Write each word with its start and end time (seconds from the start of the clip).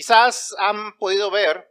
quizás 0.00 0.54
han 0.58 0.96
podido 0.96 1.30
ver 1.30 1.70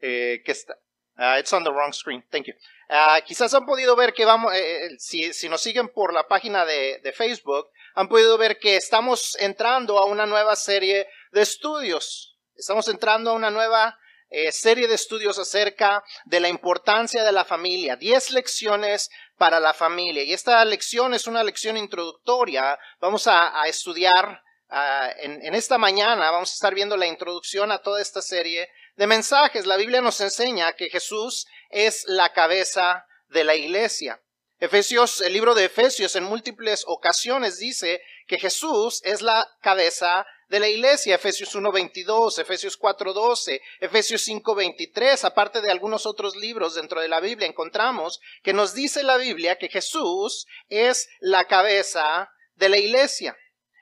eh, 0.00 0.40
que 0.46 0.52
está. 0.52 0.74
Uh, 1.18 1.38
it's 1.38 1.52
on 1.52 1.62
the 1.62 1.70
wrong 1.70 1.92
screen. 1.92 2.24
Thank 2.30 2.46
you. 2.46 2.54
Uh, 2.88 3.20
quizás 3.26 3.52
han 3.52 3.66
podido 3.66 3.94
ver 3.96 4.14
que 4.14 4.24
vamos, 4.24 4.54
eh, 4.54 4.86
eh, 4.86 4.88
si, 4.98 5.34
si, 5.34 5.50
nos 5.50 5.60
siguen 5.60 5.90
por 5.90 6.14
la 6.14 6.26
página 6.26 6.64
de, 6.64 6.98
de, 7.02 7.12
Facebook, 7.12 7.68
han 7.94 8.08
podido 8.08 8.38
ver 8.38 8.58
que 8.58 8.76
estamos 8.76 9.36
entrando 9.38 9.98
a 9.98 10.06
una 10.06 10.24
nueva 10.24 10.56
serie 10.56 11.06
de 11.32 11.42
estudios. 11.42 12.38
Estamos 12.54 12.88
entrando 12.88 13.32
a 13.32 13.34
una 13.34 13.50
nueva 13.50 13.98
eh, 14.30 14.50
serie 14.50 14.88
de 14.88 14.94
estudios 14.94 15.38
acerca 15.38 16.02
de 16.24 16.40
la 16.40 16.48
importancia 16.48 17.22
de 17.22 17.32
la 17.32 17.44
familia. 17.44 17.96
Diez 17.96 18.30
lecciones 18.30 19.10
para 19.36 19.60
la 19.60 19.74
familia. 19.74 20.22
Y 20.22 20.32
esta 20.32 20.64
lección 20.64 21.12
es 21.12 21.26
una 21.26 21.44
lección 21.44 21.76
introductoria. 21.76 22.78
Vamos 23.00 23.26
a, 23.26 23.60
a 23.60 23.68
estudiar 23.68 24.42
uh, 24.70 25.10
en, 25.18 25.44
en 25.44 25.54
esta 25.54 25.78
mañana, 25.78 26.30
vamos 26.30 26.50
a 26.50 26.54
estar 26.54 26.74
viendo 26.74 26.96
la 26.96 27.06
introducción 27.06 27.72
a 27.72 27.78
toda 27.78 28.00
esta 28.00 28.22
serie 28.22 28.68
de 28.96 29.06
mensajes. 29.06 29.66
La 29.66 29.76
Biblia 29.76 30.00
nos 30.00 30.20
enseña 30.20 30.72
que 30.72 30.90
Jesús 30.90 31.46
es 31.70 32.04
la 32.06 32.32
cabeza 32.32 33.06
de 33.28 33.44
la 33.44 33.54
iglesia. 33.54 34.20
Efesios, 34.60 35.22
el 35.22 35.32
libro 35.32 35.54
de 35.54 35.64
Efesios 35.64 36.16
en 36.16 36.24
múltiples 36.24 36.84
ocasiones 36.86 37.58
dice 37.58 38.02
que 38.26 38.38
Jesús 38.38 39.00
es 39.04 39.22
la 39.22 39.48
cabeza 39.62 40.26
de 40.50 40.60
la 40.60 40.68
iglesia. 40.68 41.14
Efesios 41.14 41.54
1.22, 41.54 42.38
Efesios 42.38 42.78
4.12, 42.78 43.58
Efesios 43.80 44.28
5.23, 44.28 45.24
aparte 45.24 45.62
de 45.62 45.70
algunos 45.70 46.04
otros 46.04 46.36
libros 46.36 46.74
dentro 46.74 47.00
de 47.00 47.08
la 47.08 47.20
Biblia, 47.20 47.48
encontramos 47.48 48.20
que 48.42 48.52
nos 48.52 48.74
dice 48.74 49.02
la 49.02 49.16
Biblia 49.16 49.56
que 49.56 49.68
Jesús 49.68 50.46
es 50.68 51.08
la 51.20 51.46
cabeza 51.46 52.30
de 52.56 52.68
la 52.68 52.76
iglesia. 52.76 53.34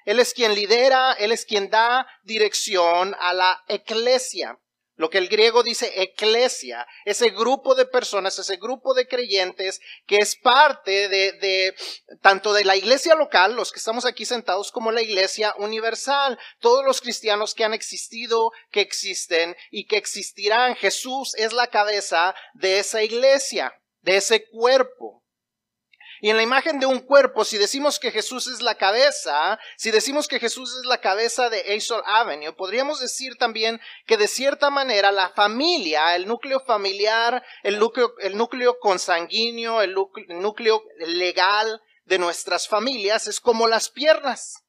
Él 0.05 0.21
es 0.21 0.35
quien 0.35 0.55
lidera, 0.55 1.13
Él 1.13 1.33
es 1.33 1.45
quien 1.45 1.71
da 1.71 2.07
dirección 2.23 3.15
a 3.19 3.33
la 3.33 3.65
iglesia. 3.69 4.59
Lo 4.99 5.11
que 5.11 5.19
el 5.19 5.29
griego 5.29 5.63
dice 5.63 6.03
eclesia, 6.03 6.85
ese 7.05 7.31
grupo 7.31 7.77
de 7.77 7.87
personas, 7.87 8.37
ese 8.41 8.57
grupo 8.57 8.95
de 8.95 9.07
creyentes 9.07 9.81
que 10.07 10.17
es 10.17 10.35
parte 10.35 11.09
de, 11.09 11.33
de, 11.35 11.77
tanto 12.21 12.53
de 12.53 12.65
la 12.65 12.75
iglesia 12.75 13.15
local, 13.15 13.55
los 13.55 13.71
que 13.71 13.79
estamos 13.79 14.05
aquí 14.05 14.25
sentados, 14.25 14.73
como 14.73 14.91
la 14.91 15.01
iglesia 15.01 15.55
universal. 15.59 16.37
Todos 16.59 16.85
los 16.85 17.01
cristianos 17.01 17.55
que 17.55 17.63
han 17.63 17.75
existido, 17.75 18.51
que 18.73 18.81
existen 18.81 19.57
y 19.71 19.87
que 19.87 19.99
existirán. 19.99 20.75
Jesús 20.75 21.33
es 21.37 21.53
la 21.53 21.69
cabeza 21.69 22.35
de 22.55 22.81
esa 22.81 23.01
iglesia, 23.01 23.73
de 24.03 24.17
ese 24.17 24.49
cuerpo. 24.49 25.23
Y 26.21 26.31
en 26.31 26.37
la 26.37 26.43
imagen 26.43 26.81
de 26.81 26.87
un 26.87 27.01
cuerpo, 27.01 27.45
si 27.45 27.59
decimos 27.59 27.99
que 27.99 28.11
Jesús 28.11 28.47
es 28.49 28.61
la 28.61 28.75
cabeza, 28.75 29.59
si 29.77 29.91
decimos 29.91 30.27
que 30.27 30.41
Jesús 30.41 30.77
es 30.79 30.87
la 30.87 31.01
cabeza 31.01 31.49
de 31.49 31.77
Azor 31.77 32.03
Avenue, 32.07 32.53
podríamos 32.53 33.01
decir 33.01 33.37
también 33.37 33.81
que 34.07 34.17
de 34.17 34.27
cierta 34.27 34.71
manera 34.71 35.13
la 35.13 35.31
familia, 35.31 36.17
el 36.17 36.27
núcleo 36.27 36.61
familiar, 36.61 37.45
el 37.63 37.79
núcleo, 37.79 38.15
el 38.21 38.37
núcleo 38.37 38.79
consanguíneo, 38.81 39.83
el 39.83 39.95
núcleo, 39.95 40.83
legal 40.99 41.81
de 42.05 42.19
nuestras 42.19 42.69
familias 42.69 43.27
es 43.27 43.41
como 43.41 43.69
las 43.69 43.91
piernas. 43.91 44.65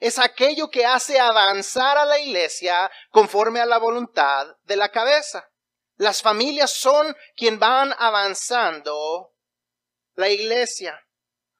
Es 0.00 0.18
aquello 0.18 0.68
que 0.68 0.84
hace 0.84 1.20
avanzar 1.20 1.96
a 1.96 2.04
la 2.04 2.18
iglesia 2.18 2.90
conforme 3.10 3.60
a 3.60 3.66
la 3.66 3.78
voluntad 3.78 4.48
de 4.64 4.76
la 4.76 4.90
cabeza. 4.90 5.48
Las 5.96 6.22
familias 6.22 6.72
son 6.72 7.16
quien 7.36 7.60
van 7.60 7.94
avanzando 7.96 9.31
la 10.14 10.28
iglesia. 10.28 10.98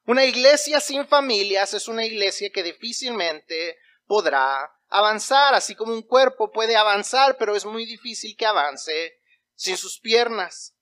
Una 0.05 0.25
iglesia 0.25 0.79
sin 0.79 1.07
familias 1.07 1.73
es 1.73 1.87
una 1.87 2.05
iglesia 2.05 2.49
que 2.51 2.63
difícilmente 2.63 3.77
podrá 4.05 4.69
avanzar, 4.89 5.53
así 5.53 5.75
como 5.75 5.93
un 5.93 6.03
cuerpo 6.03 6.51
puede 6.51 6.75
avanzar, 6.75 7.37
pero 7.37 7.55
es 7.55 7.65
muy 7.65 7.85
difícil 7.85 8.35
que 8.35 8.45
avance 8.45 9.19
sin 9.55 9.77
sus 9.77 9.99
piernas. 9.99 10.75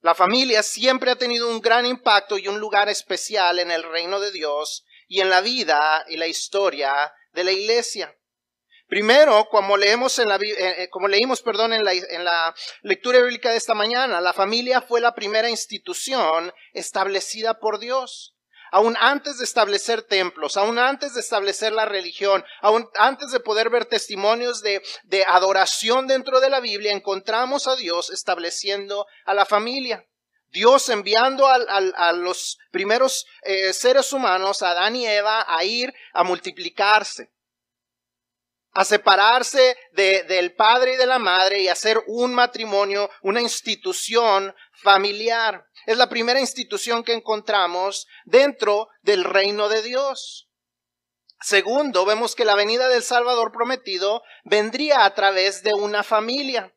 La 0.00 0.14
familia 0.14 0.62
siempre 0.62 1.12
ha 1.12 1.16
tenido 1.16 1.48
un 1.48 1.60
gran 1.60 1.86
impacto 1.86 2.38
y 2.38 2.48
un 2.48 2.58
lugar 2.58 2.88
especial 2.88 3.60
en 3.60 3.70
el 3.70 3.84
reino 3.84 4.18
de 4.18 4.32
Dios 4.32 4.84
y 5.06 5.20
en 5.20 5.30
la 5.30 5.40
vida 5.40 6.04
y 6.08 6.16
la 6.16 6.26
historia 6.26 7.12
de 7.32 7.44
la 7.44 7.52
iglesia. 7.52 8.16
Primero, 8.92 9.48
como 9.48 9.78
leemos 9.78 10.18
en 10.18 10.28
la, 10.28 10.36
eh, 10.36 10.82
eh, 10.82 10.90
como 10.90 11.08
leímos, 11.08 11.40
perdón, 11.40 11.72
en 11.72 11.82
la, 11.82 12.54
lectura 12.82 13.20
bíblica 13.20 13.50
de 13.50 13.56
esta 13.56 13.72
mañana, 13.72 14.20
la 14.20 14.34
familia 14.34 14.82
fue 14.82 15.00
la 15.00 15.14
primera 15.14 15.48
institución 15.48 16.52
establecida 16.74 17.58
por 17.58 17.78
Dios. 17.78 18.34
Aún 18.70 18.94
antes 19.00 19.38
de 19.38 19.44
establecer 19.44 20.02
templos, 20.02 20.58
aún 20.58 20.78
antes 20.78 21.14
de 21.14 21.20
establecer 21.20 21.72
la 21.72 21.86
religión, 21.86 22.44
aún 22.60 22.86
antes 22.96 23.30
de 23.30 23.40
poder 23.40 23.70
ver 23.70 23.86
testimonios 23.86 24.60
de, 24.60 24.82
de 25.04 25.24
adoración 25.24 26.06
dentro 26.06 26.40
de 26.40 26.50
la 26.50 26.60
Biblia, 26.60 26.92
encontramos 26.92 27.68
a 27.68 27.76
Dios 27.76 28.10
estableciendo 28.10 29.06
a 29.24 29.32
la 29.32 29.46
familia. 29.46 30.06
Dios 30.50 30.90
enviando 30.90 31.48
a 31.48 32.12
los 32.12 32.58
primeros 32.70 33.24
eh, 33.40 33.72
seres 33.72 34.12
humanos, 34.12 34.62
a 34.62 34.72
Adán 34.72 34.96
y 34.96 35.06
Eva, 35.06 35.46
a 35.48 35.64
ir 35.64 35.94
a 36.12 36.24
multiplicarse 36.24 37.30
a 38.72 38.84
separarse 38.84 39.76
de, 39.92 40.22
del 40.24 40.54
padre 40.54 40.94
y 40.94 40.96
de 40.96 41.06
la 41.06 41.18
madre 41.18 41.60
y 41.60 41.68
hacer 41.68 42.02
un 42.06 42.34
matrimonio, 42.34 43.10
una 43.22 43.40
institución 43.40 44.54
familiar. 44.72 45.66
Es 45.86 45.98
la 45.98 46.08
primera 46.08 46.40
institución 46.40 47.04
que 47.04 47.12
encontramos 47.12 48.06
dentro 48.24 48.88
del 49.02 49.24
reino 49.24 49.68
de 49.68 49.82
Dios. 49.82 50.48
Segundo, 51.42 52.04
vemos 52.04 52.34
que 52.34 52.44
la 52.44 52.54
venida 52.54 52.88
del 52.88 53.02
Salvador 53.02 53.50
prometido 53.52 54.22
vendría 54.44 55.04
a 55.04 55.12
través 55.14 55.62
de 55.62 55.74
una 55.74 56.02
familia. 56.04 56.72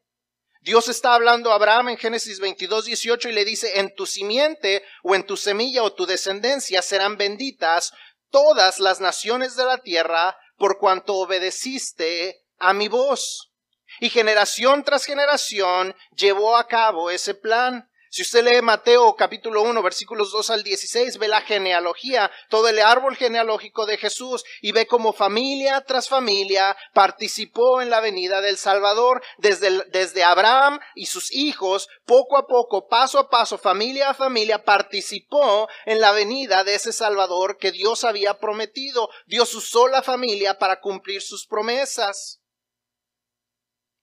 Dios 0.62 0.88
está 0.88 1.14
hablando 1.14 1.52
a 1.52 1.56
Abraham 1.56 1.90
en 1.90 1.98
Génesis 1.98 2.40
22, 2.40 2.86
18 2.86 3.30
y 3.30 3.34
le 3.34 3.46
dice, 3.46 3.80
en 3.80 3.94
tu 3.94 4.08
simiente 4.08 4.84
o 5.04 5.14
en 5.14 5.24
tu 5.24 5.38
semilla 5.38 5.84
o 5.84 5.94
tu 5.94 6.08
descendencia 6.08 6.82
serán 6.82 7.18
benditas 7.18 7.94
todas 8.32 8.80
las 8.80 9.00
naciones 9.00 9.56
de 9.56 9.66
la 9.66 9.78
tierra 9.78 10.36
por 10.58 10.78
cuanto 10.78 11.16
obedeciste 11.16 12.44
a 12.58 12.74
mi 12.74 12.88
voz. 12.88 13.52
Y 14.00 14.10
generación 14.10 14.84
tras 14.84 15.06
generación 15.06 15.96
llevó 16.16 16.58
a 16.58 16.68
cabo 16.68 17.10
ese 17.10 17.34
plan. 17.34 17.90
Si 18.16 18.22
usted 18.22 18.46
lee 18.46 18.62
Mateo 18.62 19.14
capítulo 19.18 19.62
1 19.64 19.84
versículos 19.84 20.32
2 20.32 20.50
al 20.52 20.64
16, 20.64 21.18
ve 21.18 21.28
la 21.28 21.42
genealogía, 21.42 22.32
todo 22.48 22.70
el 22.70 22.80
árbol 22.80 23.18
genealógico 23.18 23.86
de 23.86 23.98
Jesús 23.98 24.46
y 24.62 24.72
ve 24.72 24.88
cómo 24.88 25.12
familia 25.12 25.82
tras 25.82 26.08
familia 26.08 26.78
participó 26.94 27.82
en 27.82 27.90
la 27.90 28.00
venida 28.00 28.40
del 28.40 28.56
Salvador, 28.56 29.22
desde, 29.38 29.84
desde 29.90 30.24
Abraham 30.24 30.80
y 30.96 31.08
sus 31.08 31.30
hijos, 31.34 31.90
poco 32.06 32.38
a 32.38 32.48
poco, 32.48 32.88
paso 32.88 33.20
a 33.20 33.30
paso, 33.30 33.58
familia 33.58 34.12
a 34.12 34.14
familia, 34.14 34.64
participó 34.64 35.68
en 35.86 36.00
la 36.00 36.14
venida 36.14 36.64
de 36.64 36.76
ese 36.76 36.94
Salvador 36.94 37.58
que 37.58 37.74
Dios 37.74 38.06
había 38.06 38.40
prometido. 38.40 39.10
Dios 39.26 39.54
usó 39.54 39.90
la 39.90 40.02
familia 40.02 40.58
para 40.58 40.80
cumplir 40.80 41.22
sus 41.22 41.46
promesas. 41.46 42.40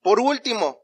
Por 0.03 0.21
último, 0.21 0.82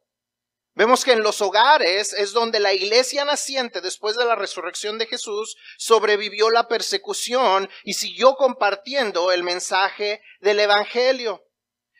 Vemos 0.78 1.04
que 1.04 1.10
en 1.10 1.24
los 1.24 1.42
hogares 1.42 2.12
es 2.12 2.32
donde 2.32 2.60
la 2.60 2.72
iglesia 2.72 3.24
naciente 3.24 3.80
después 3.80 4.14
de 4.14 4.24
la 4.24 4.36
resurrección 4.36 4.96
de 4.96 5.06
Jesús 5.06 5.56
sobrevivió 5.76 6.50
la 6.50 6.68
persecución 6.68 7.68
y 7.82 7.94
siguió 7.94 8.36
compartiendo 8.36 9.32
el 9.32 9.42
mensaje 9.42 10.22
del 10.38 10.60
Evangelio. 10.60 11.42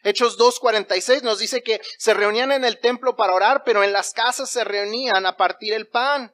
Hechos 0.05 0.39
2.46 0.39 1.23
nos 1.23 1.41
dice 1.41 1.65
que 1.65 1.81
se 1.99 2.15
reunían 2.15 2.53
en 2.53 2.65
el 2.65 2.79
templo 2.79 3.17
para 3.17 3.35
orar, 3.35 3.65
pero 3.65 3.83
en 3.83 3.93
las 3.93 4.13
casas 4.13 4.49
se 4.49 4.63
reunían 4.63 5.27
a 5.27 5.37
partir 5.37 5.75
el 5.75 5.89
pan. 5.89 6.33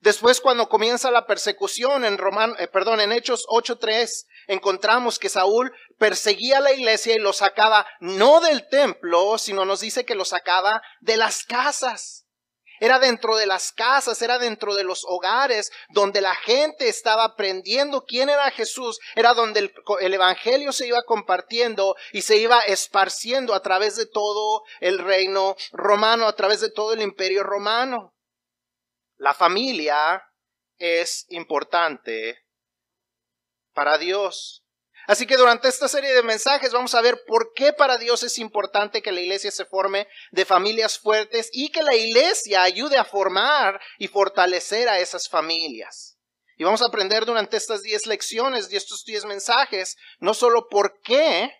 Después, 0.00 0.40
cuando 0.40 0.70
comienza 0.70 1.10
la 1.10 1.26
persecución 1.26 2.06
en 2.06 2.16
Roman, 2.16 2.54
eh, 2.58 2.68
perdón, 2.68 3.00
en 3.00 3.12
Hechos 3.12 3.44
8.3, 3.48 4.24
encontramos 4.46 5.18
que 5.18 5.28
Saúl 5.28 5.72
perseguía 5.98 6.58
a 6.58 6.62
la 6.62 6.72
iglesia 6.72 7.14
y 7.14 7.18
lo 7.18 7.34
sacaba 7.34 7.86
no 8.00 8.40
del 8.40 8.66
templo, 8.70 9.36
sino 9.36 9.66
nos 9.66 9.80
dice 9.80 10.06
que 10.06 10.14
lo 10.14 10.24
sacaba 10.24 10.80
de 11.00 11.18
las 11.18 11.44
casas. 11.44 12.24
Era 12.80 12.98
dentro 12.98 13.36
de 13.36 13.44
las 13.44 13.72
casas, 13.72 14.22
era 14.22 14.38
dentro 14.38 14.74
de 14.74 14.84
los 14.84 15.04
hogares, 15.06 15.70
donde 15.90 16.22
la 16.22 16.34
gente 16.34 16.88
estaba 16.88 17.24
aprendiendo 17.24 18.04
quién 18.06 18.30
era 18.30 18.50
Jesús, 18.52 18.98
era 19.16 19.34
donde 19.34 19.60
el, 19.60 19.74
el, 20.00 20.14
Evangelio 20.14 20.72
se 20.72 20.86
iba 20.86 21.02
compartiendo 21.04 21.94
y 22.14 22.22
se 22.22 22.38
iba 22.38 22.60
esparciendo 22.60 23.52
a 23.52 23.60
través 23.60 23.96
de 23.96 24.06
todo 24.06 24.62
el 24.80 24.98
reino 24.98 25.56
romano, 25.72 26.26
a 26.26 26.34
través 26.34 26.62
de 26.62 26.70
todo 26.70 26.94
el 26.94 27.02
imperio 27.02 27.42
romano. 27.42 28.14
La 29.20 29.34
familia 29.34 30.26
es 30.78 31.26
importante 31.28 32.42
para 33.74 33.98
Dios. 33.98 34.64
Así 35.06 35.26
que 35.26 35.36
durante 35.36 35.68
esta 35.68 35.88
serie 35.88 36.14
de 36.14 36.22
mensajes 36.22 36.72
vamos 36.72 36.94
a 36.94 37.02
ver 37.02 37.22
por 37.26 37.52
qué 37.52 37.74
para 37.74 37.98
Dios 37.98 38.22
es 38.22 38.38
importante 38.38 39.02
que 39.02 39.12
la 39.12 39.20
iglesia 39.20 39.50
se 39.50 39.66
forme 39.66 40.08
de 40.30 40.46
familias 40.46 40.98
fuertes 40.98 41.50
y 41.52 41.68
que 41.68 41.82
la 41.82 41.94
iglesia 41.94 42.62
ayude 42.62 42.96
a 42.96 43.04
formar 43.04 43.78
y 43.98 44.08
fortalecer 44.08 44.88
a 44.88 45.00
esas 45.00 45.28
familias. 45.28 46.16
Y 46.56 46.64
vamos 46.64 46.80
a 46.80 46.86
aprender 46.86 47.26
durante 47.26 47.58
estas 47.58 47.82
diez 47.82 48.06
lecciones 48.06 48.72
y 48.72 48.76
estos 48.76 49.04
diez 49.04 49.26
mensajes, 49.26 49.98
no 50.18 50.32
solo 50.32 50.66
por 50.70 50.98
qué 51.02 51.52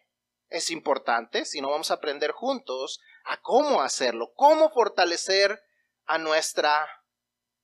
es 0.48 0.70
importante, 0.70 1.44
sino 1.44 1.68
vamos 1.68 1.90
a 1.90 1.94
aprender 1.94 2.30
juntos 2.30 3.00
a 3.26 3.38
cómo 3.42 3.82
hacerlo, 3.82 4.32
cómo 4.34 4.70
fortalecer 4.70 5.60
a 6.06 6.16
nuestra 6.16 6.88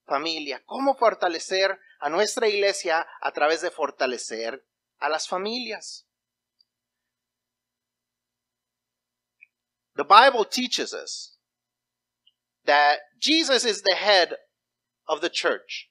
familia, 0.06 0.62
cómo 0.66 0.96
fortalecer 0.96 1.78
a 2.00 2.08
nuestra 2.08 2.48
iglesia 2.48 3.06
a 3.20 3.32
través 3.32 3.60
de 3.60 3.70
fortalecer 3.70 4.64
a 4.98 5.08
las 5.08 5.28
familias. 5.28 6.04
The 9.96 10.04
Bible 10.04 10.44
teaches 10.44 10.92
us 10.92 11.38
that 12.64 13.00
Jesus 13.18 13.64
is 13.64 13.82
the 13.82 13.94
head 13.94 14.36
of 15.08 15.20
the 15.20 15.30
church. 15.30 15.90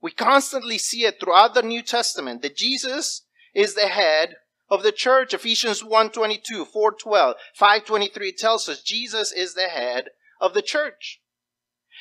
We 0.00 0.12
constantly 0.12 0.78
see 0.78 1.04
it 1.04 1.20
throughout 1.20 1.54
the 1.54 1.62
New 1.62 1.82
Testament 1.82 2.42
that 2.42 2.56
Jesus 2.56 3.26
is 3.54 3.74
the 3.74 3.88
head 3.88 4.36
of 4.70 4.82
the 4.82 4.92
church. 4.92 5.34
Ephesians 5.34 5.82
1:22, 5.82 6.64
4:12, 6.64 7.34
5:23 7.58 8.32
tells 8.32 8.68
us 8.68 8.82
Jesus 8.82 9.32
is 9.32 9.54
the 9.54 9.68
head 9.68 10.10
of 10.40 10.54
the 10.54 10.62
church. 10.62 11.20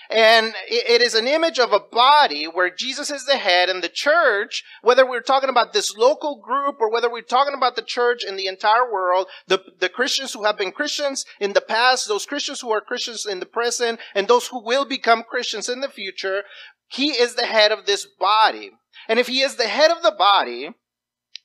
And 0.10 0.54
it 0.70 1.02
is 1.02 1.14
an 1.14 1.28
image 1.28 1.60
of 1.60 1.74
a 1.74 1.80
body 1.80 2.46
where 2.46 2.70
Jesus 2.70 3.12
is 3.12 3.26
the 3.26 3.38
head 3.38 3.70
and 3.70 3.84
the 3.84 3.90
church, 3.90 4.64
whether 4.82 5.08
we're 5.08 5.22
talking 5.22 5.50
about 5.50 5.74
this 5.74 5.96
local 5.98 6.38
group 6.38 6.78
or 6.80 6.90
whether 6.90 7.12
we're 7.12 7.22
talking 7.22 7.54
about 7.54 7.76
the 7.76 7.82
church 7.82 8.24
in 8.24 8.38
the 8.38 8.48
entire 8.48 8.90
world, 8.90 9.28
the, 9.48 9.62
the 9.80 9.90
Christians 9.90 10.34
who 10.34 10.46
have 10.46 10.58
been 10.58 10.72
Christians 10.72 11.26
in 11.40 11.54
the 11.54 11.62
past, 11.62 12.08
those 12.08 12.26
Christians 12.26 12.62
who 12.62 12.72
are 12.72 12.82
Christians 12.82 13.26
in 13.26 13.40
the 13.40 13.46
present, 13.46 14.00
and 14.16 14.28
those 14.28 14.48
who 14.48 14.64
will 14.64 14.86
become 14.86 15.24
Christians 15.24 15.68
in 15.68 15.82
the 15.82 15.90
future, 15.90 16.44
he 16.88 17.10
is 17.10 17.36
the 17.36 17.46
head 17.46 17.72
of 17.72 17.86
this 17.86 18.06
body. 18.06 18.72
And 19.10 19.20
if 19.20 19.28
he 19.28 19.42
is 19.42 19.56
the 19.56 19.68
head 19.68 19.92
of 19.92 20.04
the 20.04 20.16
body, 20.18 20.72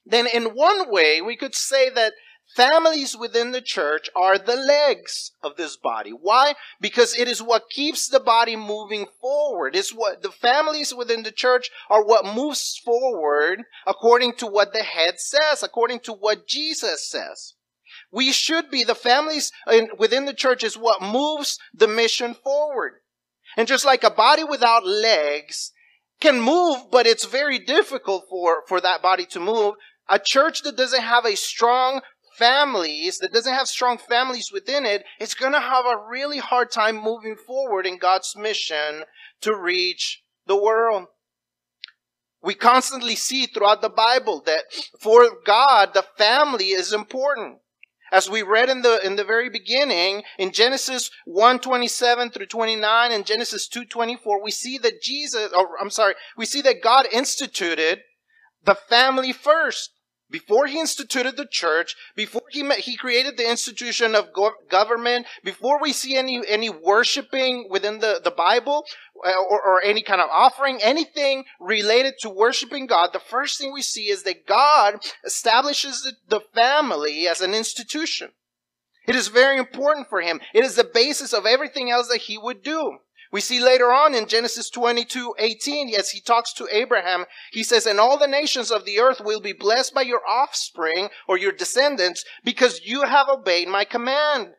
then 0.06 0.26
in 0.26 0.54
one 0.54 0.90
way 0.90 1.20
we 1.20 1.36
could 1.36 1.54
say 1.54 1.90
that 1.90 2.12
families 2.54 3.16
within 3.16 3.52
the 3.52 3.60
church 3.60 4.08
are 4.14 4.38
the 4.38 4.56
legs 4.56 5.32
of 5.42 5.56
this 5.56 5.76
body. 5.76 6.10
Why? 6.10 6.54
Because 6.80 7.16
it 7.16 7.28
is 7.28 7.42
what 7.42 7.70
keeps 7.70 8.08
the 8.08 8.20
body 8.20 8.56
moving 8.56 9.06
forward. 9.20 9.74
It's 9.74 9.92
what 9.92 10.22
the 10.22 10.30
families 10.30 10.94
within 10.94 11.22
the 11.22 11.32
church 11.32 11.70
are 11.88 12.04
what 12.04 12.24
moves 12.24 12.80
forward 12.84 13.62
according 13.86 14.34
to 14.34 14.46
what 14.46 14.72
the 14.72 14.82
head 14.82 15.18
says, 15.18 15.62
according 15.62 16.00
to 16.00 16.12
what 16.12 16.46
Jesus 16.46 17.08
says. 17.08 17.54
We 18.10 18.32
should 18.32 18.70
be 18.70 18.84
the 18.84 18.94
families 18.94 19.52
within 19.98 20.26
the 20.26 20.34
church 20.34 20.62
is 20.62 20.76
what 20.76 21.02
moves 21.02 21.58
the 21.74 21.88
mission 21.88 22.34
forward. 22.34 22.94
And 23.56 23.68
just 23.68 23.84
like 23.84 24.04
a 24.04 24.10
body 24.10 24.44
without 24.44 24.86
legs 24.86 25.72
can 26.20 26.40
move, 26.40 26.90
but 26.90 27.06
it's 27.06 27.24
very 27.24 27.58
difficult 27.58 28.26
for, 28.28 28.62
for 28.66 28.80
that 28.80 29.02
body 29.02 29.26
to 29.26 29.40
move, 29.40 29.74
a 30.08 30.18
church 30.18 30.62
that 30.62 30.76
doesn't 30.76 31.02
have 31.02 31.24
a 31.24 31.36
strong 31.36 32.00
families, 32.36 33.18
that 33.18 33.32
doesn't 33.32 33.54
have 33.54 33.68
strong 33.68 33.98
families 33.98 34.50
within 34.52 34.84
it, 34.84 35.04
it's 35.20 35.34
going 35.34 35.52
to 35.52 35.60
have 35.60 35.84
a 35.84 36.08
really 36.08 36.38
hard 36.38 36.70
time 36.70 36.96
moving 36.96 37.36
forward 37.36 37.86
in 37.86 37.98
God's 37.98 38.34
mission 38.36 39.04
to 39.40 39.56
reach 39.56 40.22
the 40.46 40.60
world. 40.60 41.06
We 42.42 42.54
constantly 42.54 43.14
see 43.14 43.46
throughout 43.46 43.82
the 43.82 43.88
Bible 43.88 44.42
that 44.46 44.64
for 45.00 45.28
God, 45.44 45.94
the 45.94 46.04
family 46.18 46.70
is 46.70 46.92
important. 46.92 47.58
As 48.10 48.28
we 48.28 48.42
read 48.42 48.68
in 48.68 48.82
the, 48.82 49.04
in 49.04 49.16
the 49.16 49.24
very 49.24 49.48
beginning, 49.48 50.24
in 50.38 50.52
Genesis 50.52 51.10
127 51.24 52.30
through 52.30 52.46
29 52.46 53.10
and 53.12 53.24
Genesis 53.24 53.66
224, 53.68 54.42
we 54.42 54.50
see 54.50 54.76
that 54.78 55.00
Jesus, 55.00 55.50
or 55.56 55.80
I'm 55.80 55.88
sorry, 55.88 56.14
we 56.36 56.44
see 56.44 56.60
that 56.62 56.82
God 56.82 57.06
instituted 57.10 58.02
the 58.64 58.74
family 58.74 59.32
first. 59.32 59.92
Before 60.32 60.66
he 60.66 60.80
instituted 60.80 61.36
the 61.36 61.46
church, 61.46 61.94
before 62.16 62.42
he 62.50 62.62
met, 62.62 62.78
he 62.80 62.96
created 62.96 63.36
the 63.36 63.48
institution 63.48 64.14
of 64.14 64.32
go- 64.32 64.54
government, 64.70 65.26
before 65.44 65.78
we 65.80 65.92
see 65.92 66.16
any, 66.16 66.42
any 66.48 66.70
worshiping 66.70 67.68
within 67.70 67.98
the, 67.98 68.18
the 68.24 68.30
Bible, 68.30 68.86
uh, 69.24 69.30
or, 69.30 69.62
or 69.62 69.82
any 69.82 70.00
kind 70.00 70.22
of 70.22 70.30
offering, 70.30 70.80
anything 70.82 71.44
related 71.60 72.14
to 72.20 72.30
worshiping 72.30 72.86
God, 72.86 73.10
the 73.12 73.20
first 73.20 73.58
thing 73.58 73.72
we 73.72 73.82
see 73.82 74.08
is 74.08 74.22
that 74.22 74.46
God 74.46 75.00
establishes 75.22 76.02
the, 76.02 76.38
the 76.38 76.40
family 76.54 77.28
as 77.28 77.42
an 77.42 77.52
institution. 77.52 78.30
It 79.06 79.14
is 79.14 79.28
very 79.28 79.58
important 79.58 80.08
for 80.08 80.22
him. 80.22 80.40
It 80.54 80.64
is 80.64 80.76
the 80.76 80.84
basis 80.84 81.34
of 81.34 81.44
everything 81.44 81.90
else 81.90 82.08
that 82.08 82.22
he 82.22 82.38
would 82.38 82.62
do. 82.62 82.98
We 83.32 83.40
see 83.40 83.60
later 83.60 83.90
on 83.90 84.14
in 84.14 84.28
Genesis 84.28 84.68
22, 84.68 85.34
18, 85.38 85.94
as 85.94 86.10
he 86.10 86.20
talks 86.20 86.52
to 86.52 86.68
Abraham, 86.70 87.24
he 87.50 87.62
says, 87.62 87.86
and 87.86 87.98
all 87.98 88.18
the 88.18 88.26
nations 88.26 88.70
of 88.70 88.84
the 88.84 89.00
earth 89.00 89.22
will 89.24 89.40
be 89.40 89.54
blessed 89.54 89.94
by 89.94 90.02
your 90.02 90.20
offspring 90.28 91.08
or 91.26 91.38
your 91.38 91.52
descendants 91.52 92.24
because 92.44 92.84
you 92.84 93.04
have 93.04 93.28
obeyed 93.30 93.68
my 93.68 93.84
command. 93.84 94.50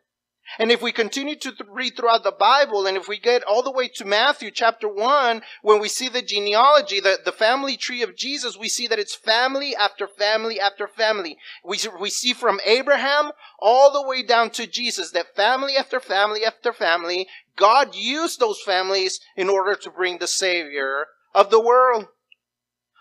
And 0.58 0.70
if 0.70 0.82
we 0.82 0.92
continue 0.92 1.36
to 1.36 1.50
th- 1.50 1.68
read 1.70 1.96
throughout 1.96 2.22
the 2.22 2.30
Bible, 2.30 2.86
and 2.86 2.96
if 2.96 3.08
we 3.08 3.18
get 3.18 3.42
all 3.44 3.62
the 3.62 3.70
way 3.70 3.88
to 3.88 4.04
Matthew 4.04 4.50
chapter 4.50 4.88
1, 4.88 5.42
when 5.62 5.80
we 5.80 5.88
see 5.88 6.08
the 6.08 6.22
genealogy, 6.22 7.00
the, 7.00 7.18
the 7.24 7.32
family 7.32 7.76
tree 7.76 8.02
of 8.02 8.16
Jesus, 8.16 8.56
we 8.56 8.68
see 8.68 8.86
that 8.86 8.98
it's 8.98 9.14
family 9.14 9.74
after 9.74 10.06
family 10.06 10.60
after 10.60 10.86
family. 10.86 11.38
We, 11.64 11.78
we 12.00 12.10
see 12.10 12.32
from 12.34 12.60
Abraham 12.64 13.32
all 13.58 13.90
the 13.90 14.06
way 14.06 14.22
down 14.22 14.50
to 14.50 14.66
Jesus 14.66 15.10
that 15.12 15.34
family 15.34 15.76
after 15.76 15.98
family 15.98 16.44
after 16.44 16.72
family, 16.72 17.26
God 17.56 17.94
used 17.94 18.38
those 18.38 18.60
families 18.60 19.20
in 19.36 19.48
order 19.48 19.74
to 19.74 19.90
bring 19.90 20.18
the 20.18 20.26
Savior 20.26 21.06
of 21.34 21.50
the 21.50 21.60
world. 21.60 22.06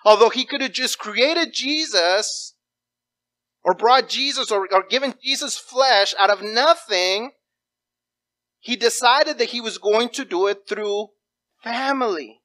Although 0.05 0.29
He 0.29 0.45
could 0.45 0.61
have 0.61 0.73
just 0.73 0.97
created 0.97 1.53
Jesus, 1.53 2.52
or 3.63 3.73
brought 3.73 4.09
Jesus 4.09 4.51
or, 4.51 4.67
or 4.71 4.83
given 4.87 5.15
Jesus 5.23 5.57
flesh 5.57 6.13
out 6.19 6.29
of 6.29 6.41
nothing, 6.41 7.31
he 8.59 8.75
decided 8.75 9.37
that 9.37 9.49
he 9.49 9.61
was 9.61 9.77
going 9.77 10.09
to 10.09 10.25
do 10.25 10.47
it 10.47 10.67
through 10.67 11.07
family. 11.63 12.41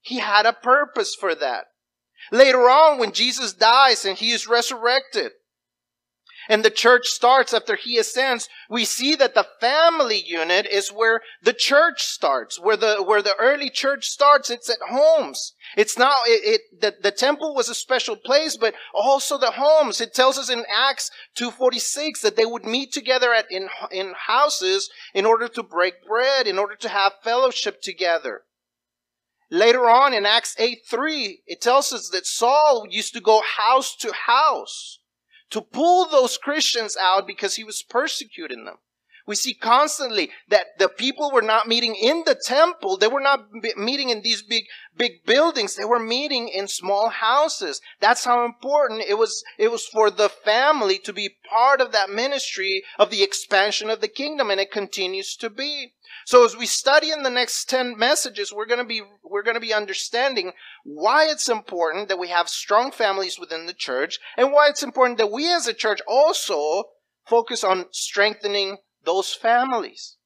He 0.00 0.18
had 0.18 0.46
a 0.46 0.52
purpose 0.52 1.14
for 1.14 1.34
that. 1.34 1.64
Later 2.30 2.68
on, 2.68 2.98
when 2.98 3.12
Jesus 3.12 3.52
dies 3.52 4.04
and 4.04 4.18
he 4.18 4.32
is 4.32 4.48
resurrected, 4.48 5.32
and 6.48 6.64
the 6.64 6.70
church 6.70 7.08
starts 7.08 7.52
after 7.52 7.76
he 7.76 7.98
ascends, 7.98 8.48
we 8.70 8.84
see 8.84 9.14
that 9.16 9.34
the 9.34 9.46
family 9.60 10.22
unit 10.24 10.66
is 10.66 10.90
where 10.90 11.20
the 11.42 11.52
church 11.52 12.04
starts, 12.04 12.58
where 12.58 12.76
the, 12.76 13.02
where 13.02 13.22
the 13.22 13.34
early 13.38 13.70
church 13.70 14.06
starts. 14.08 14.50
It's 14.50 14.70
at 14.70 14.78
homes. 14.88 15.54
It's 15.76 15.98
not, 15.98 16.26
it, 16.26 16.42
it 16.44 16.80
the, 16.80 16.94
the 17.02 17.10
temple 17.10 17.54
was 17.54 17.68
a 17.68 17.74
special 17.74 18.16
place, 18.16 18.56
but 18.56 18.74
also 18.94 19.38
the 19.38 19.52
homes. 19.52 20.00
It 20.00 20.14
tells 20.14 20.38
us 20.38 20.50
in 20.50 20.64
Acts 20.72 21.10
2.46 21.38 22.20
that 22.22 22.36
they 22.36 22.46
would 22.46 22.64
meet 22.64 22.92
together 22.92 23.32
at, 23.32 23.46
in, 23.50 23.68
in 23.90 24.14
houses 24.26 24.90
in 25.14 25.26
order 25.26 25.48
to 25.48 25.62
break 25.62 26.06
bread, 26.06 26.46
in 26.46 26.58
order 26.58 26.76
to 26.76 26.88
have 26.88 27.12
fellowship 27.22 27.82
together. 27.82 28.42
Later 29.50 29.88
on 29.88 30.12
in 30.12 30.26
Acts 30.26 30.56
8.3, 30.56 31.38
it 31.46 31.60
tells 31.60 31.92
us 31.92 32.08
that 32.08 32.26
Saul 32.26 32.86
used 32.90 33.14
to 33.14 33.20
go 33.20 33.42
house 33.42 33.94
to 33.96 34.12
house 34.12 34.98
to 35.50 35.60
pull 35.60 36.08
those 36.08 36.38
Christians 36.38 36.96
out 37.00 37.26
because 37.26 37.56
he 37.56 37.64
was 37.64 37.82
persecuting 37.82 38.64
them. 38.64 38.76
We 39.26 39.34
see 39.34 39.54
constantly 39.54 40.30
that 40.48 40.78
the 40.78 40.88
people 40.88 41.32
were 41.32 41.42
not 41.42 41.66
meeting 41.66 41.96
in 41.96 42.22
the 42.24 42.36
temple. 42.36 42.96
They 42.96 43.08
were 43.08 43.20
not 43.20 43.48
meeting 43.76 44.10
in 44.10 44.22
these 44.22 44.40
big, 44.40 44.66
big 44.96 45.24
buildings. 45.26 45.74
They 45.74 45.84
were 45.84 45.98
meeting 45.98 46.48
in 46.48 46.68
small 46.68 47.08
houses. 47.08 47.80
That's 47.98 48.24
how 48.24 48.44
important 48.44 49.02
it 49.02 49.18
was. 49.18 49.42
It 49.58 49.72
was 49.72 49.84
for 49.84 50.10
the 50.10 50.28
family 50.28 50.98
to 51.00 51.12
be 51.12 51.36
part 51.50 51.80
of 51.80 51.90
that 51.90 52.08
ministry 52.08 52.84
of 53.00 53.10
the 53.10 53.24
expansion 53.24 53.90
of 53.90 54.00
the 54.00 54.08
kingdom. 54.08 54.48
And 54.48 54.60
it 54.60 54.70
continues 54.70 55.34
to 55.38 55.50
be. 55.50 55.94
So 56.26 56.44
as 56.44 56.56
we 56.56 56.66
study 56.66 57.12
in 57.12 57.22
the 57.22 57.30
next 57.30 57.70
10 57.70 57.96
messages, 57.96 58.52
we're 58.52 58.66
going 58.66 58.80
to 58.80 58.84
be, 58.84 59.00
we're 59.22 59.44
going 59.44 59.54
to 59.54 59.60
be 59.60 59.72
understanding 59.72 60.54
why 60.82 61.26
it's 61.26 61.48
important 61.48 62.08
that 62.08 62.18
we 62.18 62.30
have 62.30 62.48
strong 62.48 62.90
families 62.90 63.38
within 63.38 63.66
the 63.66 63.72
church 63.72 64.18
and 64.36 64.50
why 64.50 64.66
it's 64.66 64.82
important 64.82 65.18
that 65.18 65.30
we 65.30 65.48
as 65.52 65.68
a 65.68 65.72
church 65.72 66.00
also 66.04 66.86
focus 67.24 67.62
on 67.62 67.86
strengthening 67.92 68.78
those 69.04 69.34
families. 69.34 70.16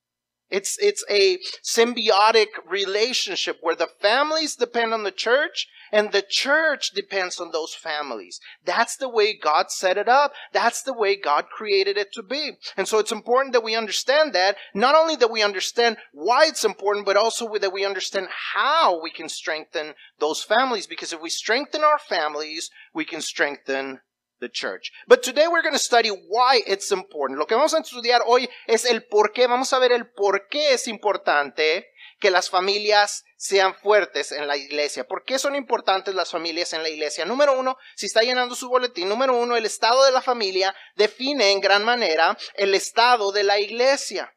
It's, 0.49 0.79
it's 0.79 1.05
a 1.11 1.37
symbiotic 1.63 2.49
relationship 2.67 3.59
where 3.61 3.77
the 3.77 3.91
families 4.01 4.57
depend 4.57 4.95
on 4.95 5.03
the 5.03 5.13
church 5.13 5.69
and 5.93 6.13
the 6.13 6.25
church 6.29 6.91
depends 6.95 7.41
on 7.41 7.51
those 7.51 7.75
families. 7.75 8.41
That's 8.65 8.97
the 8.97 9.09
way 9.09 9.37
God 9.37 9.71
set 9.71 9.99
it 9.99 10.09
up. 10.09 10.33
That's 10.53 10.83
the 10.83 10.93
way 10.93 11.17
God 11.17 11.47
created 11.49 11.97
it 11.97 12.13
to 12.15 12.23
be. 12.23 12.53
And 12.77 12.87
so 12.87 12.99
it's 12.99 13.13
important 13.13 13.53
that 13.53 13.65
we 13.65 13.75
understand 13.75 14.35
that. 14.35 14.57
Not 14.75 14.95
only 14.95 15.17
that 15.17 15.31
we 15.31 15.43
understand 15.43 15.97
why 16.13 16.47
it's 16.47 16.65
important, 16.65 17.07
but 17.07 17.17
also 17.17 17.49
that 17.59 17.73
we 17.73 17.85
understand 17.85 18.29
how 18.53 19.01
we 19.03 19.11
can 19.11 19.29
strengthen 19.29 19.95
those 20.19 20.43
families. 20.43 20.87
Because 20.87 21.13
if 21.13 21.21
we 21.21 21.31
strengthen 21.31 21.83
our 21.83 21.99
families, 21.99 22.71
we 22.95 23.05
can 23.05 23.21
strengthen 23.21 24.01
the 24.41 24.49
church. 24.49 24.91
But 25.07 25.23
today 25.23 25.47
we're 25.49 25.63
going 25.63 25.75
to 25.75 25.79
study 25.79 26.09
why 26.09 26.63
it's 26.67 26.91
important. 26.91 27.39
Lo 27.39 27.47
que 27.47 27.57
vamos 27.57 27.75
a 27.75 27.81
estudiar 27.81 28.21
hoy 28.27 28.49
es 28.67 28.85
el 28.85 29.03
por 29.03 29.33
qué. 29.33 29.47
Vamos 29.47 29.73
a 29.73 29.79
ver 29.79 29.93
el 29.93 30.07
por 30.17 30.49
qué 30.51 30.73
es 30.73 30.89
importante 30.89 31.87
que 32.21 32.31
las 32.31 32.51
familias 32.51 33.25
sean 33.37 33.75
fuertes 33.75 34.31
en 34.31 34.47
la 34.47 34.57
iglesia. 34.57 35.09
¿Por 35.09 35.25
qué 35.25 35.39
son 35.39 35.57
importantes 35.57 36.15
las 36.15 36.31
familias 36.31 36.73
en 36.75 36.83
la 36.83 36.91
iglesia? 36.91 37.25
Número 37.25 37.59
uno, 37.59 37.79
si 37.97 38.07
está 38.07 38.21
llenando 38.21 38.55
su 38.55 38.69
boletín, 38.69 39.09
número 39.09 39.35
uno, 39.35 39.57
el 39.57 39.65
estado 39.65 40.05
de 40.05 40.13
la 40.13 40.21
familia 40.21 40.75
define 40.95 41.51
en 41.51 41.61
gran 41.61 41.85
manera 41.85 42.37
el 42.55 42.75
estado 42.75 43.33
de 43.33 43.43
la 43.43 43.59
iglesia. 43.59 44.37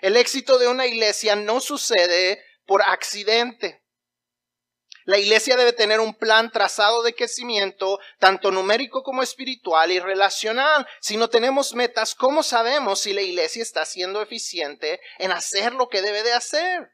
El 0.00 0.16
éxito 0.16 0.58
de 0.58 0.68
una 0.68 0.86
iglesia 0.86 1.36
no 1.36 1.60
sucede 1.60 2.42
por 2.64 2.82
accidente. 2.82 3.84
La 5.04 5.18
iglesia 5.18 5.56
debe 5.56 5.72
tener 5.72 6.00
un 6.00 6.14
plan 6.14 6.50
trazado 6.50 7.02
de 7.02 7.14
crecimiento, 7.14 7.98
tanto 8.18 8.50
numérico 8.50 9.02
como 9.02 9.22
espiritual 9.22 9.90
y 9.90 9.98
relacional. 9.98 10.86
Si 11.00 11.16
no 11.16 11.28
tenemos 11.28 11.74
metas, 11.74 12.14
¿cómo 12.14 12.42
sabemos 12.42 13.00
si 13.00 13.12
la 13.12 13.22
iglesia 13.22 13.62
está 13.62 13.84
siendo 13.84 14.22
eficiente 14.22 15.00
en 15.18 15.32
hacer 15.32 15.72
lo 15.74 15.88
que 15.88 16.00
debe 16.00 16.22
de 16.22 16.32
hacer? 16.32 16.92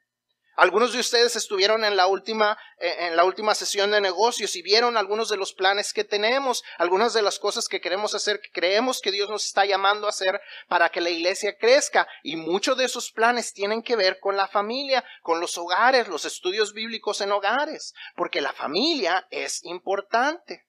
Algunos 0.56 0.94
de 0.94 1.00
ustedes 1.00 1.36
estuvieron 1.36 1.84
en 1.84 1.96
la 1.96 2.06
última, 2.06 2.56
eh, 2.78 2.94
en 3.00 3.16
la 3.16 3.24
última 3.24 3.54
sesión 3.54 3.90
de 3.90 4.00
negocios 4.00 4.56
y 4.56 4.62
vieron 4.62 4.96
algunos 4.96 5.28
de 5.28 5.36
los 5.36 5.52
planes 5.52 5.92
que 5.92 6.02
tenemos, 6.02 6.64
algunas 6.78 7.12
de 7.12 7.20
las 7.20 7.38
cosas 7.38 7.68
que 7.68 7.82
queremos 7.82 8.14
hacer, 8.14 8.40
que 8.40 8.50
creemos 8.50 9.02
que 9.02 9.12
Dios 9.12 9.28
nos 9.28 9.44
está 9.44 9.66
llamando 9.66 10.06
a 10.06 10.10
hacer 10.10 10.40
para 10.66 10.88
que 10.88 11.02
la 11.02 11.10
iglesia 11.10 11.58
crezca. 11.58 12.08
Y 12.22 12.36
muchos 12.36 12.78
de 12.78 12.86
esos 12.86 13.12
planes 13.12 13.52
tienen 13.52 13.82
que 13.82 13.96
ver 13.96 14.18
con 14.18 14.36
la 14.36 14.48
familia, 14.48 15.04
con 15.20 15.40
los 15.40 15.58
hogares, 15.58 16.08
los 16.08 16.24
estudios 16.24 16.72
bíblicos 16.72 17.20
en 17.20 17.32
hogares, 17.32 17.92
porque 18.14 18.40
la 18.40 18.54
familia 18.54 19.26
es 19.30 19.62
importante. 19.62 20.64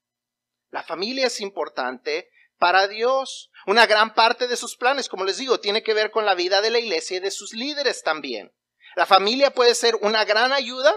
La 0.69 0.83
familia 0.83 1.27
es 1.27 1.39
importante 1.39 2.29
para 2.57 2.89
Dios. 2.89 3.51
Una 3.65 3.85
gran 3.85 4.13
parte 4.13 4.47
de 4.47 4.57
sus 4.57 4.75
planes, 4.75 5.07
como 5.07 5.23
les 5.23 5.37
digo, 5.37 5.61
tiene 5.61 5.81
que 5.81 5.93
ver 5.93 6.11
con 6.11 6.25
la 6.25 6.35
vida 6.35 6.61
de 6.61 6.71
la 6.71 6.79
iglesia 6.79 7.17
y 7.17 7.21
de 7.21 7.31
sus 7.31 7.53
líderes 7.53 8.03
también. 8.03 8.51
La 8.97 9.05
familia 9.05 9.51
puede 9.51 9.75
ser 9.75 9.95
una 10.01 10.25
gran 10.25 10.51
ayuda 10.51 10.91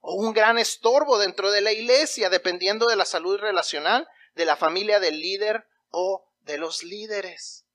o 0.00 0.14
un 0.14 0.32
gran 0.32 0.56
estorbo 0.56 1.18
dentro 1.18 1.52
de 1.52 1.60
la 1.60 1.72
iglesia, 1.72 2.30
dependiendo 2.30 2.86
de 2.86 2.96
la 2.96 3.04
salud 3.04 3.38
relacional 3.38 4.08
de 4.34 4.46
la 4.46 4.56
familia 4.56 4.98
del 4.98 5.20
líder 5.20 5.66
o 5.90 6.26
de 6.40 6.56
los 6.56 6.82
líderes. 6.82 7.66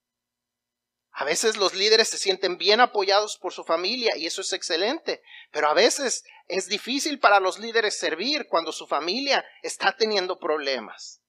A 1.11 1.23
veces 1.23 1.55
los 1.55 1.75
líderes 1.75 2.07
se 2.07 2.17
sienten 2.17 2.57
bien 2.57 2.81
apoyados 2.81 3.38
por 3.38 3.53
su 3.53 3.63
familia 3.63 4.17
y 4.17 4.25
eso 4.25 4.41
es 4.41 4.53
excelente, 4.53 5.21
pero 5.51 5.67
a 5.67 5.75
veces 5.75 6.23
es 6.47 6.67
difícil 6.67 7.19
para 7.19 7.39
los 7.39 7.59
líderes 7.59 7.95
servir 7.95 8.47
cuando 8.47 8.71
su 8.71 8.88
familia 8.88 9.45
está 9.61 9.95
teniendo 9.95 10.39
problemas 10.39 11.21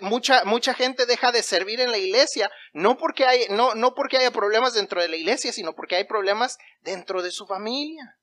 mucha, 0.00 0.44
mucha 0.44 0.74
gente 0.74 1.06
deja 1.06 1.32
de 1.32 1.42
servir 1.42 1.80
en 1.80 1.90
la 1.90 1.98
iglesia, 1.98 2.50
no 2.72 2.96
porque, 2.96 3.24
hay, 3.24 3.46
no, 3.50 3.74
no 3.74 3.94
porque 3.94 4.18
haya 4.18 4.30
problemas 4.30 4.74
dentro 4.74 5.00
de 5.00 5.08
la 5.08 5.16
iglesia, 5.16 5.52
sino 5.52 5.74
porque 5.74 5.96
hay 5.96 6.04
problemas 6.04 6.58
dentro 6.80 7.22
de 7.22 7.30
su 7.30 7.46
familia. 7.46 8.16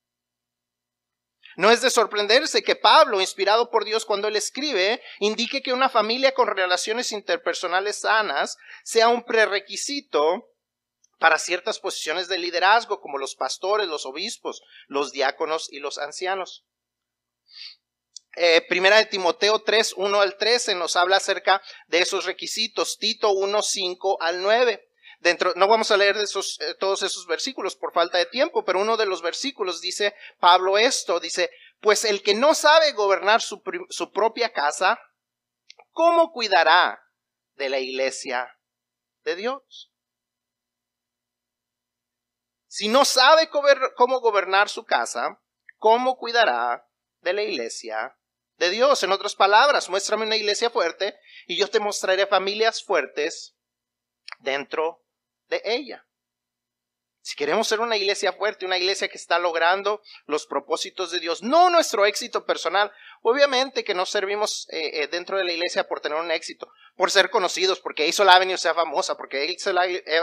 No 1.56 1.72
es 1.72 1.82
de 1.82 1.90
sorprenderse 1.90 2.64
que 2.64 2.76
Pablo, 2.76 3.20
inspirado 3.20 3.72
por 3.72 3.84
Dios 3.84 4.06
cuando 4.06 4.28
él 4.28 4.36
escribe, 4.36 5.02
indique 5.20 5.64
que 5.64 5.74
una 5.74 5.90
familia 5.90 6.34
con 6.34 6.48
relaciones 6.48 7.12
interpersonales 7.12 8.02
sanas 8.02 8.58
sea 8.84 9.08
un 9.08 9.24
prerequisito 9.24 10.52
para 11.18 11.40
ciertas 11.40 11.80
posiciones 11.80 12.28
de 12.28 12.38
liderazgo, 12.38 13.02
como 13.02 13.18
los 13.18 13.36
pastores, 13.36 13.88
los 13.88 14.06
obispos, 14.06 14.62
los 14.88 15.12
diáconos 15.12 15.72
y 15.72 15.80
los 15.80 15.98
ancianos. 15.98 16.64
Eh, 18.40 18.62
primera 18.70 18.98
de 18.98 19.08
Timoteo 19.08 19.64
3, 19.64 19.94
1 19.98 20.22
al 20.22 20.38
13 20.38 20.76
nos 20.76 20.96
habla 20.96 21.18
acerca 21.18 21.60
de 21.88 21.98
esos 21.98 22.26
requisitos. 22.26 23.00
Tito 23.00 23.32
1, 23.32 23.64
5 23.64 24.22
al 24.22 24.44
9. 24.44 24.88
Dentro, 25.22 25.54
no 25.56 25.68
vamos 25.68 25.90
a 25.90 25.98
leer 25.98 26.16
de 26.16 26.26
esos, 26.26 26.60
eh, 26.62 26.76
todos 26.76 27.02
esos 27.02 27.26
versículos 27.26 27.76
por 27.76 27.94
falta 27.94 28.20
de 28.20 28.28
tiempo, 28.28 28.64
pero 28.64 28.80
uno 28.80 28.96
de 28.96 29.08
los 29.08 29.24
versículos 29.24 29.82
dice 29.82 30.14
Pablo 30.40 30.78
esto, 30.78 31.20
dice, 31.20 31.50
pues 31.82 32.06
el 32.06 32.22
que 32.22 32.36
no 32.36 32.54
sabe 32.54 32.92
gobernar 32.92 33.42
su, 33.42 33.60
su 33.90 34.12
propia 34.12 34.54
casa, 34.54 35.00
¿cómo 35.90 36.32
cuidará 36.32 37.04
de 37.56 37.70
la 37.70 37.80
iglesia 37.80 38.56
de 39.24 39.36
Dios? 39.36 39.92
Si 42.68 42.88
no 42.88 43.04
sabe 43.04 43.50
cómo 43.50 44.20
gobernar 44.20 44.70
su 44.70 44.86
casa, 44.86 45.42
¿cómo 45.78 46.18
cuidará 46.18 46.88
de 47.22 47.34
la 47.34 47.42
iglesia 47.42 48.16
de 48.58 48.70
Dios. 48.70 49.04
En 49.04 49.12
otras 49.12 49.36
palabras, 49.36 49.90
muéstrame 49.90 50.26
una 50.26 50.36
iglesia 50.36 50.70
fuerte 50.70 51.18
y 51.48 51.58
yo 51.58 51.70
te 51.70 51.80
mostraré 51.80 52.28
familias 52.28 52.84
fuertes 52.84 53.56
dentro 54.40 55.04
de 55.48 55.62
ella. 55.66 56.06
Si 57.22 57.36
queremos 57.36 57.68
ser 57.68 57.82
una 57.82 57.98
iglesia 57.98 58.32
fuerte, 58.32 58.66
una 58.66 58.78
iglesia 58.78 59.10
que 59.10 59.18
está 59.18 59.38
logrando 59.38 60.02
los 60.28 60.48
propósitos 60.48 61.12
de 61.12 61.20
Dios, 61.20 61.44
no 61.44 61.70
nuestro 61.70 62.06
éxito 62.06 62.46
personal, 62.46 62.90
obviamente 63.22 63.84
que 63.84 63.94
no 63.94 64.06
servimos 64.06 64.68
eh, 64.72 65.04
eh, 65.04 65.08
dentro 65.08 65.38
de 65.38 65.44
la 65.44 65.54
iglesia 65.54 65.88
por 65.88 66.02
tener 66.02 66.18
un 66.18 66.32
éxito, 66.32 66.70
por 66.96 67.12
ser 67.12 67.30
conocidos, 67.30 67.80
porque 67.80 68.08
Isol 68.08 68.30
Avenue 68.30 68.58
sea 68.58 68.74
famosa, 68.74 69.16
porque 69.16 69.46
Isol 69.46 69.78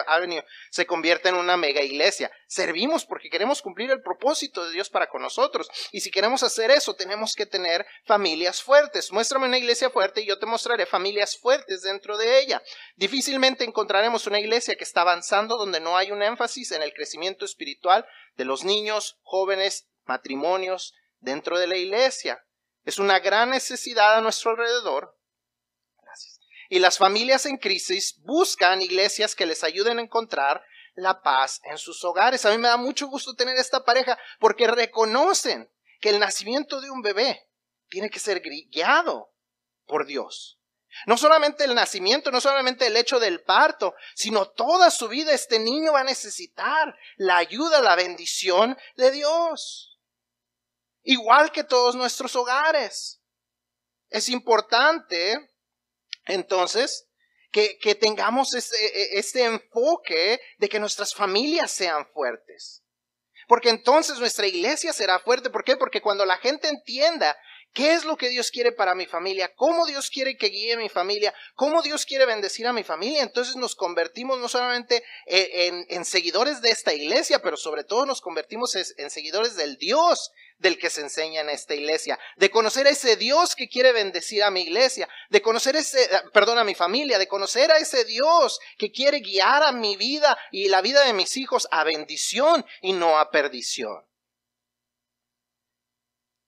Avenue 0.07 0.43
se 0.71 0.87
convierte 0.87 1.29
en 1.29 1.37
una 1.37 1.57
mega 1.57 1.83
iglesia. 1.83 2.31
Servimos 2.47 3.05
porque 3.05 3.31
queremos 3.31 3.63
cumplir 3.63 3.91
el 3.91 4.03
propósito 4.03 4.65
de 4.65 4.73
Dios 4.73 4.91
para 4.91 5.09
con 5.09 5.23
nosotros. 5.23 5.69
Y 5.93 6.01
si 6.01 6.11
queremos 6.11 6.43
hacer 6.43 6.71
eso, 6.71 6.95
tenemos 6.95 7.35
que 7.35 7.47
tener 7.47 7.87
familias 8.05 8.63
fuertes. 8.63 9.13
Muéstrame 9.13 9.47
una 9.47 9.59
iglesia 9.59 9.91
fuerte 9.91 10.23
y 10.23 10.27
yo 10.27 10.39
te 10.39 10.47
mostraré 10.47 10.87
familias 10.87 11.37
fuertes 11.37 11.83
dentro 11.83 12.17
de 12.17 12.41
ella. 12.41 12.63
Difícilmente 12.97 13.65
encontraremos 13.65 14.27
una 14.27 14.41
iglesia 14.41 14.77
que 14.77 14.85
está 14.85 15.03
avanzando 15.03 15.57
donde 15.57 15.81
no 15.81 15.97
hay 15.97 16.11
un 16.11 16.23
énfasis 16.23 16.73
en 16.73 16.83
el 16.83 16.93
crecimiento 16.93 17.45
espiritual 17.45 18.07
de 18.37 18.45
los 18.45 18.65
niños, 18.65 19.19
jóvenes, 19.23 19.89
matrimonios 20.07 20.95
dentro 21.21 21.59
de 21.59 21.67
la 21.67 21.77
iglesia. 21.77 22.45
Es 22.85 22.99
una 22.99 23.19
gran 23.19 23.51
necesidad 23.51 24.17
a 24.17 24.21
nuestro 24.21 24.53
alrededor 24.53 25.17
y 26.69 26.79
las 26.79 26.99
familias 26.99 27.47
en 27.47 27.59
crisis 27.59 28.21
buscan 28.23 28.83
iglesias 28.83 29.35
que 29.35 29.47
les 29.47 29.63
ayuden 29.65 29.99
a 29.99 30.03
encontrar 30.03 30.65
la 30.95 31.23
paz 31.23 31.61
en 31.65 31.79
sus 31.79 32.03
hogares. 32.05 32.45
A 32.45 32.51
mí 32.51 32.59
me 32.59 32.69
da 32.69 32.77
mucho 32.77 33.07
gusto 33.07 33.35
tener 33.35 33.57
esta 33.57 33.85
pareja 33.85 34.19
porque 34.39 34.67
reconocen 34.67 35.71
que 36.01 36.11
el 36.11 36.19
nacimiento 36.19 36.81
de 36.81 36.91
un 36.91 37.03
bebé 37.03 37.49
tiene 37.89 38.11
que 38.11 38.19
ser 38.19 38.41
guiado 38.41 39.33
por 39.87 40.07
Dios. 40.07 40.59
No 41.07 41.17
solamente 41.17 41.65
el 41.65 41.75
nacimiento, 41.75 42.31
no 42.31 42.41
solamente 42.41 42.87
el 42.87 42.97
hecho 42.97 43.19
del 43.19 43.43
parto, 43.43 43.95
sino 44.15 44.47
toda 44.47 44.91
su 44.91 45.09
vida 45.09 45.33
este 45.33 45.59
niño 45.59 45.93
va 45.93 46.01
a 46.01 46.05
necesitar 46.05 46.97
la 47.17 47.37
ayuda, 47.37 47.81
la 47.81 47.97
bendición 47.97 48.79
de 48.97 49.11
Dios. 49.11 49.94
Igual 51.05 51.53
que 51.53 51.63
todos 51.63 51.95
nuestros 51.95 52.35
hogares. 52.35 53.21
Es 54.11 54.29
importante 54.29 55.39
entonces, 56.27 57.07
que, 57.51 57.79
que 57.79 57.95
tengamos 57.95 58.55
este, 58.55 59.19
este 59.19 59.45
enfoque 59.45 60.41
de 60.59 60.69
que 60.69 60.81
nuestras 60.81 61.15
familias 61.15 61.71
sean 61.71 62.07
fuertes. 62.13 62.83
Porque 63.47 63.69
entonces 63.69 64.19
nuestra 64.19 64.47
iglesia 64.47 64.93
será 64.93 65.21
fuerte. 65.21 65.51
¿Por 65.51 65.63
qué? 65.63 65.77
Porque 65.77 66.01
cuando 66.01 66.25
la 66.25 66.39
gente 66.39 66.69
entienda 66.69 67.37
qué 67.75 67.93
es 67.93 68.05
lo 68.05 68.17
que 68.17 68.29
Dios 68.31 68.51
quiere 68.51 68.73
para 68.73 68.95
mi 68.95 69.05
familia, 69.07 69.53
cómo 69.55 69.85
Dios 69.85 70.09
quiere 70.09 70.37
que 70.37 70.49
guíe 70.49 70.77
mi 70.77 70.89
familia, 70.89 71.35
cómo 71.55 71.83
Dios 71.83 72.07
quiere 72.07 72.25
bendecir 72.25 72.67
a 72.67 72.73
mi 72.73 72.85
familia, 72.85 73.23
entonces 73.23 73.57
nos 73.57 73.75
convertimos 73.75 74.39
no 74.39 74.49
solamente 74.49 75.05
en, 75.27 75.85
en 75.89 76.05
seguidores 76.05 76.63
de 76.63 76.71
esta 76.71 76.95
iglesia, 76.95 77.41
pero 77.41 77.57
sobre 77.57 77.85
todo 77.85 78.07
nos 78.07 78.21
convertimos 78.21 78.75
en 78.77 79.11
seguidores 79.11 79.57
del 79.57 79.77
Dios 79.77 80.31
del 80.59 80.79
que 80.79 80.91
se 80.91 81.03
enseña 81.03 81.41
en 81.41 81.51
esta 81.51 81.75
iglesia, 81.75 82.19
de 82.37 82.51
conocer 82.51 82.87
a 82.87 82.91
ese 82.91 83.17
Dios 83.17 83.55
que 83.55 83.69
quiere 83.69 83.93
bendecir 83.93 84.43
a 84.43 84.51
mi 84.51 84.63
iglesia, 84.63 85.09
de 85.31 85.43
conocer 85.43 85.77
ese, 85.77 86.09
perdón, 86.33 86.59
a 86.59 86.65
mi 86.65 86.75
familia, 86.75 87.19
de 87.19 87.29
conocer 87.29 87.71
a 87.71 87.79
ese 87.79 88.05
Dios 88.05 88.59
que 88.79 88.91
quiere 88.91 89.21
guiar 89.21 89.63
a 89.63 89.73
mi 89.73 89.97
vida 89.97 90.39
y 90.51 90.69
la 90.69 90.81
vida 90.81 91.05
de 91.05 91.13
mis 91.13 91.37
hijos 91.37 91.69
a 91.71 91.85
bendición 91.85 92.65
y 92.81 92.93
no 92.93 93.19
a 93.19 93.31
perdición. 93.31 94.05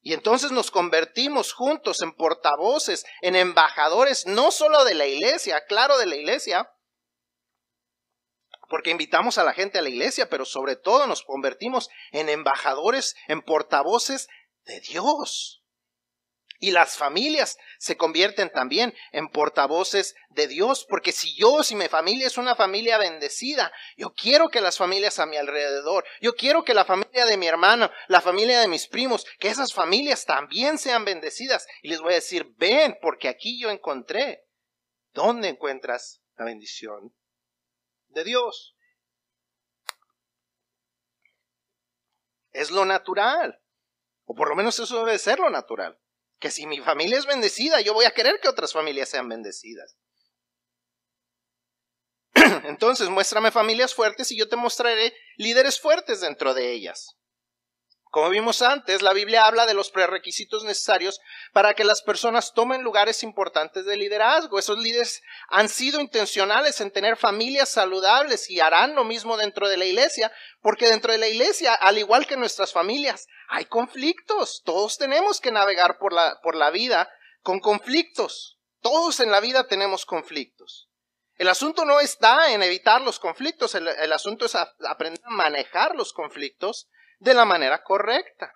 Y 0.07 0.13
entonces 0.13 0.53
nos 0.53 0.71
convertimos 0.71 1.53
juntos 1.53 2.01
en 2.01 2.13
portavoces, 2.13 3.05
en 3.23 3.35
embajadores, 3.35 4.25
no 4.25 4.53
solo 4.53 4.85
de 4.85 4.95
la 4.95 5.05
iglesia, 5.09 5.65
claro 5.67 5.99
de 5.99 6.07
la 6.07 6.15
iglesia, 6.15 6.71
porque 8.69 8.93
invitamos 8.93 9.37
a 9.37 9.43
la 9.43 9.53
gente 9.53 9.81
a 9.81 9.83
la 9.83 9.89
iglesia, 9.89 10.29
pero 10.31 10.45
sobre 10.45 10.77
todo 10.77 11.09
nos 11.09 11.25
convertimos 11.25 11.91
en 12.13 12.29
embajadores, 12.29 13.17
en 13.27 13.43
portavoces 13.43 14.29
de 14.65 14.79
Dios. 14.79 15.65
Y 16.61 16.71
las 16.71 16.97
familias 16.97 17.59
se 17.79 17.97
convierten 17.97 18.51
también 18.51 18.95
en 19.13 19.29
portavoces 19.29 20.15
de 20.31 20.47
Dios, 20.47 20.87
porque 20.89 21.13
si 21.13 21.35
yo, 21.37 21.63
si 21.63 21.75
mi 21.75 21.89
familia 21.89 22.27
es 22.27 22.39
una 22.39 22.55
familia 22.55 22.99
bendecida, 22.99 23.73
yo 23.97 24.13
quiero 24.13 24.49
que 24.49 24.61
las 24.61 24.79
familias 24.79 25.19
a 25.19 25.27
mi 25.27 25.37
alrededor, 25.37 26.05
yo 26.21 26.35
quiero 26.35 26.65
que 26.65 26.75
la 26.75 26.85
familia 26.85 27.27
de 27.27 27.37
mi 27.37 27.47
hermano, 27.47 27.91
la 28.09 28.21
familia 28.21 28.61
de 28.61 28.69
mis 28.69 28.87
primos, 28.87 29.27
que 29.39 29.49
esas 29.49 29.73
familias 29.73 30.25
también 30.25 30.79
sean 30.79 31.05
bendecidas. 31.05 31.67
Y 31.83 31.89
les 31.89 32.01
voy 32.01 32.13
a 32.13 32.17
decir, 32.17 32.55
ven, 32.57 32.97
porque 33.01 33.29
aquí 33.29 33.61
yo 33.61 33.71
encontré. 33.71 34.43
¿Dónde 35.13 35.49
encuentras 35.49 36.21
la 36.37 36.45
bendición? 36.45 37.15
de 38.17 38.25
Dios. 38.25 38.77
Es 42.51 42.71
lo 42.71 42.85
natural. 42.85 43.63
O 44.25 44.35
por 44.35 44.49
lo 44.49 44.57
menos 44.57 44.79
eso 44.81 45.05
debe 45.05 45.19
ser 45.19 45.39
lo 45.39 45.51
natural. 45.51 46.01
Que 46.39 46.51
si 46.51 46.67
mi 46.67 46.79
familia 46.81 47.19
es 47.19 47.27
bendecida, 47.27 47.81
yo 47.81 47.95
voy 47.95 48.05
a 48.05 48.13
querer 48.13 48.41
que 48.41 48.49
otras 48.49 48.73
familias 48.73 49.09
sean 49.09 49.29
bendecidas. 49.29 49.97
Entonces, 52.65 53.09
muéstrame 53.09 53.51
familias 53.51 53.95
fuertes 53.95 54.31
y 54.33 54.39
yo 54.39 54.49
te 54.49 54.57
mostraré 54.57 55.15
líderes 55.37 55.81
fuertes 55.81 56.21
dentro 56.21 56.55
de 56.55 56.73
ellas. 56.73 57.17
Como 58.17 58.31
vimos 58.31 58.63
antes, 58.63 59.03
la 59.03 59.13
Biblia 59.13 59.45
habla 59.45 59.67
de 59.67 59.75
los 59.75 59.91
prerequisitos 59.91 60.65
necesarios 60.65 61.21
para 61.53 61.75
que 61.75 61.85
las 61.85 62.01
personas 62.01 62.55
tomen 62.55 62.81
lugares 62.81 63.23
importantes 63.23 63.85
de 63.85 63.99
liderazgo. 63.99 64.59
Esos 64.59 64.79
líderes 64.79 65.21
han 65.51 65.69
sido 65.69 66.01
intencionales 66.01 66.81
en 66.81 66.91
tener 66.91 67.19
familias 67.19 67.69
saludables 67.69 68.49
y 68.49 68.59
harán 68.59 68.95
lo 68.95 69.05
mismo 69.05 69.37
dentro 69.37 69.69
de 69.69 69.77
la 69.77 69.85
iglesia, 69.85 70.33
porque 70.63 70.89
dentro 70.89 71.13
de 71.13 71.19
la 71.19 71.29
iglesia, 71.29 71.75
al 71.75 71.99
igual 71.99 72.27
que 72.27 72.39
nuestras 72.39 72.73
familias, 72.73 73.27
hay 73.49 73.67
conflictos. 73.67 74.63
Todos 74.65 74.97
tenemos 74.97 75.39
que 75.39 75.53
navegar 75.53 75.99
por 75.99 76.15
la, 76.15 76.41
por 76.43 76.55
la 76.55 76.71
vida 76.71 77.11
con 77.43 77.61
conflictos. 77.61 78.59
Todos 78.81 79.21
en 79.21 79.31
la 79.31 79.41
vida 79.41 79.67
tenemos 79.67 80.07
conflictos. 80.07 80.89
El 81.35 81.49
asunto 81.49 81.85
no 81.85 82.01
está 82.01 82.51
en 82.55 82.63
evitar 82.63 83.03
los 83.03 83.19
conflictos, 83.21 83.75
el, 83.75 84.13
asunto 84.15 84.47
es 84.47 84.55
aprender 84.55 85.21
a 85.23 85.31
manejar 85.33 85.95
los 85.95 86.15
conflictos 86.15 86.89
de 87.19 87.35
la 87.35 87.45
manera 87.45 87.83
correcta. 87.83 88.53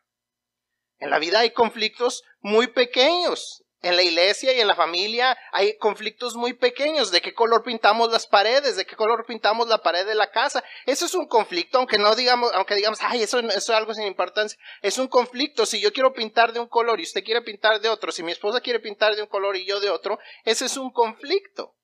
En 0.98 1.10
la 1.10 1.18
vida 1.18 1.40
hay 1.40 1.50
conflictos 1.50 2.22
muy 2.40 2.68
pequeños. 2.68 3.64
En 3.82 3.96
la 3.96 4.02
iglesia 4.02 4.52
y 4.52 4.60
en 4.60 4.68
la 4.68 4.74
familia 4.74 5.38
hay 5.52 5.78
conflictos 5.78 6.36
muy 6.36 6.52
pequeños. 6.52 7.10
¿De 7.10 7.22
qué 7.22 7.32
color 7.32 7.62
pintamos 7.62 8.12
las 8.12 8.26
paredes? 8.26 8.76
¿De 8.76 8.84
qué 8.84 8.94
color 8.94 9.24
pintamos 9.24 9.68
la 9.68 9.78
pared 9.78 10.06
de 10.06 10.14
la 10.14 10.30
casa? 10.30 10.62
Eso 10.84 11.06
es 11.06 11.14
un 11.14 11.26
conflicto, 11.26 11.78
aunque 11.78 11.96
no 11.96 12.14
digamos, 12.14 12.52
aunque 12.52 12.74
digamos, 12.74 12.98
ay, 13.00 13.22
eso, 13.22 13.38
eso 13.38 13.48
es 13.48 13.70
algo 13.70 13.94
sin 13.94 14.06
importancia. 14.06 14.58
Es 14.82 14.98
un 14.98 15.08
conflicto. 15.08 15.64
Si 15.64 15.80
yo 15.80 15.94
quiero 15.94 16.12
pintar 16.12 16.52
de 16.52 16.60
un 16.60 16.68
color 16.68 17.00
y 17.00 17.04
usted 17.04 17.24
quiere 17.24 17.40
pintar 17.40 17.80
de 17.80 17.88
otro, 17.88 18.12
si 18.12 18.22
mi 18.22 18.32
esposa 18.32 18.60
quiere 18.60 18.80
pintar 18.80 19.16
de 19.16 19.22
un 19.22 19.28
color 19.28 19.56
y 19.56 19.64
yo 19.64 19.80
de 19.80 19.88
otro, 19.88 20.18
ese 20.44 20.66
es 20.66 20.76
un 20.76 20.90
conflicto. 20.90 21.74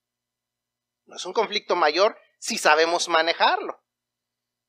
No 1.05 1.15
es 1.15 1.25
un 1.25 1.33
conflicto 1.33 1.75
mayor 1.75 2.15
si 2.37 2.59
sabemos 2.59 3.07
manejarlo. 3.07 3.81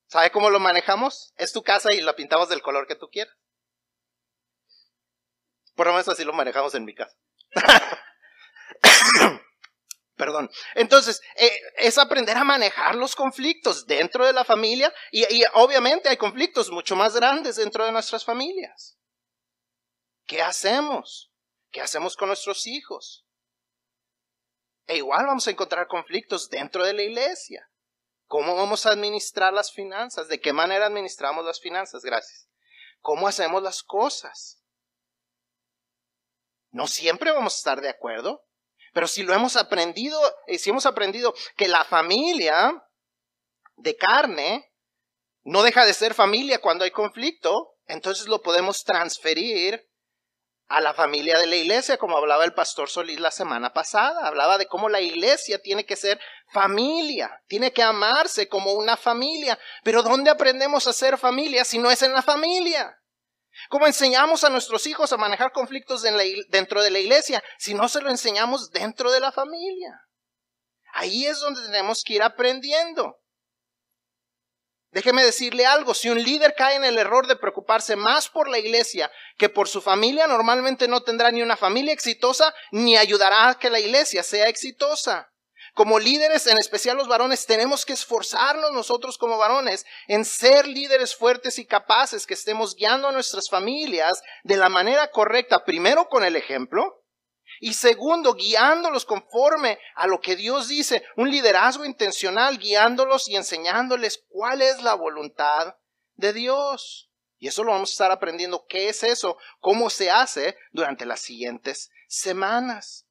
¿Sabe 0.09 0.31
cómo 0.31 0.51
lo 0.51 0.59
manejamos? 0.59 1.33
Es 1.37 1.53
tu 1.53 1.63
casa 1.63 1.93
y 1.93 2.01
la 2.01 2.17
pintamos 2.17 2.49
del 2.49 2.63
color 2.63 2.87
que 2.87 2.97
tú 2.97 3.09
quieras. 3.11 3.35
Por 5.75 5.87
lo 5.87 5.93
menos 5.93 6.09
así 6.09 6.25
lo 6.25 6.33
manejamos 6.33 6.75
en 6.75 6.85
mi 6.85 6.95
casa. 6.95 7.17
Perdón. 10.17 10.51
Entonces, 10.75 11.21
eh, 11.37 11.53
es 11.77 11.99
aprender 11.99 12.37
a 12.37 12.43
manejar 12.43 12.97
los 12.97 13.15
conflictos 13.15 13.87
dentro 13.87 14.27
de 14.27 14.33
la 14.33 14.45
familia 14.45 14.93
y, 15.13 15.23
y 15.33 15.45
obviamente 15.55 16.09
hay 16.09 16.17
conflictos 16.17 16.71
mucho 16.71 16.97
más 16.97 17.15
grandes 17.15 17.57
dentro 17.57 17.85
de 17.85 17.93
nuestras 17.93 18.25
familias. 18.25 18.99
¿Qué 20.27 20.43
hacemos? 20.43 21.31
¿Qué 21.71 21.81
hacemos 21.81 22.17
con 22.17 22.29
nuestros 22.29 22.67
hijos? 22.67 23.27
E 24.87 24.97
igual 24.97 25.27
vamos 25.27 25.47
a 25.47 25.51
encontrar 25.51 25.87
conflictos 25.87 26.49
dentro 26.49 26.83
de 26.83 26.95
la 26.95 27.03
iglesia. 27.03 27.71
¿Cómo 28.29 28.55
vamos 28.55 28.85
a 28.85 28.91
administrar 28.91 29.55
las 29.55 29.73
finanzas? 29.73 30.29
¿De 30.29 30.39
qué 30.39 30.53
manera 30.53 30.87
administramos 30.87 31.45
las 31.47 31.61
finanzas? 31.61 32.03
Gracias. 32.03 32.47
¿Cómo 33.01 33.27
hacemos 33.27 33.63
las 33.63 33.83
cosas? 33.83 34.63
No 36.71 36.87
siempre 36.87 37.33
vamos 37.33 37.55
a 37.55 37.57
estar 37.57 37.81
de 37.81 37.89
acuerdo, 37.89 38.45
pero 38.93 39.07
si 39.07 39.23
lo 39.23 39.33
hemos 39.33 39.57
aprendido, 39.57 40.21
eh, 40.47 40.59
si 40.59 40.69
hemos 40.69 40.85
aprendido 40.85 41.35
que 41.57 41.69
la 41.69 41.85
familia 41.85 42.85
de 43.77 43.97
carne 43.97 44.75
no 45.43 45.63
deja 45.63 45.87
de 45.87 45.95
ser 45.95 46.13
familia 46.13 46.61
cuando 46.61 46.85
hay 46.85 46.91
conflicto, 46.91 47.77
entonces 47.87 48.29
lo 48.29 48.43
podemos 48.43 48.85
transferir 48.85 49.88
a 50.69 50.83
la 50.83 50.93
familia 50.93 51.39
de 51.39 51.47
la 51.47 51.57
iglesia, 51.57 51.97
como 51.97 52.17
hablaba 52.17 52.45
el 52.45 52.53
pastor 52.53 52.91
Solís 52.91 53.19
la 53.19 53.31
semana 53.31 53.73
pasada. 53.73 54.27
Hablaba 54.27 54.59
de 54.59 54.67
cómo 54.67 54.89
la 54.89 55.01
iglesia 55.01 55.61
tiene 55.61 55.87
que 55.87 55.97
ser 55.97 56.21
familia, 56.49 57.43
tiene 57.49 57.73
que 57.73 57.83
amarse 57.83 58.49
como 58.49 58.73
una 58.75 58.97
familia. 58.97 59.59
Pero 59.83 60.03
¿dónde 60.03 60.31
aprendemos 60.31 60.87
a 60.87 60.93
ser 60.93 61.17
familia 61.17 61.65
si 61.65 61.79
no 61.79 61.91
es 61.91 62.03
en 62.03 62.13
la 62.13 62.23
familia? 62.23 62.99
¿Cómo 63.71 63.87
enseñamos 63.87 64.45
a 64.45 64.51
nuestros 64.51 64.87
hijos 64.87 65.13
a 65.13 65.17
manejar 65.17 65.53
conflictos 65.53 66.03
dentro 66.03 66.83
de 66.83 66.91
la 66.91 66.99
iglesia 66.99 67.43
si 67.59 67.75
no 67.75 67.89
se 67.89 68.03
lo 68.03 68.11
enseñamos 68.11 68.71
dentro 68.71 69.11
de 69.11 69.21
la 69.21 69.33
familia? 69.33 70.03
Ahí 70.93 71.27
es 71.27 71.41
donde 71.41 71.63
tenemos 71.63 72.03
que 72.05 72.15
ir 72.15 72.23
aprendiendo. 72.23 73.19
Déjeme 74.91 75.23
decirle 75.23 75.67
algo, 75.67 75.93
si 75.93 76.09
un 76.09 76.23
líder 76.23 76.55
cae 76.57 76.77
en 76.77 76.85
el 76.85 76.97
error 76.97 77.27
de 77.27 77.37
preocuparse 77.37 77.95
más 77.95 78.29
por 78.29 78.49
la 78.49 78.59
iglesia 78.59 79.11
que 79.37 79.51
por 79.51 79.69
su 79.69 79.83
familia, 79.83 80.27
normalmente 80.27 80.89
no 80.89 81.03
tendrá 81.03 81.31
ni 81.31 81.43
una 81.43 81.57
familia 81.57 81.93
exitosa 81.93 82.55
ni 82.71 82.97
ayudará 82.97 83.51
a 83.51 83.59
que 83.59 83.69
la 83.69 83.81
iglesia 83.81 84.23
sea 84.23 84.49
exitosa. 84.49 85.31
Como 85.75 85.99
líderes, 85.99 86.47
en 86.47 86.59
especial 86.59 86.97
los 86.97 87.07
varones, 87.07 87.47
tenemos 87.47 87.85
que 87.85 87.93
esforzarnos 87.93 88.73
nosotros 88.73 89.19
como 89.19 89.37
varones 89.37 89.85
en 90.09 90.25
ser 90.25 90.67
líderes 90.67 91.15
fuertes 91.15 91.59
y 91.59 91.67
capaces 91.67 92.27
que 92.27 92.35
estemos 92.35 92.75
guiando 92.75 93.09
a 93.09 93.13
nuestras 93.13 93.49
familias 93.49 94.23
de 94.43 94.57
la 94.57 94.71
manera 94.71 95.11
correcta, 95.11 95.65
primero 95.65 96.09
con 96.09 96.25
el 96.25 96.35
ejemplo, 96.35 96.98
y 97.61 97.75
segundo, 97.75 98.35
guiándolos 98.35 99.05
conforme 99.05 99.79
a 99.95 100.07
lo 100.07 100.21
que 100.21 100.37
Dios 100.37 100.69
dice, 100.69 101.05
un 101.17 101.31
liderazgo 101.31 101.85
intencional, 101.85 102.59
guiándolos 102.59 103.29
y 103.29 103.37
enseñándoles 103.37 104.25
cuál 104.29 104.63
es 104.63 104.83
la 104.83 104.95
voluntad 104.95 105.77
de 106.15 106.33
Dios. 106.33 107.11
Y 107.39 107.49
eso 107.49 107.63
lo 107.65 107.73
vamos 107.73 107.91
a 107.91 107.93
estar 107.93 108.11
aprendiendo 108.11 108.67
qué 108.69 108.89
es 108.89 109.03
eso, 109.03 109.39
cómo 109.61 109.91
se 109.91 110.11
hace 110.11 110.57
durante 110.73 111.07
las 111.07 111.21
siguientes 111.21 111.91
semanas. 112.09 113.07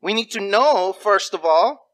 We 0.00 0.14
need 0.14 0.30
to 0.32 0.40
know, 0.40 0.92
first 0.92 1.34
of 1.34 1.44
all, 1.44 1.86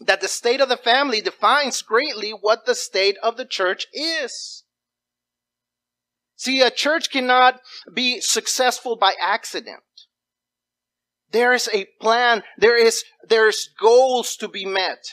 that 0.00 0.20
the 0.20 0.28
state 0.28 0.60
of 0.60 0.68
the 0.68 0.76
family 0.76 1.20
defines 1.20 1.82
greatly 1.82 2.30
what 2.30 2.64
the 2.66 2.74
state 2.74 3.18
of 3.22 3.36
the 3.36 3.46
church 3.46 3.86
is. 3.92 4.64
See, 6.38 6.62
a 6.62 6.70
church 6.70 7.10
cannot 7.10 7.60
be 7.92 8.20
successful 8.20 8.96
by 8.96 9.14
accident. 9.20 9.82
There 11.32 11.52
is 11.52 11.68
a 11.74 11.88
plan. 12.00 12.44
There 12.56 12.78
is, 12.78 13.02
there's 13.28 13.68
goals 13.78 14.36
to 14.36 14.46
be 14.46 14.64
met. 14.64 15.04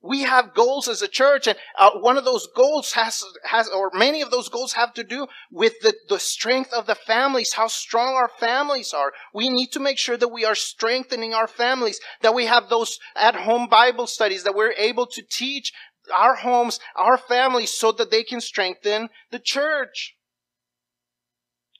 We 0.00 0.22
have 0.22 0.54
goals 0.54 0.88
as 0.88 1.02
a 1.02 1.08
church, 1.08 1.46
and 1.46 1.58
uh, 1.78 1.90
one 1.98 2.16
of 2.16 2.24
those 2.24 2.48
goals 2.56 2.92
has, 2.92 3.22
has, 3.44 3.68
or 3.68 3.90
many 3.92 4.22
of 4.22 4.30
those 4.30 4.48
goals 4.48 4.72
have 4.74 4.94
to 4.94 5.04
do 5.04 5.26
with 5.50 5.74
the, 5.82 5.94
the 6.08 6.20
strength 6.20 6.72
of 6.72 6.86
the 6.86 6.94
families, 6.94 7.54
how 7.54 7.66
strong 7.66 8.14
our 8.14 8.30
families 8.40 8.94
are. 8.94 9.12
We 9.34 9.50
need 9.50 9.72
to 9.72 9.80
make 9.80 9.98
sure 9.98 10.16
that 10.16 10.28
we 10.28 10.44
are 10.44 10.54
strengthening 10.54 11.34
our 11.34 11.48
families, 11.48 12.00
that 12.22 12.34
we 12.34 12.46
have 12.46 12.68
those 12.70 12.98
at 13.14 13.34
home 13.34 13.68
Bible 13.68 14.06
studies, 14.06 14.44
that 14.44 14.54
we're 14.54 14.72
able 14.72 15.06
to 15.06 15.22
teach 15.28 15.72
our 16.14 16.36
homes, 16.36 16.80
our 16.94 17.16
families, 17.16 17.72
so 17.72 17.92
that 17.92 18.10
they 18.10 18.22
can 18.22 18.40
strengthen 18.40 19.08
the 19.30 19.38
church. 19.38 20.16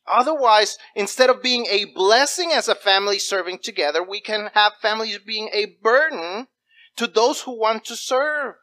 Otherwise, 0.06 0.78
instead 0.94 1.30
of 1.30 1.42
being 1.42 1.66
a 1.66 1.86
blessing 1.86 2.52
as 2.52 2.68
a 2.68 2.74
family 2.74 3.18
serving 3.18 3.58
together, 3.58 4.02
we 4.02 4.20
can 4.20 4.50
have 4.54 4.72
families 4.80 5.18
being 5.18 5.50
a 5.52 5.76
burden 5.82 6.46
to 6.96 7.06
those 7.06 7.42
who 7.42 7.58
want 7.58 7.84
to 7.84 7.96
serve. 7.96 8.54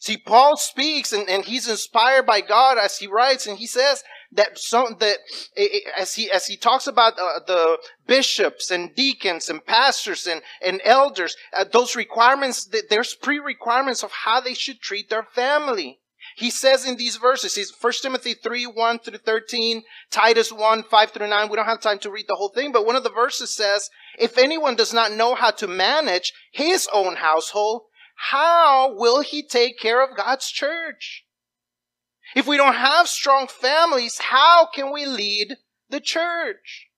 See, 0.00 0.16
Paul 0.16 0.56
speaks 0.56 1.12
and, 1.12 1.28
and 1.28 1.44
he's 1.44 1.68
inspired 1.68 2.24
by 2.24 2.40
God 2.40 2.78
as 2.78 2.98
he 2.98 3.06
writes 3.06 3.46
and 3.46 3.58
he 3.58 3.66
says 3.66 4.02
that 4.32 4.58
some, 4.58 4.96
that 5.00 5.18
as 5.98 6.14
he, 6.14 6.30
as 6.30 6.46
he 6.46 6.56
talks 6.56 6.86
about 6.86 7.18
uh, 7.18 7.40
the 7.46 7.78
bishops 8.06 8.70
and 8.70 8.94
deacons 8.94 9.48
and 9.48 9.64
pastors 9.64 10.26
and, 10.26 10.42
and 10.64 10.80
elders, 10.84 11.36
uh, 11.56 11.64
those 11.72 11.96
requirements, 11.96 12.68
there's 12.88 13.14
pre-requirements 13.14 14.02
of 14.02 14.12
how 14.12 14.40
they 14.40 14.54
should 14.54 14.80
treat 14.80 15.10
their 15.10 15.24
family. 15.24 16.00
He 16.36 16.50
says 16.50 16.86
in 16.86 16.96
these 16.96 17.16
verses, 17.16 17.56
he's 17.56 17.72
1 17.72 17.92
Timothy 18.02 18.34
3, 18.34 18.66
1 18.66 18.98
through 19.00 19.18
13, 19.18 19.82
Titus 20.10 20.52
1, 20.52 20.84
5 20.84 21.10
through 21.10 21.28
9. 21.28 21.48
We 21.48 21.56
don't 21.56 21.64
have 21.64 21.80
time 21.80 21.98
to 22.00 22.10
read 22.10 22.26
the 22.28 22.36
whole 22.36 22.50
thing, 22.50 22.72
but 22.72 22.86
one 22.86 22.96
of 22.96 23.02
the 23.02 23.10
verses 23.10 23.50
says, 23.50 23.90
if 24.18 24.38
anyone 24.38 24.76
does 24.76 24.92
not 24.92 25.12
know 25.12 25.34
how 25.34 25.50
to 25.50 25.66
manage 25.66 26.32
his 26.52 26.88
own 26.92 27.16
household, 27.16 27.82
how 28.14 28.94
will 28.94 29.22
he 29.22 29.42
take 29.42 29.78
care 29.78 30.02
of 30.02 30.16
God's 30.16 30.50
church? 30.50 31.24
If 32.34 32.46
we 32.46 32.56
don't 32.56 32.74
have 32.74 33.08
strong 33.08 33.46
families, 33.48 34.18
how 34.18 34.68
can 34.72 34.92
we 34.92 35.06
lead 35.06 35.56
the 35.88 36.00
church? 36.00 36.88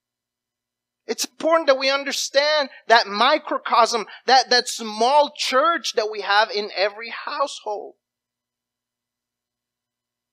It's 1.05 1.25
important 1.25 1.67
that 1.67 1.79
we 1.79 1.89
understand 1.89 2.69
that 2.87 3.07
microcosm, 3.07 4.05
that, 4.25 4.49
that 4.49 4.69
small 4.69 5.33
church 5.35 5.93
that 5.95 6.09
we 6.09 6.21
have 6.21 6.49
in 6.49 6.69
every 6.75 7.09
household. 7.09 7.95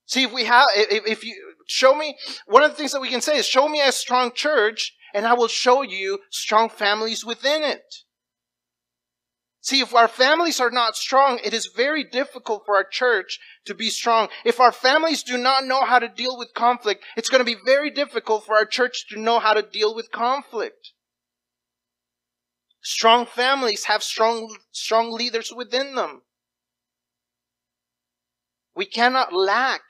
See, 0.07 0.25
if 0.25 0.33
we 0.33 0.45
have, 0.45 0.67
if, 0.75 1.07
if 1.07 1.25
you 1.25 1.55
show 1.67 1.95
me, 1.95 2.17
one 2.47 2.63
of 2.63 2.71
the 2.71 2.77
things 2.77 2.93
that 2.93 3.01
we 3.01 3.09
can 3.09 3.21
say 3.21 3.39
is 3.39 3.47
show 3.47 3.69
me 3.69 3.81
a 3.81 3.93
strong 3.93 4.33
church 4.33 4.95
and 5.15 5.27
I 5.27 5.35
will 5.35 5.49
show 5.49 5.83
you 5.83 6.21
strong 6.31 6.69
families 6.69 7.25
within 7.25 7.63
it. 7.65 7.95
See, 9.63 9.81
if 9.81 9.95
our 9.95 10.09
families 10.09 10.59
are 10.59 10.71
not 10.71 10.97
strong, 10.97 11.39
it 11.45 11.53
is 11.53 11.67
very 11.67 12.03
difficult 12.03 12.63
for 12.65 12.77
our 12.77 12.85
church 12.85 13.39
to 13.67 13.75
be 13.75 13.91
strong. 13.91 14.29
If 14.45 14.59
our 14.59 14.73
families 14.73 15.23
do 15.23 15.37
not 15.37 15.67
know 15.67 15.85
how 15.85 15.99
to 15.99 16.09
deal 16.09 16.39
with 16.39 16.55
conflict, 16.55 17.05
it's 17.15 17.29
going 17.29 17.45
to 17.45 17.45
be 17.45 17.61
very 17.63 17.91
difficult 17.91 18.47
for 18.47 18.57
our 18.57 18.65
church 18.65 19.07
to 19.09 19.21
know 19.21 19.39
how 19.39 19.53
to 19.53 19.63
deal 19.63 19.95
with 19.95 20.11
conflict. 20.11 20.93
Strong 22.83 23.27
families 23.27 23.85
have 23.85 24.03
strong, 24.03 24.57
strong 24.73 25.13
leaders 25.13 25.53
within 25.55 25.95
them. 25.95 26.23
We 28.75 28.87
cannot 28.87 29.35
lack 29.35 29.83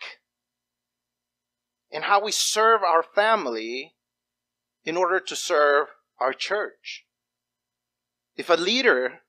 in 1.92 2.02
how 2.02 2.24
we 2.24 2.32
serve 2.32 2.82
our 2.82 3.04
family 3.04 3.94
in 4.84 4.96
order 4.96 5.20
to 5.20 5.36
serve 5.36 5.88
our 6.18 6.32
church. 6.32 7.04
If 8.36 8.50
a 8.50 8.54
leader 8.54 9.19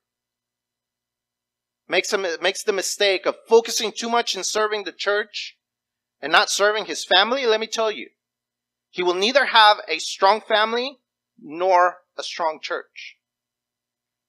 makes, 1.88 2.12
a, 2.12 2.38
makes 2.40 2.62
the 2.62 2.72
mistake 2.72 3.26
of 3.26 3.36
focusing 3.48 3.92
too 3.92 4.08
much 4.08 4.34
in 4.34 4.44
serving 4.44 4.84
the 4.84 4.92
church 4.92 5.56
and 6.20 6.30
not 6.30 6.50
serving 6.50 6.86
his 6.86 7.04
family, 7.04 7.46
let 7.46 7.60
me 7.60 7.66
tell 7.66 7.90
you, 7.90 8.08
he 8.90 9.02
will 9.02 9.14
neither 9.14 9.46
have 9.46 9.78
a 9.88 9.98
strong 9.98 10.40
family 10.40 10.98
nor 11.40 11.98
a 12.16 12.22
strong 12.22 12.58
church. 12.60 13.16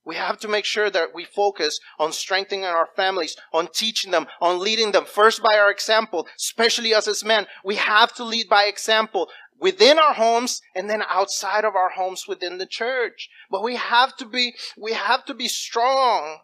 We 0.04 0.16
have 0.16 0.38
to 0.40 0.48
make 0.48 0.66
sure 0.66 0.90
that 0.90 1.14
we 1.14 1.24
focus 1.24 1.78
on 1.98 2.12
strengthening 2.12 2.64
our 2.64 2.88
families, 2.94 3.36
on 3.52 3.68
teaching 3.72 4.10
them, 4.10 4.26
on 4.40 4.58
leading 4.58 4.92
them 4.92 5.06
first 5.06 5.42
by 5.42 5.56
our 5.56 5.70
example, 5.70 6.26
especially 6.36 6.92
us 6.92 7.08
as 7.08 7.24
men. 7.24 7.46
We 7.64 7.76
have 7.76 8.14
to 8.16 8.24
lead 8.24 8.48
by 8.48 8.64
example 8.64 9.30
within 9.58 9.98
our 9.98 10.12
homes 10.12 10.60
and 10.74 10.90
then 10.90 11.02
outside 11.08 11.64
of 11.64 11.74
our 11.74 11.90
homes 11.90 12.26
within 12.28 12.58
the 12.58 12.66
church. 12.66 13.30
But 13.50 13.62
we 13.62 13.76
have 13.76 14.14
to 14.16 14.26
be, 14.26 14.54
we 14.76 14.92
have 14.92 15.24
to 15.24 15.34
be 15.34 15.48
strong 15.48 16.40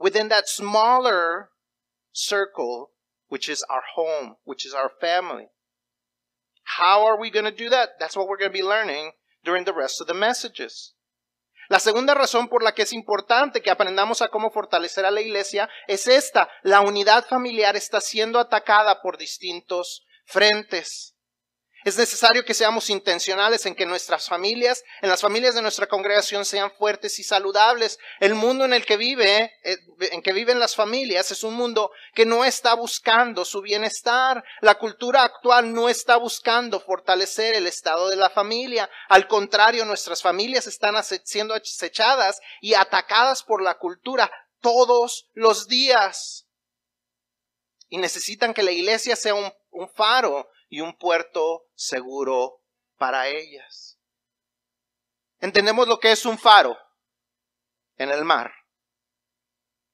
within 0.00 0.28
that 0.28 0.48
smaller 0.48 1.50
circle, 2.12 2.90
which 3.28 3.48
is 3.48 3.62
our 3.70 3.82
home, 3.94 4.36
which 4.44 4.66
is 4.66 4.74
our 4.74 4.90
family. 5.00 5.48
How 6.64 7.04
are 7.06 7.20
we 7.20 7.30
going 7.30 7.44
to 7.44 7.50
do 7.50 7.68
that? 7.68 7.90
That's 8.00 8.16
what 8.16 8.26
we're 8.26 8.38
going 8.38 8.50
to 8.50 8.58
be 8.58 8.64
learning 8.64 9.12
during 9.44 9.64
the 9.64 9.74
rest 9.74 10.00
of 10.00 10.06
the 10.06 10.14
messages. 10.14 10.94
La 11.68 11.78
segunda 11.78 12.14
razón 12.14 12.48
por 12.48 12.64
la 12.64 12.72
que 12.72 12.82
es 12.82 12.92
importante 12.92 13.62
que 13.62 13.70
aprendamos 13.70 14.22
a 14.22 14.28
cómo 14.28 14.50
fortalecer 14.50 15.04
a 15.04 15.10
la 15.12 15.20
iglesia 15.20 15.68
es 15.86 16.08
esta. 16.08 16.50
La 16.62 16.80
unidad 16.80 17.26
familiar 17.26 17.76
está 17.76 18.00
siendo 18.00 18.40
atacada 18.40 19.00
por 19.02 19.18
distintos 19.18 20.04
frentes. 20.24 21.14
Es 21.84 21.96
necesario 21.96 22.44
que 22.44 22.52
seamos 22.52 22.90
intencionales 22.90 23.64
en 23.64 23.74
que 23.74 23.86
nuestras 23.86 24.28
familias, 24.28 24.84
en 25.00 25.08
las 25.08 25.22
familias 25.22 25.54
de 25.54 25.62
nuestra 25.62 25.86
congregación 25.86 26.44
sean 26.44 26.70
fuertes 26.72 27.18
y 27.18 27.24
saludables. 27.24 27.98
El 28.18 28.34
mundo 28.34 28.66
en 28.66 28.74
el 28.74 28.84
que 28.84 28.98
vive, 28.98 29.54
eh, 29.62 29.78
en 30.12 30.20
que 30.20 30.34
viven 30.34 30.58
las 30.58 30.76
familias, 30.76 31.30
es 31.30 31.42
un 31.42 31.54
mundo 31.54 31.90
que 32.14 32.26
no 32.26 32.44
está 32.44 32.74
buscando 32.74 33.46
su 33.46 33.62
bienestar. 33.62 34.44
La 34.60 34.74
cultura 34.74 35.22
actual 35.22 35.72
no 35.72 35.88
está 35.88 36.16
buscando 36.16 36.80
fortalecer 36.80 37.54
el 37.54 37.66
estado 37.66 38.10
de 38.10 38.16
la 38.16 38.28
familia. 38.28 38.90
Al 39.08 39.26
contrario, 39.26 39.86
nuestras 39.86 40.20
familias 40.20 40.66
están 40.66 40.96
siendo 41.24 41.54
acechadas 41.54 42.40
y 42.60 42.74
atacadas 42.74 43.42
por 43.42 43.62
la 43.62 43.78
cultura 43.78 44.30
todos 44.60 45.28
los 45.32 45.66
días. 45.66 46.46
Y 47.88 47.96
necesitan 47.96 48.52
que 48.52 48.62
la 48.62 48.70
iglesia 48.70 49.16
sea 49.16 49.34
un, 49.34 49.50
un 49.70 49.88
faro 49.88 50.46
y 50.70 50.80
un 50.80 50.96
puerto 50.96 51.66
seguro 51.74 52.62
para 52.96 53.28
ellas. 53.28 53.98
Entendemos 55.40 55.88
lo 55.88 55.98
que 55.98 56.12
es 56.12 56.24
un 56.24 56.38
faro 56.38 56.78
en 57.96 58.10
el 58.10 58.24
mar. 58.24 58.52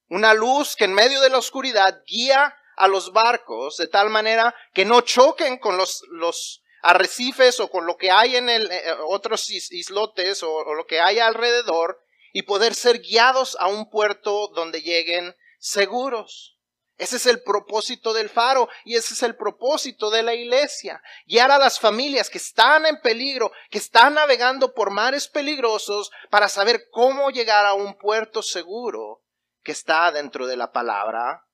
Una 0.07 0.33
luz 0.33 0.75
que 0.75 0.85
en 0.85 0.93
medio 0.93 1.19
de 1.19 1.29
la 1.29 1.39
oscuridad 1.39 2.01
guía 2.05 2.55
a 2.77 2.87
los 2.87 3.11
barcos 3.11 3.77
de 3.77 3.87
tal 3.87 4.09
manera 4.09 4.55
que 4.73 4.85
no 4.85 5.01
choquen 5.01 5.57
con 5.57 5.77
los, 5.77 6.63
arrecifes 6.83 7.59
o 7.59 7.69
con 7.69 7.85
lo 7.85 7.97
que 7.97 8.11
hay 8.11 8.35
en 8.35 8.49
el, 8.49 8.71
eh, 8.71 8.91
otros 9.07 9.49
islotes 9.49 10.43
o 10.43 10.73
lo 10.75 10.85
que 10.85 11.01
hay 11.01 11.19
alrededor 11.19 11.99
y 12.31 12.43
poder 12.43 12.75
ser 12.75 12.99
guiados 12.99 13.57
a 13.59 13.67
un 13.67 13.89
puerto 13.89 14.49
donde 14.49 14.81
lleguen 14.83 15.35
seguros. 15.57 16.56
Ese 16.97 17.17
es 17.17 17.27
el 17.27 17.43
propósito 17.43 18.11
del 18.11 18.29
faro 18.29 18.69
y 18.83 18.95
ese 18.95 19.13
es 19.13 19.21
el 19.21 19.35
propósito 19.35 20.09
de 20.09 20.23
la 20.23 20.33
iglesia. 20.33 21.01
Guiar 21.27 21.51
a 21.51 21.59
las 21.59 21.79
familias 21.79 22.29
que 22.29 22.39
están 22.39 22.87
en 22.87 22.99
peligro, 23.01 23.51
que 23.69 23.77
están 23.77 24.15
navegando 24.15 24.73
por 24.73 24.89
mares 24.89 25.27
peligrosos 25.27 26.11
para 26.31 26.49
saber 26.49 26.87
cómo 26.91 27.29
llegar 27.29 27.67
a 27.67 27.73
un 27.73 27.97
puerto 27.97 28.41
seguro 28.41 29.21
que 29.61 29.73
está 29.73 30.11
dentro 30.11 30.47
de 30.47 30.57
la 30.57 30.71
palabra 30.71 31.45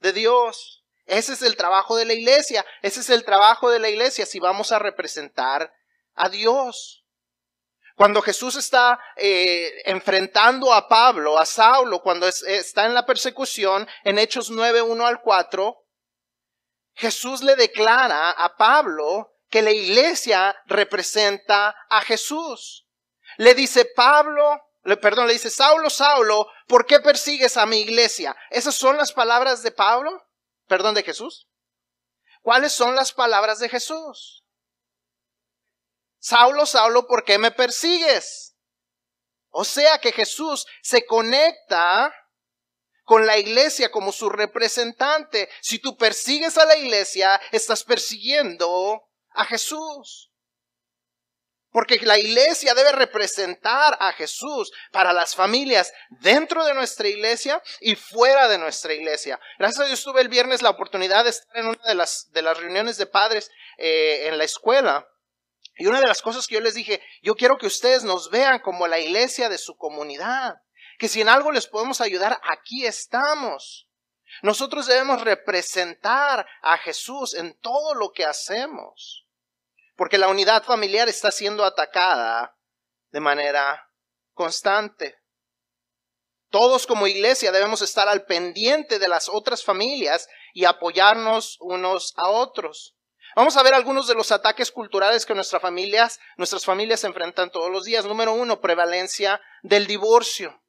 de 0.00 0.12
Dios. 0.12 0.84
Ese 1.06 1.34
es 1.34 1.42
el 1.42 1.56
trabajo 1.56 1.96
de 1.96 2.04
la 2.04 2.14
iglesia. 2.14 2.66
Ese 2.82 3.00
es 3.00 3.10
el 3.10 3.24
trabajo 3.24 3.70
de 3.70 3.78
la 3.78 3.88
iglesia 3.88 4.26
si 4.26 4.40
vamos 4.40 4.72
a 4.72 4.80
representar 4.80 5.72
a 6.14 6.28
Dios. 6.28 6.97
Cuando 7.98 8.22
Jesús 8.22 8.54
está 8.54 9.00
eh, 9.16 9.82
enfrentando 9.84 10.72
a 10.72 10.86
Pablo, 10.86 11.36
a 11.36 11.44
Saulo, 11.44 12.00
cuando 12.00 12.28
está 12.28 12.86
en 12.86 12.94
la 12.94 13.04
persecución, 13.04 13.88
en 14.04 14.20
Hechos 14.20 14.50
9, 14.50 14.82
1 14.82 15.04
al 15.04 15.20
4, 15.20 15.76
Jesús 16.94 17.42
le 17.42 17.56
declara 17.56 18.30
a 18.30 18.56
Pablo 18.56 19.32
que 19.50 19.62
la 19.62 19.72
iglesia 19.72 20.56
representa 20.66 21.74
a 21.90 22.00
Jesús. 22.02 22.86
Le 23.36 23.54
dice 23.54 23.84
Pablo, 23.96 24.62
perdón, 25.02 25.26
le 25.26 25.32
dice 25.32 25.50
Saulo, 25.50 25.90
Saulo, 25.90 26.46
¿por 26.68 26.86
qué 26.86 27.00
persigues 27.00 27.56
a 27.56 27.66
mi 27.66 27.78
iglesia? 27.78 28.36
¿Esas 28.50 28.76
son 28.76 28.96
las 28.96 29.12
palabras 29.12 29.64
de 29.64 29.72
Pablo? 29.72 30.24
Perdón, 30.68 30.94
de 30.94 31.02
Jesús. 31.02 31.48
¿Cuáles 32.42 32.72
son 32.72 32.94
las 32.94 33.12
palabras 33.12 33.58
de 33.58 33.68
Jesús? 33.68 34.44
Saulo, 36.18 36.66
Saulo, 36.66 37.06
¿por 37.06 37.24
qué 37.24 37.38
me 37.38 37.50
persigues? 37.50 38.56
O 39.50 39.64
sea 39.64 39.98
que 39.98 40.12
Jesús 40.12 40.66
se 40.82 41.06
conecta 41.06 42.14
con 43.04 43.26
la 43.26 43.38
iglesia 43.38 43.90
como 43.90 44.12
su 44.12 44.28
representante. 44.28 45.48
Si 45.62 45.78
tú 45.78 45.96
persigues 45.96 46.58
a 46.58 46.66
la 46.66 46.76
iglesia, 46.76 47.40
estás 47.52 47.82
persiguiendo 47.82 49.02
a 49.30 49.44
Jesús. 49.46 50.30
Porque 51.70 51.98
la 52.00 52.18
iglesia 52.18 52.74
debe 52.74 52.92
representar 52.92 53.96
a 54.00 54.12
Jesús 54.12 54.70
para 54.90 55.12
las 55.12 55.34
familias 55.34 55.92
dentro 56.20 56.64
de 56.64 56.74
nuestra 56.74 57.08
iglesia 57.08 57.62
y 57.80 57.94
fuera 57.94 58.48
de 58.48 58.58
nuestra 58.58 58.92
iglesia. 58.94 59.38
Gracias 59.58 59.84
a 59.84 59.86
Dios 59.86 60.02
tuve 60.02 60.20
el 60.20 60.28
viernes 60.28 60.62
la 60.62 60.70
oportunidad 60.70 61.24
de 61.24 61.30
estar 61.30 61.56
en 61.56 61.66
una 61.66 61.82
de 61.86 61.94
las, 61.94 62.30
de 62.30 62.42
las 62.42 62.58
reuniones 62.58 62.96
de 62.96 63.06
padres 63.06 63.50
eh, 63.76 64.28
en 64.28 64.38
la 64.38 64.44
escuela. 64.44 65.06
Y 65.78 65.86
una 65.86 66.00
de 66.00 66.08
las 66.08 66.22
cosas 66.22 66.46
que 66.46 66.56
yo 66.56 66.60
les 66.60 66.74
dije, 66.74 67.00
yo 67.22 67.36
quiero 67.36 67.56
que 67.56 67.66
ustedes 67.66 68.02
nos 68.02 68.30
vean 68.30 68.58
como 68.58 68.88
la 68.88 68.98
iglesia 68.98 69.48
de 69.48 69.58
su 69.58 69.76
comunidad, 69.76 70.56
que 70.98 71.08
si 71.08 71.20
en 71.20 71.28
algo 71.28 71.52
les 71.52 71.68
podemos 71.68 72.00
ayudar, 72.00 72.40
aquí 72.42 72.84
estamos. 72.84 73.88
Nosotros 74.42 74.86
debemos 74.86 75.20
representar 75.22 76.46
a 76.62 76.78
Jesús 76.78 77.32
en 77.32 77.56
todo 77.60 77.94
lo 77.94 78.10
que 78.10 78.24
hacemos, 78.24 79.26
porque 79.96 80.18
la 80.18 80.28
unidad 80.28 80.64
familiar 80.64 81.08
está 81.08 81.30
siendo 81.30 81.64
atacada 81.64 82.56
de 83.10 83.20
manera 83.20 83.88
constante. 84.34 85.16
Todos 86.50 86.88
como 86.88 87.06
iglesia 87.06 87.52
debemos 87.52 87.82
estar 87.82 88.08
al 88.08 88.24
pendiente 88.24 88.98
de 88.98 89.06
las 89.06 89.28
otras 89.28 89.62
familias 89.62 90.28
y 90.54 90.64
apoyarnos 90.64 91.56
unos 91.60 92.14
a 92.16 92.30
otros. 92.30 92.97
Vamos 93.38 93.56
a 93.56 93.62
ver 93.62 93.72
algunos 93.72 94.08
de 94.08 94.16
los 94.16 94.32
ataques 94.32 94.72
culturales 94.72 95.24
que 95.24 95.32
nuestras 95.32 95.62
familias, 95.62 96.18
nuestras 96.36 96.64
familias 96.64 97.04
enfrentan 97.04 97.52
todos 97.52 97.70
los 97.70 97.84
días. 97.84 98.04
Número 98.04 98.32
uno, 98.32 98.60
prevalencia 98.60 99.40
del 99.62 99.86
divorcio. 99.86 100.60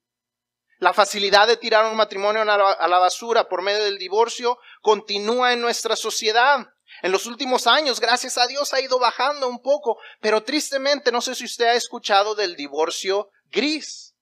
La 0.77 0.93
facilidad 0.93 1.47
de 1.47 1.57
tirar 1.57 1.87
un 1.87 1.97
matrimonio 1.97 2.43
a 2.43 2.87
la 2.87 2.99
basura 2.99 3.49
por 3.49 3.63
medio 3.63 3.83
del 3.83 3.97
divorcio 3.97 4.59
continúa 4.83 5.51
en 5.53 5.61
nuestra 5.61 5.95
sociedad. 5.95 6.67
En 7.01 7.11
los 7.11 7.25
últimos 7.25 7.65
años, 7.65 7.99
gracias 7.99 8.37
a 8.37 8.45
Dios, 8.45 8.71
ha 8.71 8.81
ido 8.81 8.99
bajando 8.99 9.49
un 9.49 9.63
poco, 9.63 9.97
pero 10.21 10.43
tristemente 10.43 11.11
no 11.11 11.21
sé 11.21 11.33
si 11.33 11.45
usted 11.45 11.65
ha 11.65 11.73
escuchado 11.73 12.35
del 12.35 12.55
divorcio 12.55 13.31
gris. 13.49 14.13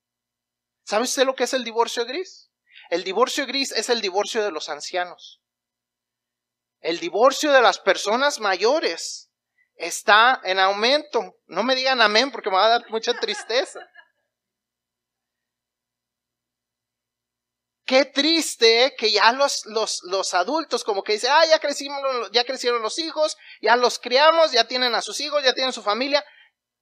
¿Sabe 0.85 1.03
usted 1.03 1.25
lo 1.25 1.35
que 1.35 1.43
es 1.43 1.53
el 1.53 1.65
divorcio 1.65 2.05
gris? 2.05 2.49
El 2.91 3.03
divorcio 3.03 3.45
gris 3.45 3.73
es 3.73 3.89
el 3.89 3.99
divorcio 3.99 4.41
de 4.41 4.51
los 4.51 4.69
ancianos. 4.69 5.41
El 6.79 6.99
divorcio 6.99 7.51
de 7.51 7.61
las 7.61 7.79
personas 7.79 8.39
mayores 8.39 9.29
está 9.75 10.41
en 10.43 10.59
aumento. 10.59 11.37
No 11.47 11.63
me 11.63 11.75
digan 11.75 12.01
amén 12.01 12.31
porque 12.31 12.49
me 12.49 12.57
va 12.57 12.65
a 12.65 12.79
dar 12.79 12.89
mucha 12.89 13.13
tristeza. 13.19 13.79
Qué 17.85 18.03
triste 18.03 18.95
que 18.97 19.11
ya 19.11 19.31
los, 19.31 19.65
los, 19.65 20.01
los 20.03 20.33
adultos 20.33 20.83
como 20.83 21.03
que 21.03 21.13
dicen, 21.13 21.31
ah, 21.33 21.45
ya 21.45 21.57
crecimos, 21.59 22.01
ya 22.33 22.43
crecieron 22.43 22.81
los 22.81 22.99
hijos, 22.99 23.37
ya 23.61 23.77
los 23.77 23.97
criamos, 23.97 24.51
ya 24.51 24.67
tienen 24.67 24.93
a 24.93 25.01
sus 25.01 25.21
hijos, 25.21 25.41
ya 25.41 25.53
tienen 25.53 25.71
su 25.71 25.81
familia, 25.81 26.23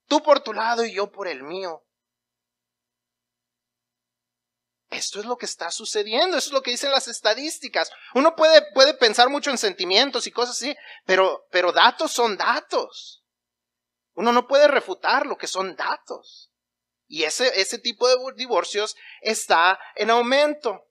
tú 0.08 0.24
por 0.24 0.40
tu 0.40 0.52
lado 0.52 0.84
y 0.84 0.96
yo 0.96 1.12
por 1.12 1.28
el 1.28 1.44
mío. 1.44 1.84
Esto 4.96 5.20
es 5.20 5.26
lo 5.26 5.38
que 5.38 5.46
está 5.46 5.72
sucediendo, 5.72 6.38
eso 6.38 6.48
es 6.50 6.54
lo 6.54 6.62
que 6.62 6.72
dicen 6.72 6.92
las 6.92 7.10
estadísticas. 7.10 7.92
Uno 8.14 8.36
puede, 8.36 8.62
puede 8.74 8.94
pensar 8.94 9.30
mucho 9.30 9.52
en 9.52 9.58
sentimientos 9.58 10.26
y 10.26 10.32
cosas 10.32 10.56
así, 10.56 10.76
pero, 11.06 11.46
pero 11.52 11.74
datos 11.74 12.14
son 12.14 12.38
datos. 12.38 13.24
Uno 14.14 14.32
no 14.32 14.48
puede 14.48 14.70
refutar 14.70 15.26
lo 15.26 15.38
que 15.38 15.48
son 15.48 15.76
datos. 15.76 16.50
Y 17.08 17.24
ese, 17.24 17.60
ese 17.60 17.78
tipo 17.78 18.08
de 18.08 18.16
divorcios 18.36 18.96
está 19.22 19.78
en 19.96 20.10
aumento. 20.10 20.88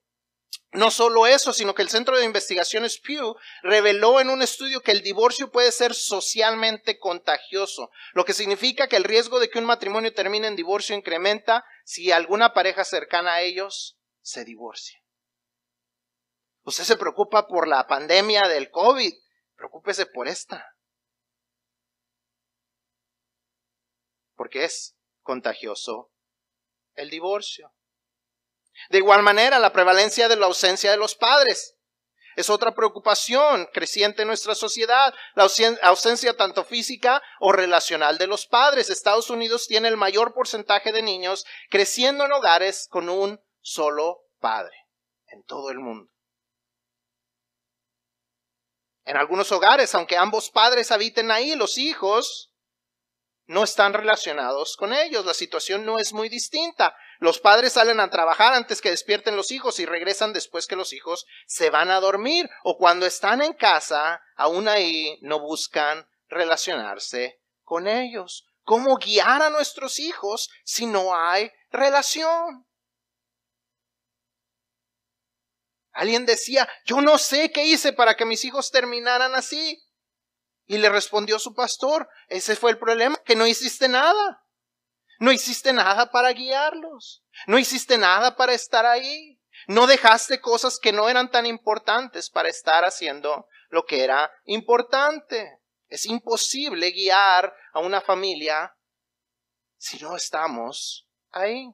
No 0.71 0.91
solo 0.91 1.25
eso, 1.25 1.51
sino 1.53 1.73
que 1.73 1.81
el 1.81 1.89
Centro 1.89 2.17
de 2.17 2.25
Investigaciones 2.25 2.99
Pew 2.99 3.35
reveló 3.63 4.19
en 4.19 4.29
un 4.29 4.41
estudio 4.41 4.81
que 4.81 4.91
el 4.91 5.01
divorcio 5.01 5.49
puede 5.49 5.71
ser 5.71 5.93
socialmente 5.93 6.99
contagioso, 6.99 7.91
lo 8.13 8.25
que 8.25 8.33
significa 8.33 8.87
que 8.87 8.97
el 8.97 9.05
riesgo 9.05 9.39
de 9.39 9.49
que 9.49 9.57
un 9.57 9.65
matrimonio 9.65 10.13
termine 10.13 10.47
en 10.47 10.55
divorcio 10.55 10.95
incrementa 10.95 11.65
si 11.85 12.11
alguna 12.11 12.53
pareja 12.53 12.83
cercana 12.83 13.35
a 13.35 13.41
ellos 13.41 13.97
se 14.21 14.43
divorcia. 14.43 14.99
Usted 16.63 16.83
se 16.83 16.97
preocupa 16.97 17.47
por 17.47 17.67
la 17.67 17.85
pandemia 17.85 18.47
del 18.47 18.71
COVID, 18.71 19.13
preocúpese 19.55 20.07
por 20.07 20.27
esta. 20.27 20.75
Porque 24.33 24.63
es 24.63 24.97
contagioso 25.21 26.11
el 26.95 27.11
divorcio. 27.11 27.75
De 28.89 28.97
igual 28.97 29.21
manera, 29.21 29.59
la 29.59 29.71
prevalencia 29.71 30.27
de 30.27 30.37
la 30.37 30.47
ausencia 30.47 30.89
de 30.89 30.97
los 30.97 31.15
padres 31.15 31.74
es 32.35 32.49
otra 32.49 32.73
preocupación 32.73 33.67
creciente 33.73 34.23
en 34.23 34.27
nuestra 34.27 34.55
sociedad, 34.55 35.13
la 35.35 35.47
ausencia 35.83 36.35
tanto 36.35 36.63
física 36.63 37.21
o 37.39 37.51
relacional 37.51 38.17
de 38.17 38.27
los 38.27 38.45
padres. 38.47 38.89
Estados 38.89 39.29
Unidos 39.29 39.67
tiene 39.67 39.87
el 39.87 39.97
mayor 39.97 40.33
porcentaje 40.33 40.91
de 40.91 41.01
niños 41.01 41.45
creciendo 41.69 42.25
en 42.25 42.31
hogares 42.31 42.87
con 42.89 43.09
un 43.09 43.39
solo 43.61 44.21
padre 44.39 44.75
en 45.27 45.43
todo 45.43 45.69
el 45.69 45.79
mundo. 45.79 46.11
En 49.05 49.17
algunos 49.17 49.51
hogares, 49.51 49.93
aunque 49.93 50.17
ambos 50.17 50.49
padres 50.49 50.91
habiten 50.91 51.29
ahí, 51.29 51.55
los 51.55 51.77
hijos 51.77 52.51
no 53.45 53.63
están 53.63 53.93
relacionados 53.93 54.75
con 54.77 54.93
ellos. 54.93 55.25
La 55.25 55.35
situación 55.35 55.85
no 55.85 55.99
es 55.99 56.11
muy 56.11 56.27
distinta. 56.27 56.95
Los 57.25 57.39
padres 57.39 57.73
salen 57.73 57.99
a 57.99 58.11
trabajar 58.11 58.53
antes 58.53 58.81
que 58.81 58.91
despierten 58.91 59.35
los 59.35 59.49
hijos 59.49 59.79
y 59.79 59.87
regresan 59.87 60.31
después 60.31 60.67
que 60.67 60.75
los 60.75 60.93
hijos 60.93 61.25
se 61.47 61.71
van 61.71 61.89
a 61.89 61.99
dormir 61.99 62.47
o 62.63 62.77
cuando 62.77 63.07
están 63.07 63.41
en 63.41 63.53
casa, 63.53 64.21
aún 64.35 64.67
ahí 64.67 65.17
no 65.23 65.39
buscan 65.39 66.07
relacionarse 66.27 67.41
con 67.63 67.87
ellos. 67.87 68.45
¿Cómo 68.61 68.97
guiar 68.97 69.41
a 69.41 69.49
nuestros 69.49 69.97
hijos 69.97 70.51
si 70.63 70.85
no 70.85 71.15
hay 71.15 71.51
relación? 71.71 72.67
Alguien 75.93 76.27
decía, 76.27 76.69
yo 76.85 77.01
no 77.01 77.17
sé 77.17 77.51
qué 77.51 77.65
hice 77.65 77.91
para 77.91 78.15
que 78.15 78.25
mis 78.25 78.45
hijos 78.45 78.69
terminaran 78.69 79.33
así. 79.33 79.83
Y 80.67 80.77
le 80.77 80.89
respondió 80.89 81.39
su 81.39 81.55
pastor, 81.55 82.07
ese 82.27 82.55
fue 82.55 82.69
el 82.69 82.77
problema, 82.77 83.17
que 83.25 83.35
no 83.35 83.47
hiciste 83.47 83.87
nada. 83.87 84.44
No 85.19 85.31
hiciste 85.31 85.73
nada 85.73 86.11
para 86.11 86.31
guiarlos. 86.31 87.23
No 87.47 87.57
hiciste 87.57 87.97
nada 87.97 88.35
para 88.35 88.53
estar 88.53 88.85
ahí. 88.85 89.39
No 89.67 89.87
dejaste 89.87 90.41
cosas 90.41 90.79
que 90.79 90.91
no 90.91 91.09
eran 91.09 91.31
tan 91.31 91.45
importantes 91.45 92.29
para 92.29 92.49
estar 92.49 92.83
haciendo 92.85 93.47
lo 93.69 93.85
que 93.85 94.03
era 94.03 94.31
importante. 94.45 95.59
Es 95.87 96.05
imposible 96.05 96.91
guiar 96.91 97.55
a 97.73 97.79
una 97.79 98.01
familia 98.01 98.75
si 99.77 99.99
no 99.99 100.15
estamos 100.15 101.07
ahí. 101.31 101.73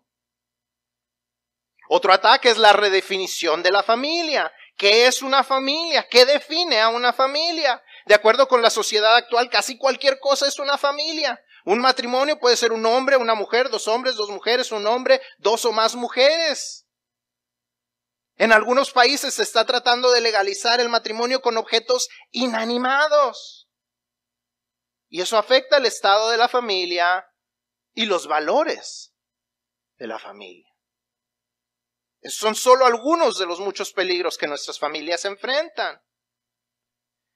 Otro 1.90 2.14
ataque 2.14 2.50
es 2.50 2.58
la 2.58 2.74
redefinición 2.74 3.62
de 3.64 3.72
la 3.72 3.84
familia. 3.84 4.52
¿Qué 4.78 5.08
es 5.08 5.22
una 5.22 5.44
familia? 5.44 6.08
¿Qué 6.10 6.26
define 6.26 6.80
a 6.80 6.90
una 6.90 7.14
familia? 7.14 7.84
De 8.06 8.16
acuerdo 8.16 8.48
con 8.48 8.62
la 8.62 8.70
sociedad 8.70 9.16
actual, 9.16 9.50
casi 9.50 9.78
cualquier 9.78 10.20
cosa 10.20 10.48
es 10.48 10.58
una 10.60 10.78
familia. 10.78 11.44
Un 11.66 11.80
matrimonio 11.80 12.40
puede 12.40 12.58
ser 12.58 12.72
un 12.72 12.86
hombre, 12.86 13.18
una 13.18 13.36
mujer, 13.36 13.70
dos 13.70 13.88
hombres, 13.88 14.16
dos 14.16 14.30
mujeres, 14.30 14.72
un 14.72 14.86
hombre, 14.88 15.22
dos 15.38 15.66
o 15.66 15.72
más 15.72 15.96
mujeres. 15.96 16.88
En 18.36 18.52
algunos 18.52 18.92
países 18.92 19.36
se 19.36 19.44
está 19.44 19.66
tratando 19.66 20.12
de 20.12 20.22
legalizar 20.22 20.80
el 20.80 20.90
matrimonio 20.90 21.42
con 21.42 21.58
objetos 21.58 22.10
inanimados. 22.32 23.70
Y 25.10 25.22
eso 25.22 25.38
afecta 25.38 25.78
el 25.78 25.86
estado 25.86 26.30
de 26.30 26.38
la 26.38 26.48
familia 26.48 27.28
y 27.94 28.06
los 28.06 28.28
valores 28.28 29.14
de 29.98 30.08
la 30.08 30.18
familia. 30.18 30.68
Esos 32.22 32.40
son 32.40 32.56
solo 32.56 32.86
algunos 32.86 33.38
de 33.38 33.46
los 33.46 33.60
muchos 33.60 33.94
peligros 33.94 34.38
que 34.38 34.48
nuestras 34.48 34.80
familias 34.80 35.26
enfrentan. 35.26 36.02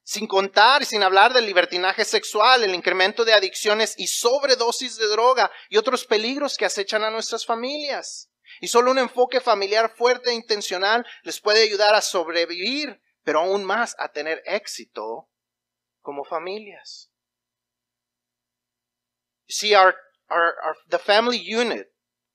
Sin 0.06 0.28
contar 0.28 0.84
y 0.84 0.86
sin 0.86 1.04
hablar 1.04 1.34
del 1.34 1.46
libertinaje 1.46 2.06
sexual, 2.06 2.64
el 2.64 2.74
incremento 2.74 3.26
de 3.26 3.34
adicciones 3.34 3.96
y 3.98 4.08
sobredosis 4.08 4.96
de 4.96 5.08
droga 5.08 5.52
y 5.68 5.76
otros 5.76 6.06
peligros 6.06 6.56
que 6.56 6.66
acechan 6.66 7.04
a 7.04 7.10
nuestras 7.10 7.46
familias. 7.46 8.30
Y 8.62 8.68
solo 8.68 8.92
un 8.92 9.00
enfoque 9.00 9.42
familiar 9.42 9.94
fuerte 9.94 10.30
e 10.30 10.34
intencional 10.34 11.06
les 11.24 11.42
puede 11.42 11.64
ayudar 11.64 11.96
a 11.96 12.02
sobrevivir, 12.02 13.02
pero 13.24 13.40
aún 13.40 13.66
más 13.66 13.96
a 14.00 14.12
tener 14.14 14.42
éxito 14.46 15.28
como 16.02 16.24
familias. 16.24 17.10
see, 19.48 19.76
our, 19.76 19.96
our, 20.30 20.54
our, 20.64 20.76
the 20.90 21.00
family 21.00 21.38
unit 21.38 21.88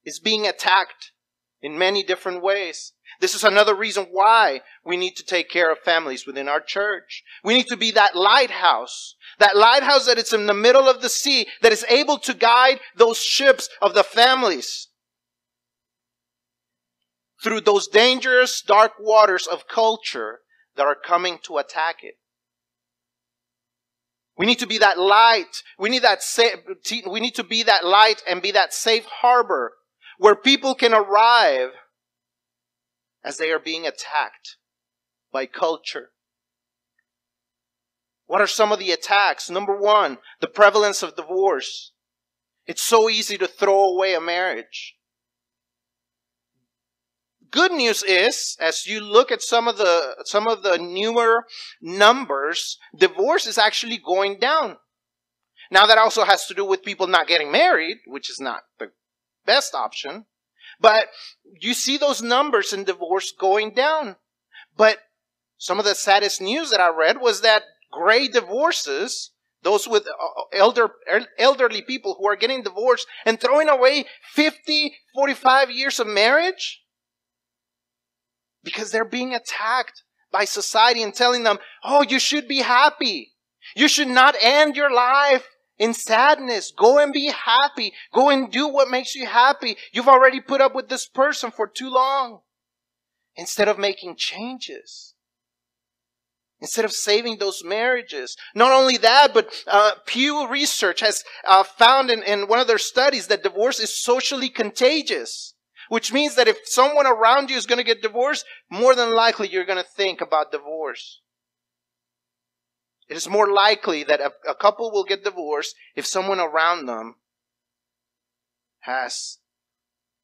is 0.05 0.21
being 0.21 0.47
attacked 0.47 1.13
in 1.61 1.79
many 1.79 2.03
different 2.03 2.43
ways. 2.43 2.93
This 3.19 3.35
is 3.35 3.45
another 3.45 3.75
reason 3.75 4.07
why 4.11 4.61
we 4.85 4.97
need 4.97 5.17
to 5.17 5.25
take 5.25 5.51
care 5.51 5.71
of 5.71 5.79
families 5.81 6.27
within 6.27 6.49
our 6.49 6.61
church. 6.61 7.23
We 7.45 7.55
need 7.55 7.67
to 7.67 7.77
be 7.77 7.91
that 7.93 8.17
lighthouse, 8.17 9.17
that 9.39 9.57
lighthouse 9.57 10.07
that 10.07 10.19
is 10.19 10.33
in 10.33 10.47
the 10.47 10.55
middle 10.55 10.89
of 10.89 11.03
the 11.03 11.09
sea, 11.09 11.47
that 11.63 11.73
is 11.73 11.85
able 11.89 12.19
to 12.19 12.35
guide 12.35 12.81
those 12.97 13.19
ships 13.19 13.69
of 13.83 13.95
the 13.95 14.05
families 14.05 14.89
through 17.43 17.63
those 17.63 17.89
dangerous 17.89 18.63
dark 18.63 18.93
waters 19.01 19.47
of 19.47 19.67
culture 19.67 20.41
that 20.77 20.87
are 20.87 20.97
coming 20.97 21.39
to 21.43 21.59
attack 21.59 21.97
it. 22.03 22.15
We 24.37 24.47
need 24.47 24.61
to 24.61 24.67
be 24.67 24.79
that 24.79 24.99
light. 24.99 25.63
We 25.79 25.91
need 25.91 26.03
that 26.03 26.23
sa- 26.23 26.57
we 27.07 27.21
need 27.21 27.35
to 27.35 27.45
be 27.45 27.63
that 27.65 27.85
light 27.85 28.23
and 28.27 28.41
be 28.41 28.53
that 28.53 28.73
safe 28.73 29.05
harbor 29.05 29.73
where 30.19 30.35
people 30.35 30.75
can 30.75 30.95
arrive 30.95 31.71
as 33.25 33.37
they 33.37 33.51
are 33.51 33.59
being 33.59 33.87
attacked 33.87 34.57
by 35.33 35.47
culture. 35.47 36.11
What 38.27 38.41
are 38.41 38.47
some 38.47 38.73
of 38.73 38.79
the 38.79 38.93
attacks? 38.93 39.51
Number 39.51 39.77
one, 39.77 40.19
the 40.41 40.47
prevalence 40.47 41.03
of 41.03 41.17
divorce. 41.17 41.93
It's 42.67 42.83
so 42.83 43.11
easy 43.11 43.37
to 43.39 43.49
throw 43.49 43.83
away 43.83 44.15
a 44.15 44.21
marriage. 44.21 44.95
Good 47.51 47.73
news 47.73 48.05
is, 48.05 48.57
as 48.61 48.87
you 48.87 49.01
look 49.01 49.33
at 49.33 49.43
some 49.43 49.67
of 49.67 49.77
the, 49.77 50.15
some 50.25 50.47
of 50.47 50.63
the 50.63 50.79
newer 50.79 51.45
numbers, 51.83 52.79
divorce 52.97 53.47
is 53.47 53.59
actually 53.59 53.99
going 53.99 54.39
down. 54.39 54.77
Now 55.73 55.87
that 55.87 55.99
also 55.99 56.25
has 56.25 56.47
to 56.47 56.55
do 56.55 56.65
with 56.65 56.85
people 56.85 57.09
not 57.09 57.27
getting 57.27 57.51
married, 57.51 57.99
which 58.07 58.31
is 58.31 58.41
not 58.41 58.63
the 58.79 58.93
best 59.45 59.75
option. 59.75 60.27
But 60.81 61.09
you 61.61 61.75
see 61.75 61.97
those 61.97 62.23
numbers 62.23 62.73
in 62.73 62.85
divorce 62.85 63.33
going 63.33 63.75
down. 63.75 64.17
But 64.77 64.99
some 65.59 65.79
of 65.79 65.85
the 65.85 65.95
saddest 65.95 66.41
news 66.41 66.71
that 66.71 66.81
I 66.81 66.89
read 66.89 67.21
was 67.21 67.43
that 67.43 67.65
gray 67.91 68.29
divorces, 68.29 69.33
those 69.63 69.87
with 69.87 70.07
uh, 70.07 70.11
uh, 70.11 70.45
elder, 70.53 70.91
elderly 71.39 71.83
people 71.83 72.17
who 72.19 72.27
are 72.27 72.37
getting 72.37 72.63
divorced 72.63 73.07
and 73.27 73.39
throwing 73.39 73.69
away 73.69 74.07
50, 74.33 74.95
45 75.15 75.71
years 75.71 76.01
of 76.01 76.07
marriage 76.07 76.83
because 78.65 78.91
they're 78.91 79.05
being 79.05 79.35
attacked 79.35 80.03
by 80.33 80.45
society 80.45 81.03
and 81.03 81.15
telling 81.15 81.43
them, 81.43 81.59
oh, 81.85 82.03
you 82.03 82.19
should 82.19 82.49
be 82.49 82.61
happy. 82.61 83.33
You 83.75 83.89
should 83.89 84.09
not 84.09 84.35
end 84.41 84.77
your 84.77 84.91
life 84.91 85.47
in 85.81 85.95
sadness. 85.95 86.73
Go 86.77 86.99
and 86.99 87.13
be 87.13 87.33
happy. 87.33 87.95
Go 88.13 88.29
and 88.29 88.53
do 88.53 88.69
what 88.69 88.91
makes 88.91 89.17
you 89.17 89.27
happy. 89.27 89.77
You've 89.93 90.09
already 90.09 90.41
put 90.41 90.61
up 90.61 90.75
with 90.75 90.89
this 90.89 91.09
person 91.09 91.51
for 91.51 91.67
too 91.67 91.91
long. 91.91 92.43
Instead 93.35 93.67
of 93.67 93.79
making 93.79 94.17
changes. 94.17 95.15
Instead 96.61 96.85
of 96.85 96.93
saving 96.93 97.39
those 97.39 97.65
marriages. 97.65 98.37
Not 98.55 98.73
only 98.73 98.99
that, 98.99 99.33
but 99.33 99.51
uh, 99.67 99.93
Pew 100.05 100.47
Research 100.47 101.01
has 101.01 101.25
uh, 101.49 101.65
found 101.65 102.11
in, 102.11 102.23
in 102.23 102.47
one 102.47 102.59
of 102.59 102.67
their 102.67 102.77
studies 102.77 103.29
that 103.29 103.43
divorce 103.43 103.81
is 103.81 103.99
socially 103.99 104.51
contagious. 104.51 105.55
Which 105.89 106.13
means 106.13 106.35
that 106.35 106.47
if 106.47 106.59
someone 106.65 107.07
around 107.07 107.51
you 107.51 107.57
is 107.57 107.67
going 107.67 107.79
to 107.79 107.85
get 107.85 108.03
divorced, 108.03 108.45
more 108.71 108.95
than 108.95 109.15
likely 109.15 109.49
you're 109.49 109.65
going 109.65 109.83
to 109.83 109.91
think 109.97 110.21
about 110.21 110.53
divorce. 110.53 111.21
It 113.11 113.17
is 113.17 113.29
more 113.29 113.53
likely 113.53 114.05
that 114.05 114.21
a, 114.21 114.33
a 114.49 114.55
couple 114.55 114.93
will 114.93 115.03
get 115.03 115.25
divorced 115.25 115.75
if 115.97 116.07
someone 116.07 116.39
around 116.39 116.87
them 116.87 117.17
has 118.83 119.39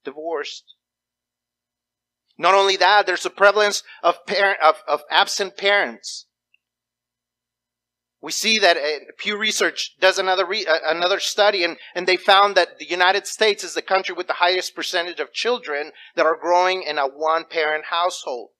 divorced. 0.05 0.75
Not 2.39 2.55
only 2.55 2.77
that, 2.77 3.05
there's 3.05 3.27
a 3.27 3.31
prevalence 3.31 3.83
of, 4.05 4.25
parent, 4.25 4.61
of, 4.63 4.77
of 4.87 5.03
absent 5.11 5.57
parents. 5.57 6.27
We 8.23 8.31
see 8.31 8.61
that 8.61 8.77
uh, 8.77 9.13
Pew 9.19 9.37
Research 9.37 9.97
does 10.01 10.21
another 10.21 10.47
re, 10.47 10.65
uh, 10.65 10.79
another 10.87 11.19
study, 11.19 11.65
and, 11.65 11.79
and 11.93 12.07
they 12.07 12.17
found 12.17 12.55
that 12.55 12.79
the 12.79 12.89
United 12.89 13.27
States 13.27 13.65
is 13.65 13.75
the 13.75 13.83
country 13.83 14.15
with 14.15 14.29
the 14.29 14.35
highest 14.35 14.77
percentage 14.77 15.19
of 15.19 15.33
children 15.33 15.91
that 16.15 16.27
are 16.27 16.39
growing 16.41 16.85
in 16.85 16.99
a 16.99 17.09
one-parent 17.09 17.87
household. 17.87 18.51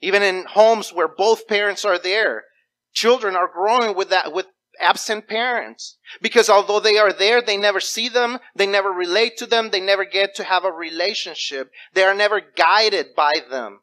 Even 0.00 0.22
in 0.22 0.44
homes 0.46 0.92
where 0.92 1.08
both 1.08 1.46
parents 1.46 1.84
are 1.84 1.98
there, 1.98 2.44
children 2.92 3.36
are 3.36 3.48
growing 3.48 3.94
with 3.96 4.10
that 4.10 4.32
with 4.32 4.46
absent 4.80 5.28
parents. 5.28 5.98
Because 6.22 6.48
although 6.48 6.80
they 6.80 6.96
are 6.96 7.12
there, 7.12 7.42
they 7.42 7.56
never 7.56 7.80
see 7.80 8.08
them, 8.08 8.38
they 8.54 8.66
never 8.66 8.90
relate 8.90 9.36
to 9.38 9.46
them, 9.46 9.70
they 9.70 9.80
never 9.80 10.04
get 10.04 10.34
to 10.36 10.44
have 10.44 10.64
a 10.64 10.72
relationship. 10.72 11.70
They 11.92 12.02
are 12.02 12.14
never 12.14 12.40
guided 12.40 13.14
by 13.14 13.40
them. 13.50 13.80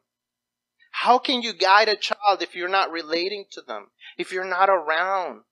How 0.90 1.18
can 1.18 1.42
you 1.42 1.52
guide 1.52 1.88
a 1.88 1.96
child 1.96 2.42
if 2.42 2.56
you're 2.56 2.68
not 2.68 2.90
relating 2.90 3.44
to 3.52 3.60
them? 3.60 3.88
If 4.16 4.32
you're 4.32 4.44
not 4.44 4.68
around? 4.68 5.42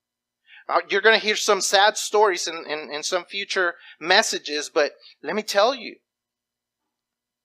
Uh, 0.68 0.80
you're 0.88 1.00
going 1.00 1.18
to 1.18 1.24
hear 1.24 1.36
some 1.36 1.60
sad 1.60 1.96
stories 1.96 2.48
in, 2.48 2.64
in, 2.68 2.90
in 2.92 3.02
some 3.04 3.24
future 3.24 3.74
messages, 4.00 4.68
but 4.72 4.92
let 5.22 5.36
me 5.36 5.42
tell 5.42 5.72
you, 5.72 5.96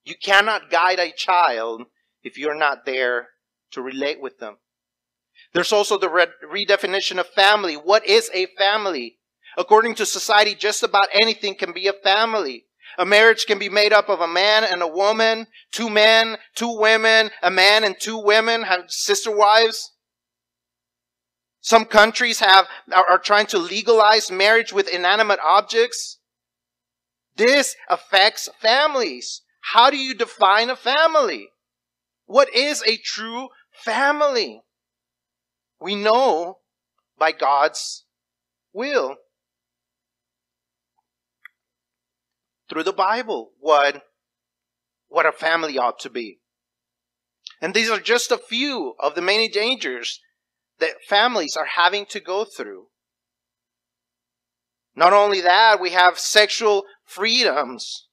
you 0.03 0.15
cannot 0.19 0.71
guide 0.71 0.97
a 0.97 1.11
child 1.11 1.83
if 2.23 2.37
you're 2.37 2.57
not 2.57 2.85
there 2.85 3.29
to 3.71 3.81
relate 3.81 4.21
with 4.21 4.39
them. 4.39 4.57
There's 5.53 5.73
also 5.73 5.97
the 5.97 6.07
redefinition 6.07 7.19
of 7.19 7.27
family. 7.27 7.75
What 7.75 8.05
is 8.05 8.29
a 8.33 8.47
family? 8.57 9.17
According 9.57 9.95
to 9.95 10.05
society, 10.05 10.55
just 10.55 10.83
about 10.83 11.07
anything 11.13 11.55
can 11.55 11.73
be 11.73 11.87
a 11.87 11.93
family. 11.93 12.65
A 12.97 13.05
marriage 13.05 13.45
can 13.45 13.57
be 13.57 13.69
made 13.69 13.93
up 13.93 14.09
of 14.09 14.21
a 14.21 14.27
man 14.27 14.63
and 14.63 14.81
a 14.81 14.87
woman, 14.87 15.47
two 15.71 15.89
men, 15.89 16.37
two 16.55 16.77
women, 16.77 17.31
a 17.41 17.51
man 17.51 17.83
and 17.83 17.95
two 17.99 18.17
women, 18.17 18.63
have 18.63 18.91
sister 18.91 19.31
wives. 19.31 19.91
Some 21.61 21.85
countries 21.85 22.39
have, 22.39 22.67
are, 22.93 23.05
are 23.11 23.19
trying 23.19 23.45
to 23.47 23.57
legalize 23.57 24.31
marriage 24.31 24.73
with 24.73 24.89
inanimate 24.89 25.39
objects. 25.43 26.17
This 27.35 27.75
affects 27.89 28.49
families. 28.59 29.41
How 29.61 29.89
do 29.89 29.97
you 29.97 30.13
define 30.13 30.69
a 30.69 30.75
family? 30.75 31.50
What 32.31 32.55
is 32.55 32.81
a 32.83 32.95
true 32.95 33.49
family? 33.73 34.61
We 35.81 35.95
know 35.95 36.59
by 37.19 37.33
God's 37.33 38.05
will. 38.71 39.17
Through 42.69 42.83
the 42.83 42.93
Bible, 42.93 43.51
what, 43.59 44.03
what 45.09 45.25
a 45.25 45.33
family 45.33 45.77
ought 45.77 45.99
to 45.99 46.09
be. 46.09 46.39
And 47.59 47.73
these 47.73 47.89
are 47.89 47.99
just 47.99 48.31
a 48.31 48.37
few 48.37 48.93
of 48.97 49.15
the 49.15 49.21
many 49.21 49.49
dangers 49.49 50.21
that 50.79 51.03
families 51.05 51.57
are 51.57 51.67
having 51.75 52.05
to 52.11 52.21
go 52.21 52.45
through. 52.45 52.85
Not 54.95 55.11
only 55.11 55.41
that, 55.41 55.81
we 55.81 55.89
have 55.89 56.17
sexual 56.17 56.85
freedoms. 57.03 58.07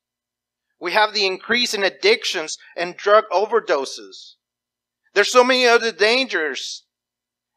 We 0.80 0.92
have 0.92 1.12
the 1.12 1.26
increase 1.26 1.74
in 1.74 1.82
addictions 1.82 2.56
and 2.76 2.96
drug 2.96 3.24
overdoses. 3.32 4.34
There's 5.14 5.32
so 5.32 5.42
many 5.42 5.66
other 5.66 5.90
dangers 5.90 6.84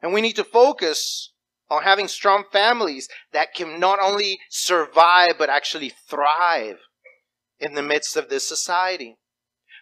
and 0.02 0.14
we 0.14 0.22
need 0.22 0.36
to 0.38 0.44
focus 0.44 1.32
on 1.70 1.84
having 1.84 2.08
strong 2.08 2.44
families 2.52 3.08
that 3.32 3.54
can 3.54 3.80
not 3.80 4.00
only 4.02 4.40
survive, 4.50 5.36
but 5.38 5.50
actually 5.50 5.94
thrive 6.10 6.78
in 7.60 7.76
the 7.76 7.84
midst 7.84 8.18
of 8.18 8.30
this 8.30 8.48
society. 8.48 9.18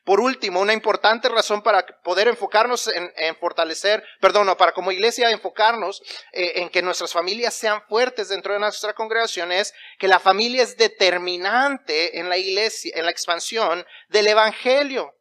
Por 0.06 0.20
último, 0.20 0.60
una 0.60 0.74
importante 0.74 1.30
razón 1.30 1.62
para 1.62 1.86
poder 2.04 2.28
enfocarnos 2.28 2.88
en, 2.88 3.36
fortalecer, 3.38 4.04
perdón, 4.20 4.54
para 4.58 4.72
como 4.72 4.92
iglesia 4.92 5.30
enfocarnos 5.30 6.02
eh, 6.32 6.54
en 6.56 6.70
que 6.70 6.82
nuestras 6.82 7.14
familias 7.14 7.54
sean 7.54 7.82
fuertes 7.88 8.30
dentro 8.30 8.54
de 8.54 8.60
nuestra 8.60 8.94
congregación 8.94 9.52
es 9.52 9.74
que 9.98 10.08
la 10.08 10.20
familia 10.20 10.64
es 10.64 10.78
determinante 10.78 12.20
en 12.20 12.30
la 12.30 12.38
iglesia, 12.38 12.92
en 12.96 13.06
la 13.06 13.12
expansión 13.12 13.86
del 14.10 14.28
evangelio. 14.28 15.14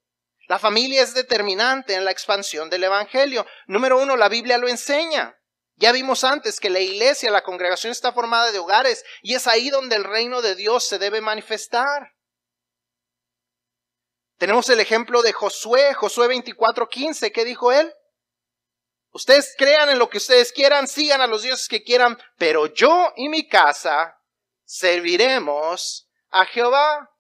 La 0.48 0.58
familia 0.58 1.02
es 1.02 1.12
determinante 1.12 1.94
en 1.94 2.06
la 2.06 2.10
expansión 2.10 2.70
del 2.70 2.82
Evangelio. 2.82 3.46
Número 3.66 3.98
uno, 3.98 4.16
la 4.16 4.30
Biblia 4.30 4.56
lo 4.56 4.66
enseña. 4.66 5.38
Ya 5.76 5.92
vimos 5.92 6.24
antes 6.24 6.58
que 6.58 6.70
la 6.70 6.80
iglesia, 6.80 7.30
la 7.30 7.42
congregación 7.42 7.92
está 7.92 8.12
formada 8.12 8.50
de 8.50 8.58
hogares 8.58 9.04
y 9.22 9.34
es 9.34 9.46
ahí 9.46 9.68
donde 9.68 9.96
el 9.96 10.04
reino 10.04 10.40
de 10.40 10.54
Dios 10.54 10.88
se 10.88 10.98
debe 10.98 11.20
manifestar. 11.20 12.14
Tenemos 14.38 14.68
el 14.68 14.78
ejemplo 14.78 15.20
de 15.22 15.32
Josué, 15.32 15.94
Josué 15.94 16.28
24:15, 16.28 17.32
¿qué 17.32 17.44
dijo 17.44 17.72
él? 17.72 17.92
Ustedes 19.10 19.54
crean 19.58 19.88
en 19.90 19.98
lo 19.98 20.08
que 20.08 20.18
ustedes 20.18 20.52
quieran, 20.52 20.86
sigan 20.86 21.20
a 21.20 21.26
los 21.26 21.42
dioses 21.42 21.66
que 21.66 21.82
quieran, 21.82 22.16
pero 22.36 22.66
yo 22.66 23.12
y 23.16 23.28
mi 23.28 23.48
casa 23.48 24.16
serviremos 24.64 26.08
a 26.30 26.44
Jehová. 26.44 27.10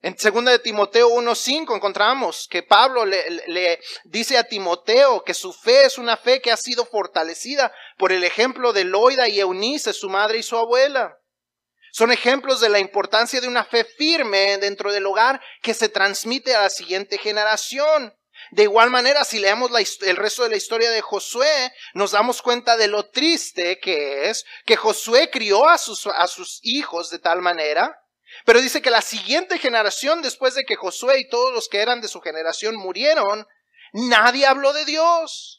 En 0.00 0.14
2 0.14 0.44
de 0.44 0.58
Timoteo 0.60 1.10
1.5 1.10 1.74
encontramos 1.74 2.46
que 2.48 2.62
Pablo 2.62 3.04
le, 3.04 3.28
le, 3.48 3.80
dice 4.04 4.38
a 4.38 4.44
Timoteo 4.44 5.24
que 5.24 5.34
su 5.34 5.52
fe 5.52 5.86
es 5.86 5.98
una 5.98 6.16
fe 6.16 6.40
que 6.40 6.52
ha 6.52 6.56
sido 6.56 6.86
fortalecida 6.86 7.74
por 7.98 8.12
el 8.12 8.24
ejemplo 8.24 8.72
de 8.72 8.84
Loida 8.84 9.28
y 9.28 9.40
Eunice, 9.40 9.92
su 9.92 10.08
madre 10.08 10.38
y 10.38 10.42
su 10.42 10.56
abuela. 10.56 11.18
Son 11.92 12.12
ejemplos 12.12 12.60
de 12.60 12.68
la 12.68 12.78
importancia 12.78 13.40
de 13.40 13.48
una 13.48 13.64
fe 13.64 13.84
firme 13.84 14.58
dentro 14.58 14.92
del 14.92 15.06
hogar 15.06 15.40
que 15.62 15.74
se 15.74 15.88
transmite 15.88 16.54
a 16.54 16.62
la 16.62 16.70
siguiente 16.70 17.18
generación. 17.18 18.14
De 18.50 18.62
igual 18.62 18.90
manera, 18.90 19.24
si 19.24 19.38
leemos 19.38 19.70
el 20.02 20.16
resto 20.16 20.44
de 20.44 20.50
la 20.50 20.56
historia 20.56 20.90
de 20.90 21.00
Josué, 21.00 21.72
nos 21.94 22.12
damos 22.12 22.40
cuenta 22.40 22.76
de 22.76 22.88
lo 22.88 23.10
triste 23.10 23.80
que 23.80 24.28
es 24.30 24.44
que 24.64 24.76
Josué 24.76 25.30
crió 25.30 25.68
a 25.68 25.78
sus 25.78 26.60
hijos 26.62 27.10
de 27.10 27.18
tal 27.18 27.42
manera 27.42 27.98
pero 28.44 28.60
dice 28.60 28.82
que 28.82 28.90
la 28.90 29.02
siguiente 29.02 29.58
generación, 29.58 30.22
después 30.22 30.54
de 30.54 30.64
que 30.64 30.76
Josué 30.76 31.20
y 31.20 31.28
todos 31.28 31.52
los 31.52 31.68
que 31.68 31.78
eran 31.78 32.00
de 32.00 32.08
su 32.08 32.20
generación 32.20 32.76
murieron, 32.76 33.46
nadie 33.92 34.46
habló 34.46 34.72
de 34.72 34.84
Dios. 34.84 35.57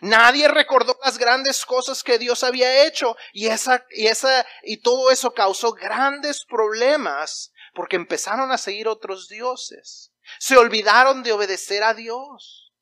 Nadie 0.00 0.48
recordó 0.48 0.98
las 1.04 1.18
grandes 1.18 1.64
cosas 1.64 2.02
que 2.02 2.18
Dios 2.18 2.42
había 2.42 2.86
hecho 2.86 3.16
y 3.32 3.46
esa 3.46 3.84
y 3.90 4.06
esa 4.06 4.46
y 4.62 4.78
todo 4.78 5.10
eso 5.10 5.32
causó 5.32 5.72
grandes 5.72 6.44
problemas 6.44 7.52
porque 7.74 7.96
empezaron 7.96 8.50
a 8.50 8.58
seguir 8.58 8.88
otros 8.88 9.28
dioses. 9.28 10.12
Se 10.38 10.56
olvidaron 10.56 11.22
de 11.22 11.32
obedecer 11.32 11.82
a 11.82 11.94
Dios 11.94 12.72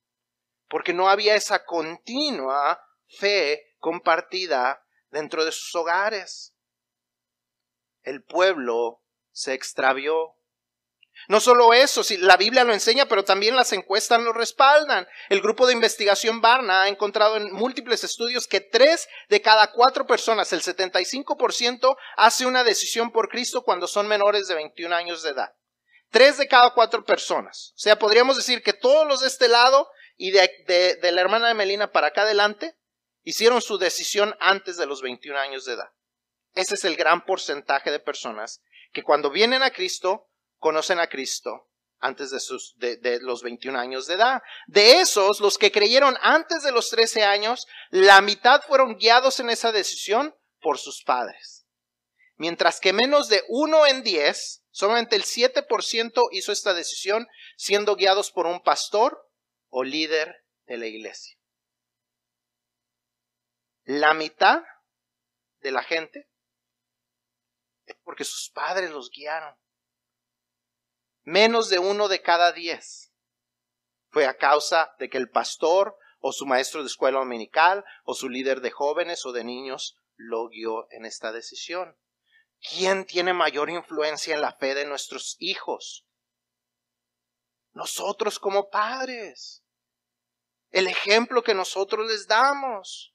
porque 0.68 0.92
no 0.92 1.08
había 1.08 1.34
esa 1.34 1.64
continua 1.64 2.82
fe 3.06 3.62
compartida 3.78 4.82
dentro 5.10 5.44
de 5.44 5.52
sus 5.52 5.74
hogares. 5.74 6.54
El 8.02 8.22
pueblo 8.22 9.02
se 9.30 9.54
extravió. 9.54 10.36
No 11.28 11.40
solo 11.40 11.72
eso, 11.72 12.04
si 12.04 12.16
la 12.18 12.36
Biblia 12.36 12.64
lo 12.64 12.72
enseña, 12.72 13.06
pero 13.06 13.24
también 13.24 13.56
las 13.56 13.72
encuestas 13.72 14.20
lo 14.20 14.32
respaldan. 14.32 15.06
El 15.28 15.40
grupo 15.40 15.66
de 15.66 15.72
investigación 15.72 16.40
Barna 16.40 16.82
ha 16.82 16.88
encontrado 16.88 17.36
en 17.36 17.52
múltiples 17.52 18.04
estudios 18.04 18.46
que 18.46 18.60
tres 18.60 19.08
de 19.28 19.40
cada 19.40 19.72
cuatro 19.72 20.06
personas, 20.06 20.52
el 20.52 20.62
75%, 20.62 21.96
hace 22.16 22.46
una 22.46 22.64
decisión 22.64 23.10
por 23.10 23.28
Cristo 23.28 23.62
cuando 23.62 23.86
son 23.86 24.06
menores 24.06 24.48
de 24.48 24.54
21 24.54 24.94
años 24.94 25.22
de 25.22 25.30
edad. 25.30 25.54
Tres 26.10 26.36
de 26.38 26.46
cada 26.46 26.70
cuatro 26.70 27.04
personas. 27.04 27.72
O 27.74 27.78
sea, 27.78 27.98
podríamos 27.98 28.36
decir 28.36 28.62
que 28.62 28.72
todos 28.72 29.06
los 29.06 29.20
de 29.20 29.28
este 29.28 29.48
lado 29.48 29.88
y 30.16 30.30
de, 30.30 30.98
de 31.00 31.12
la 31.12 31.20
hermana 31.20 31.48
de 31.48 31.54
Melina 31.54 31.90
para 31.90 32.08
acá 32.08 32.22
adelante 32.22 32.76
hicieron 33.22 33.62
su 33.62 33.78
decisión 33.78 34.36
antes 34.38 34.76
de 34.76 34.86
los 34.86 35.02
21 35.02 35.38
años 35.38 35.64
de 35.64 35.72
edad. 35.72 35.90
Ese 36.54 36.74
es 36.74 36.84
el 36.84 36.96
gran 36.96 37.24
porcentaje 37.24 37.90
de 37.90 37.98
personas 37.98 38.62
que 38.92 39.02
cuando 39.02 39.30
vienen 39.30 39.62
a 39.62 39.72
Cristo, 39.72 40.28
conocen 40.64 40.98
a 40.98 41.08
Cristo 41.08 41.68
antes 41.98 42.30
de, 42.30 42.40
sus, 42.40 42.74
de, 42.78 43.18
los 43.20 43.42
21 43.42 43.78
años 43.78 44.06
de 44.06 44.14
edad. 44.14 44.40
De 44.66 45.00
esos, 45.00 45.40
los 45.40 45.58
que 45.58 45.70
creyeron 45.70 46.16
antes 46.22 46.62
de 46.62 46.72
los 46.72 46.88
13 46.88 47.22
años, 47.22 47.66
la 47.90 48.22
mitad 48.22 48.62
fueron 48.62 48.96
guiados 48.96 49.40
en 49.40 49.50
esa 49.50 49.72
decisión 49.72 50.34
por 50.62 50.78
sus 50.78 51.02
padres. 51.04 51.66
Mientras 52.36 52.80
que 52.80 52.94
menos 52.94 53.28
de 53.28 53.44
uno 53.48 53.86
en 53.86 54.02
diez, 54.02 54.64
solamente 54.70 55.16
el 55.16 55.24
7% 55.24 56.28
hizo 56.32 56.50
esta 56.50 56.72
decisión 56.72 57.28
siendo 57.58 57.94
guiados 57.94 58.30
por 58.30 58.46
un 58.46 58.62
pastor 58.62 59.30
o 59.68 59.84
líder 59.84 60.46
de 60.64 60.78
la 60.78 60.86
iglesia. 60.86 61.36
La 63.82 64.14
mitad 64.14 64.62
de 65.60 65.72
la 65.72 65.82
gente 65.82 66.26
es 67.84 67.96
porque 68.02 68.24
sus 68.24 68.48
padres 68.48 68.90
los 68.92 69.10
guiaron. 69.10 69.54
Menos 71.24 71.68
de 71.68 71.78
uno 71.78 72.08
de 72.08 72.22
cada 72.22 72.52
diez 72.52 73.12
fue 74.10 74.26
a 74.26 74.36
causa 74.36 74.94
de 74.98 75.10
que 75.10 75.18
el 75.18 75.28
pastor 75.28 75.98
o 76.20 76.32
su 76.32 76.46
maestro 76.46 76.82
de 76.82 76.86
escuela 76.86 77.18
dominical 77.18 77.84
o 78.04 78.14
su 78.14 78.28
líder 78.28 78.60
de 78.60 78.70
jóvenes 78.70 79.26
o 79.26 79.32
de 79.32 79.44
niños 79.44 79.96
lo 80.16 80.48
guió 80.48 80.86
en 80.90 81.04
esta 81.04 81.32
decisión. 81.32 81.96
¿quién 82.64 83.04
tiene 83.04 83.32
mayor 83.32 83.70
influencia 83.70 84.34
en 84.34 84.40
la 84.40 84.52
fe 84.52 84.74
de 84.74 84.86
nuestros 84.86 85.36
hijos? 85.38 86.06
Nosotros 87.72 88.38
como 88.38 88.70
padres. 88.70 89.62
El 90.70 90.86
ejemplo 90.86 91.42
que 91.42 91.54
nosotros 91.54 92.06
les 92.08 92.26
damos. 92.26 93.13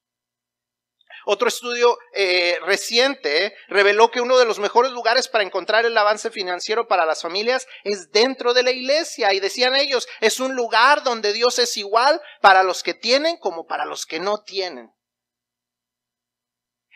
Otro 1.26 1.47
estudio 1.47 1.97
eh, 2.13 2.57
reciente 2.65 3.55
reveló 3.67 4.11
que 4.11 4.22
uno 4.22 4.38
de 4.38 4.45
los 4.45 4.59
mejores 4.59 4.91
lugares 4.91 5.28
para 5.28 5.43
encontrar 5.43 5.86
el 5.86 5.97
avance 5.97 6.32
financiero 6.32 6.88
para 6.88 7.05
las 7.05 7.22
familias 7.22 7.67
es 7.84 8.11
dentro 8.11 8.53
de 8.53 8.63
la 8.63 8.72
iglesia. 8.72 9.34
Y 9.34 9.39
decían 9.39 9.76
ellos, 9.76 10.07
es 10.22 10.39
un 10.39 10.55
lugar 10.55 11.03
donde 11.03 11.34
Dios 11.34 11.59
es 11.59 11.78
igual 11.78 12.22
para 12.41 12.63
los 12.63 12.84
que 12.84 12.93
tienen 12.93 13.38
como 13.38 13.65
para 13.65 13.86
los 13.86 14.05
que 14.05 14.20
no 14.20 14.43
tienen. 14.43 14.91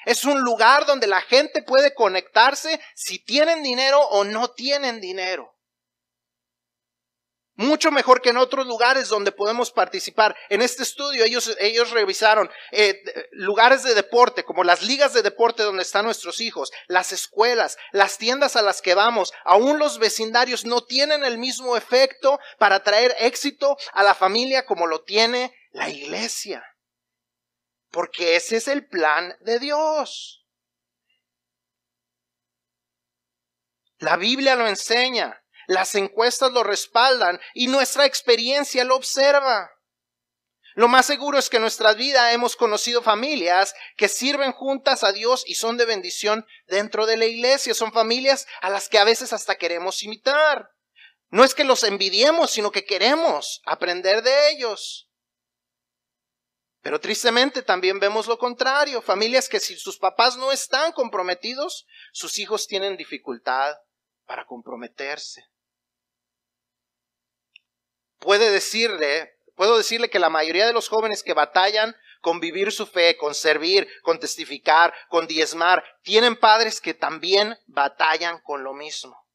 Es 0.05 0.25
un 0.25 0.41
lugar 0.41 0.85
donde 0.85 1.07
la 1.07 1.21
gente 1.21 1.63
puede 1.63 1.93
conectarse 1.93 2.81
si 2.95 3.23
tienen 3.23 3.63
dinero 3.63 3.99
o 3.99 4.23
no 4.23 4.49
tienen 4.49 4.99
dinero. 4.99 5.52
Mucho 7.63 7.91
mejor 7.91 8.21
que 8.21 8.29
en 8.29 8.37
otros 8.37 8.67
lugares 8.67 9.07
donde 9.07 9.31
podemos 9.31 9.71
participar. 9.71 10.35
En 10.49 10.61
este 10.61 10.83
estudio 10.83 11.23
ellos, 11.23 11.91
revisaron 11.91 12.49
eh, 12.71 13.01
lugares 13.31 13.83
de 13.83 13.95
deporte, 13.95 14.43
como 14.43 14.65
las 14.65 14.81
ligas 14.81 15.13
de 15.13 15.21
deporte 15.21 15.63
donde 15.63 15.83
están 15.83 16.03
nuestros 16.03 16.41
hijos, 16.41 16.71
las 16.87 17.13
escuelas, 17.13 17.77
las 17.93 18.17
tiendas 18.17 18.57
a 18.57 18.61
las 18.61 18.81
que 18.81 18.95
vamos. 18.95 19.31
Aún 19.45 19.79
los 19.79 19.97
vecindarios 19.97 20.65
no 20.65 20.83
tienen 20.83 21.23
el 21.23 21.37
mismo 21.37 21.77
efecto 21.77 22.37
para 22.57 22.83
traer 22.83 23.15
éxito 23.19 23.77
a 23.93 24.03
la 24.03 24.13
familia 24.13 24.65
como 24.65 24.85
lo 24.85 25.03
tiene 25.03 25.55
la 25.71 25.89
iglesia. 25.89 26.63
Porque 27.91 28.35
ese 28.35 28.57
es 28.57 28.67
el 28.67 28.87
plan 28.87 29.37
de 29.39 29.59
Dios. 29.59 30.45
La 33.99 34.17
Biblia 34.17 34.55
lo 34.55 34.67
enseña. 34.67 35.42
Las 35.67 35.95
encuestas 35.95 36.51
lo 36.51 36.63
respaldan 36.63 37.39
y 37.53 37.67
nuestra 37.67 38.05
experiencia 38.05 38.83
lo 38.83 38.95
observa. 38.95 39.69
Lo 40.75 40.87
más 40.87 41.05
seguro 41.05 41.37
es 41.37 41.49
que 41.49 41.57
en 41.57 41.61
nuestra 41.61 41.93
vida 41.93 42.33
hemos 42.33 42.55
conocido 42.55 43.03
familias 43.03 43.75
que 43.95 44.09
sirven 44.09 44.51
juntas 44.51 45.03
a 45.03 45.11
Dios 45.11 45.43
y 45.45 45.55
son 45.55 45.77
de 45.77 45.85
bendición 45.85 46.47
dentro 46.67 47.05
de 47.05 47.17
la 47.17 47.25
iglesia. 47.25 47.75
Son 47.75 47.93
familias 47.93 48.47
a 48.61 48.69
las 48.69 48.89
que 48.89 48.97
a 48.97 49.03
veces 49.03 49.33
hasta 49.33 49.55
queremos 49.55 50.01
imitar. 50.01 50.71
No 51.29 51.43
es 51.43 51.53
que 51.53 51.63
los 51.63 51.83
envidiemos, 51.83 52.51
sino 52.51 52.71
que 52.71 52.85
queremos 52.85 53.61
aprender 53.65 54.23
de 54.23 54.51
ellos. 54.51 55.09
Pero 56.81 56.99
tristemente 56.99 57.61
también 57.61 57.99
vemos 57.99 58.27
lo 58.27 58.37
contrario, 58.37 59.01
familias 59.01 59.47
que 59.47 59.59
si 59.59 59.77
sus 59.77 59.97
papás 59.97 60.35
no 60.35 60.51
están 60.51 60.91
comprometidos, 60.91 61.85
sus 62.11 62.39
hijos 62.39 62.67
tienen 62.67 62.97
dificultad 62.97 63.77
para 64.25 64.45
comprometerse 64.45 65.52
puede 68.23 68.49
decirle, 68.49 69.37
puedo 69.55 69.77
decirle 69.77 70.09
que 70.09 70.19
la 70.19 70.29
mayoría 70.29 70.65
de 70.65 70.73
los 70.73 70.87
jóvenes 70.87 71.23
que 71.23 71.33
batallan 71.33 71.95
con 72.21 72.39
vivir 72.39 72.71
su 72.71 72.87
fe, 72.87 73.17
con 73.17 73.35
servir, 73.35 73.87
con 74.01 74.19
testificar, 74.19 74.93
con 75.09 75.27
diezmar, 75.27 75.83
tienen 76.03 76.37
padres 76.37 76.79
que 76.79 76.93
también 76.93 77.57
batallan 77.67 78.39
con 78.39 78.63
lo 78.63 78.73
mismo. 78.73 79.27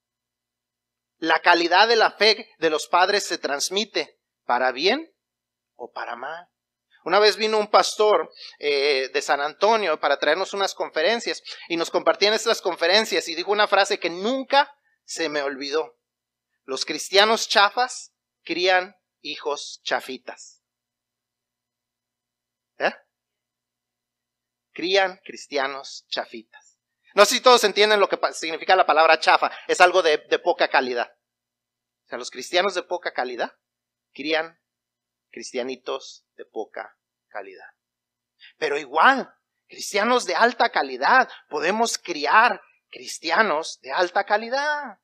La 1.18 1.40
calidad 1.40 1.86
de 1.86 1.96
la 1.96 2.12
fe 2.12 2.48
de 2.58 2.70
los 2.70 2.88
padres 2.88 3.24
se 3.24 3.38
transmite 3.38 4.18
para 4.46 4.72
bien 4.72 5.12
o 5.74 5.92
para 5.92 6.16
mal. 6.16 6.48
Una 7.04 7.18
vez 7.18 7.36
vino 7.36 7.58
un 7.58 7.68
pastor 7.68 8.32
eh, 8.58 9.10
de 9.12 9.22
San 9.22 9.40
Antonio 9.40 10.00
para 10.00 10.18
traernos 10.18 10.54
unas 10.54 10.74
conferencias 10.74 11.42
y 11.68 11.76
nos 11.76 11.90
compartía 11.90 12.28
en 12.28 12.34
estas 12.34 12.62
conferencias 12.62 13.28
y 13.28 13.34
dijo 13.34 13.52
una 13.52 13.68
frase 13.68 13.98
que 13.98 14.10
nunca 14.10 14.74
se 15.04 15.28
me 15.28 15.42
olvidó. 15.42 15.96
Los 16.64 16.84
cristianos 16.84 17.48
chafas 17.48 18.14
crían 18.48 18.96
hijos 19.20 19.82
chafitas. 19.82 20.64
¿Eh? 22.78 22.94
Crían 24.72 25.20
cristianos 25.22 26.06
chafitas. 26.08 26.80
No 27.14 27.26
sé 27.26 27.34
si 27.34 27.40
todos 27.42 27.62
entienden 27.64 28.00
lo 28.00 28.08
que 28.08 28.18
significa 28.32 28.74
la 28.74 28.86
palabra 28.86 29.20
chafa. 29.20 29.50
Es 29.66 29.82
algo 29.82 30.00
de, 30.00 30.24
de 30.30 30.38
poca 30.38 30.68
calidad. 30.68 31.12
O 32.06 32.08
sea, 32.08 32.16
los 32.16 32.30
cristianos 32.30 32.74
de 32.74 32.84
poca 32.84 33.12
calidad 33.12 33.52
crían 34.14 34.58
cristianitos 35.30 36.24
de 36.36 36.46
poca 36.46 36.96
calidad. 37.26 37.68
Pero 38.56 38.78
igual, 38.78 39.30
cristianos 39.66 40.24
de 40.24 40.36
alta 40.36 40.70
calidad, 40.70 41.28
podemos 41.50 41.98
criar 41.98 42.62
cristianos 42.88 43.78
de 43.82 43.92
alta 43.92 44.24
calidad. 44.24 45.00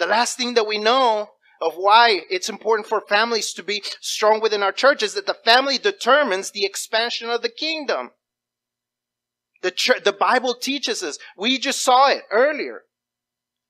The 0.00 0.06
last 0.06 0.38
thing 0.38 0.54
that 0.54 0.66
we 0.66 0.78
know 0.78 1.28
of 1.60 1.74
why 1.74 2.22
it's 2.30 2.48
important 2.48 2.88
for 2.88 3.02
families 3.06 3.52
to 3.52 3.62
be 3.62 3.82
strong 4.00 4.40
within 4.40 4.62
our 4.62 4.72
church 4.72 5.02
is 5.02 5.12
that 5.12 5.26
the 5.26 5.36
family 5.44 5.76
determines 5.76 6.50
the 6.50 6.64
expansion 6.64 7.28
of 7.28 7.42
the 7.42 7.50
kingdom. 7.50 8.12
The, 9.60 10.00
the 10.02 10.14
Bible 10.14 10.54
teaches 10.54 11.02
us. 11.02 11.18
We 11.36 11.58
just 11.58 11.82
saw 11.82 12.08
it 12.08 12.22
earlier. 12.30 12.84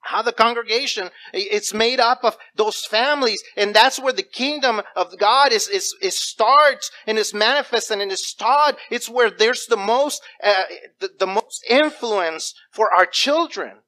How 0.03 0.23
the 0.23 0.33
congregation, 0.33 1.11
it's 1.33 1.75
made 1.75 1.99
up 1.99 2.21
of 2.23 2.39
those 2.55 2.87
families, 2.87 3.43
and 3.57 3.75
that's 3.75 3.99
where 3.99 4.13
the 4.13 4.23
kingdom 4.23 4.83
of 4.95 5.19
God 5.19 5.53
is, 5.53 5.67
is, 5.67 5.97
is 6.01 6.17
starts 6.17 6.93
and 7.09 7.19
is 7.19 7.35
manifest 7.35 7.91
and 7.91 8.01
is 8.11 8.33
taught. 8.33 8.79
It's 8.89 9.11
where 9.11 9.31
there's 9.31 9.67
the 9.67 9.77
most, 9.77 10.23
uh, 10.45 10.63
the, 11.01 11.11
the 11.19 11.27
most 11.27 11.65
influence 11.69 12.55
for 12.71 12.95
our 12.95 13.05
children. 13.05 13.79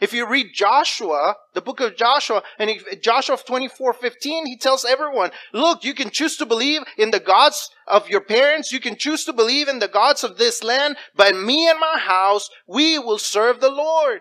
If 0.00 0.12
you 0.12 0.28
read 0.28 0.52
Joshua, 0.54 1.36
the 1.54 1.60
book 1.60 1.80
of 1.80 1.96
Joshua, 1.96 2.42
and 2.58 2.70
Joshua 3.00 3.36
24, 3.36 3.94
15, 3.94 4.46
he 4.46 4.56
tells 4.56 4.84
everyone, 4.84 5.30
look, 5.52 5.84
you 5.84 5.94
can 5.94 6.10
choose 6.10 6.36
to 6.36 6.46
believe 6.46 6.82
in 6.98 7.10
the 7.10 7.20
gods 7.20 7.70
of 7.86 8.08
your 8.08 8.20
parents. 8.20 8.72
You 8.72 8.80
can 8.80 8.96
choose 8.96 9.24
to 9.24 9.32
believe 9.32 9.68
in 9.68 9.78
the 9.78 9.88
gods 9.88 10.24
of 10.24 10.38
this 10.38 10.62
land, 10.62 10.96
but 11.14 11.36
me 11.36 11.68
and 11.68 11.78
my 11.78 11.98
house, 11.98 12.48
we 12.66 12.98
will 12.98 13.18
serve 13.18 13.60
the 13.60 13.70
Lord. 13.70 14.20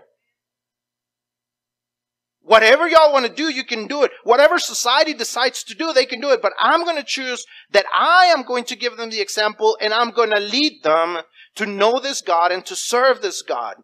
Whatever 2.46 2.88
y'all 2.88 3.12
want 3.12 3.26
to 3.26 3.34
do, 3.34 3.50
you 3.50 3.64
can 3.64 3.88
do 3.88 4.04
it. 4.04 4.12
Whatever 4.24 4.60
society 4.60 5.16
decides 5.16 5.64
to 5.64 5.74
do, 5.74 5.92
they 5.92 6.06
can 6.06 6.22
do 6.22 6.30
it. 6.30 6.44
But 6.44 6.54
I'm 6.60 6.84
going 6.84 6.96
to 6.96 7.04
choose 7.04 7.44
that 7.72 7.88
I 7.92 8.26
am 8.28 8.44
going 8.44 8.66
to 8.66 8.76
give 8.76 8.98
them 8.98 9.10
the 9.10 9.20
example 9.20 9.76
and 9.82 9.92
I'm 9.92 10.12
going 10.12 10.30
to 10.30 10.40
lead 10.40 10.84
them 10.84 11.24
to 11.56 11.66
know 11.66 12.00
this 12.00 12.22
God 12.22 12.52
and 12.52 12.64
to 12.68 12.76
serve 12.76 13.24
this 13.24 13.42
God. 13.42 13.78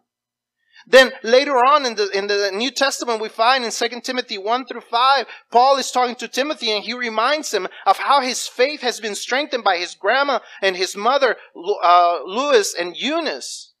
Then 0.86 1.12
later 1.22 1.56
on 1.56 1.86
in 1.86 1.94
the, 1.94 2.10
in 2.10 2.26
the 2.26 2.50
New 2.52 2.70
Testament, 2.70 3.20
we 3.20 3.28
find 3.28 3.64
in 3.64 3.70
2 3.70 4.00
Timothy 4.00 4.38
1 4.38 4.66
through 4.66 4.80
5, 4.82 5.26
Paul 5.50 5.76
is 5.76 5.90
talking 5.90 6.16
to 6.16 6.28
Timothy 6.28 6.70
and 6.72 6.84
he 6.84 6.94
reminds 6.94 7.52
him 7.52 7.68
of 7.86 7.98
how 7.98 8.20
his 8.20 8.46
faith 8.46 8.80
has 8.80 9.00
been 9.00 9.14
strengthened 9.14 9.64
by 9.64 9.78
his 9.78 9.94
grandma 9.94 10.40
and 10.60 10.76
his 10.76 10.96
mother, 10.96 11.36
uh, 11.82 12.20
Louis 12.24 12.74
and 12.74 12.96
Eunice. 12.96 13.72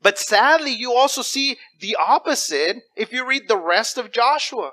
But 0.00 0.18
sadly, 0.18 0.70
you 0.70 0.92
also 0.92 1.22
see 1.22 1.58
the 1.80 1.96
opposite 1.96 2.76
if 2.96 3.12
you 3.12 3.26
read 3.26 3.48
the 3.48 3.58
rest 3.58 3.98
of 3.98 4.12
Joshua 4.12 4.72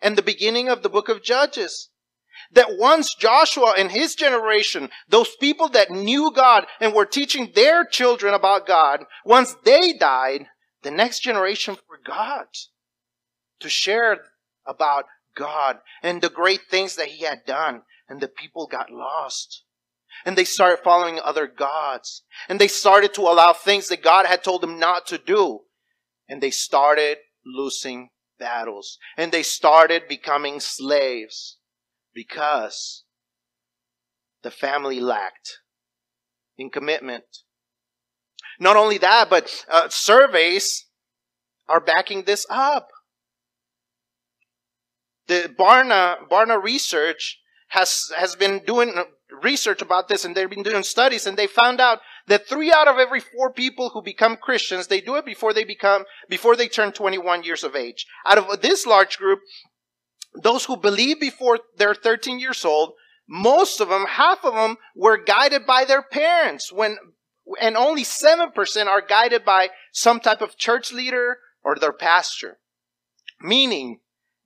and 0.00 0.16
the 0.16 0.22
beginning 0.22 0.68
of 0.68 0.82
the 0.82 0.88
book 0.88 1.08
of 1.08 1.22
Judges 1.22 1.88
that 2.52 2.78
once 2.78 3.14
Joshua 3.14 3.74
and 3.76 3.90
his 3.90 4.14
generation, 4.14 4.90
those 5.08 5.34
people 5.40 5.68
that 5.70 5.90
knew 5.90 6.30
God 6.34 6.66
and 6.80 6.94
were 6.94 7.06
teaching 7.06 7.52
their 7.54 7.84
children 7.84 8.34
about 8.34 8.66
God, 8.66 9.04
once 9.24 9.56
they 9.64 9.94
died, 9.94 10.46
the 10.82 10.90
next 10.90 11.20
generation 11.20 11.76
forgot 11.88 12.48
to 13.60 13.68
share 13.68 14.18
about 14.66 15.04
God 15.34 15.78
and 16.02 16.20
the 16.20 16.28
great 16.28 16.62
things 16.70 16.96
that 16.96 17.08
he 17.08 17.24
had 17.24 17.44
done. 17.46 17.82
And 18.08 18.20
the 18.20 18.28
people 18.28 18.66
got 18.66 18.90
lost. 18.90 19.64
And 20.26 20.36
they 20.36 20.44
started 20.44 20.82
following 20.84 21.18
other 21.18 21.46
gods. 21.46 22.22
And 22.48 22.60
they 22.60 22.68
started 22.68 23.14
to 23.14 23.22
allow 23.22 23.54
things 23.54 23.88
that 23.88 24.02
God 24.02 24.26
had 24.26 24.44
told 24.44 24.60
them 24.60 24.78
not 24.78 25.06
to 25.06 25.18
do. 25.18 25.60
And 26.28 26.42
they 26.42 26.50
started 26.50 27.18
losing 27.46 28.10
battles. 28.38 28.98
And 29.16 29.32
they 29.32 29.42
started 29.42 30.08
becoming 30.08 30.60
slaves 30.60 31.58
because 32.14 33.04
the 34.42 34.50
family 34.50 35.00
lacked 35.00 35.58
in 36.58 36.70
commitment. 36.70 37.24
Not 38.58 38.76
only 38.76 38.98
that, 38.98 39.30
but 39.30 39.64
uh, 39.70 39.88
surveys 39.88 40.86
are 41.68 41.80
backing 41.80 42.24
this 42.24 42.46
up. 42.50 42.88
The 45.26 45.54
Barna 45.58 46.28
Barna 46.30 46.62
Research 46.62 47.40
has 47.68 48.10
has 48.16 48.36
been 48.36 48.62
doing 48.66 48.94
research 49.42 49.80
about 49.80 50.08
this, 50.08 50.24
and 50.24 50.34
they've 50.34 50.50
been 50.50 50.62
doing 50.62 50.82
studies, 50.82 51.26
and 51.26 51.36
they 51.36 51.46
found 51.46 51.80
out 51.80 52.00
that 52.26 52.46
three 52.46 52.72
out 52.72 52.88
of 52.88 52.98
every 52.98 53.20
four 53.20 53.52
people 53.52 53.90
who 53.90 54.02
become 54.02 54.36
Christians, 54.36 54.86
they 54.86 55.00
do 55.00 55.16
it 55.16 55.24
before 55.24 55.52
they 55.52 55.64
become 55.64 56.04
before 56.28 56.56
they 56.56 56.68
turn 56.68 56.92
21 56.92 57.44
years 57.44 57.64
of 57.64 57.74
age. 57.74 58.06
Out 58.26 58.38
of 58.38 58.60
this 58.60 58.86
large 58.86 59.18
group, 59.18 59.40
those 60.34 60.64
who 60.64 60.76
believe 60.76 61.20
before 61.20 61.60
they're 61.76 61.94
13 61.94 62.38
years 62.38 62.64
old, 62.64 62.92
most 63.28 63.80
of 63.80 63.88
them, 63.88 64.06
half 64.06 64.44
of 64.44 64.54
them, 64.54 64.76
were 64.96 65.16
guided 65.16 65.66
by 65.66 65.84
their 65.84 66.02
parents 66.02 66.72
when 66.72 66.96
and 67.60 67.76
only 67.76 68.04
7% 68.04 68.86
are 68.86 69.02
guided 69.02 69.44
by 69.44 69.70
some 69.92 70.20
type 70.20 70.40
of 70.40 70.56
church 70.56 70.92
leader 70.92 71.38
or 71.64 71.74
their 71.74 71.92
pastor. 71.92 72.58
Meaning 73.40 73.98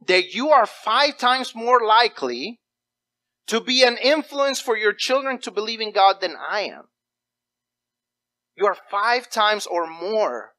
that 0.06 0.34
you 0.34 0.48
are 0.48 0.66
five 0.66 1.18
times 1.18 1.54
more 1.54 1.84
likely 1.84 2.60
to 3.46 3.60
be 3.60 3.82
an 3.82 3.98
influence 3.98 4.60
for 4.60 4.76
your 4.76 4.92
children 4.92 5.38
to 5.40 5.50
believe 5.50 5.80
in 5.80 5.92
God 5.92 6.20
than 6.20 6.34
I 6.36 6.62
am. 6.62 6.84
You 8.56 8.66
are 8.66 8.76
five 8.90 9.30
times 9.30 9.66
or 9.66 9.86
more 9.86 10.56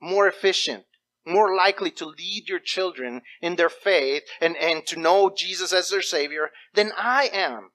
more 0.00 0.28
efficient, 0.28 0.84
more 1.26 1.54
likely 1.54 1.90
to 1.90 2.06
lead 2.06 2.44
your 2.48 2.60
children 2.60 3.22
in 3.40 3.56
their 3.56 3.68
faith 3.68 4.22
and, 4.40 4.56
and 4.56 4.86
to 4.86 4.98
know 4.98 5.30
Jesus 5.36 5.72
as 5.72 5.90
their 5.90 6.02
Savior 6.02 6.50
than 6.74 6.92
I 6.96 7.28
am. 7.32 7.70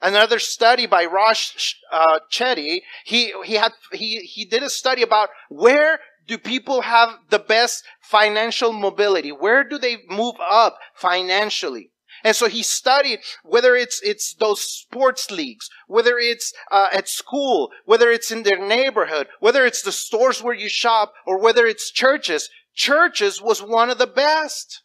Another 0.00 0.38
study 0.38 0.86
by 0.86 1.04
Rosh 1.04 1.74
uh, 1.92 2.20
Chetty, 2.32 2.82
he, 3.04 3.32
he, 3.44 3.54
had, 3.54 3.72
he, 3.92 4.20
he 4.20 4.44
did 4.44 4.62
a 4.62 4.70
study 4.70 5.02
about 5.02 5.28
where 5.48 5.98
do 6.26 6.38
people 6.38 6.82
have 6.82 7.18
the 7.30 7.38
best 7.38 7.82
financial 8.00 8.72
mobility? 8.72 9.32
Where 9.32 9.64
do 9.64 9.76
they 9.76 9.98
move 10.08 10.36
up 10.40 10.78
financially? 10.94 11.90
And 12.24 12.34
so 12.34 12.48
he 12.48 12.62
studied 12.62 13.20
whether 13.44 13.76
it's, 13.76 14.00
it's 14.02 14.34
those 14.34 14.62
sports 14.62 15.30
leagues, 15.30 15.68
whether 15.86 16.18
it's 16.18 16.52
uh, 16.70 16.88
at 16.92 17.08
school, 17.08 17.70
whether 17.84 18.10
it's 18.10 18.30
in 18.30 18.42
their 18.42 18.58
neighborhood, 18.58 19.28
whether 19.40 19.64
it's 19.64 19.82
the 19.82 19.92
stores 19.92 20.42
where 20.42 20.54
you 20.54 20.68
shop, 20.68 21.12
or 21.26 21.40
whether 21.40 21.66
it's 21.66 21.90
churches. 21.90 22.50
Churches 22.74 23.40
was 23.42 23.60
one 23.60 23.90
of 23.90 23.98
the 23.98 24.06
best. 24.06 24.82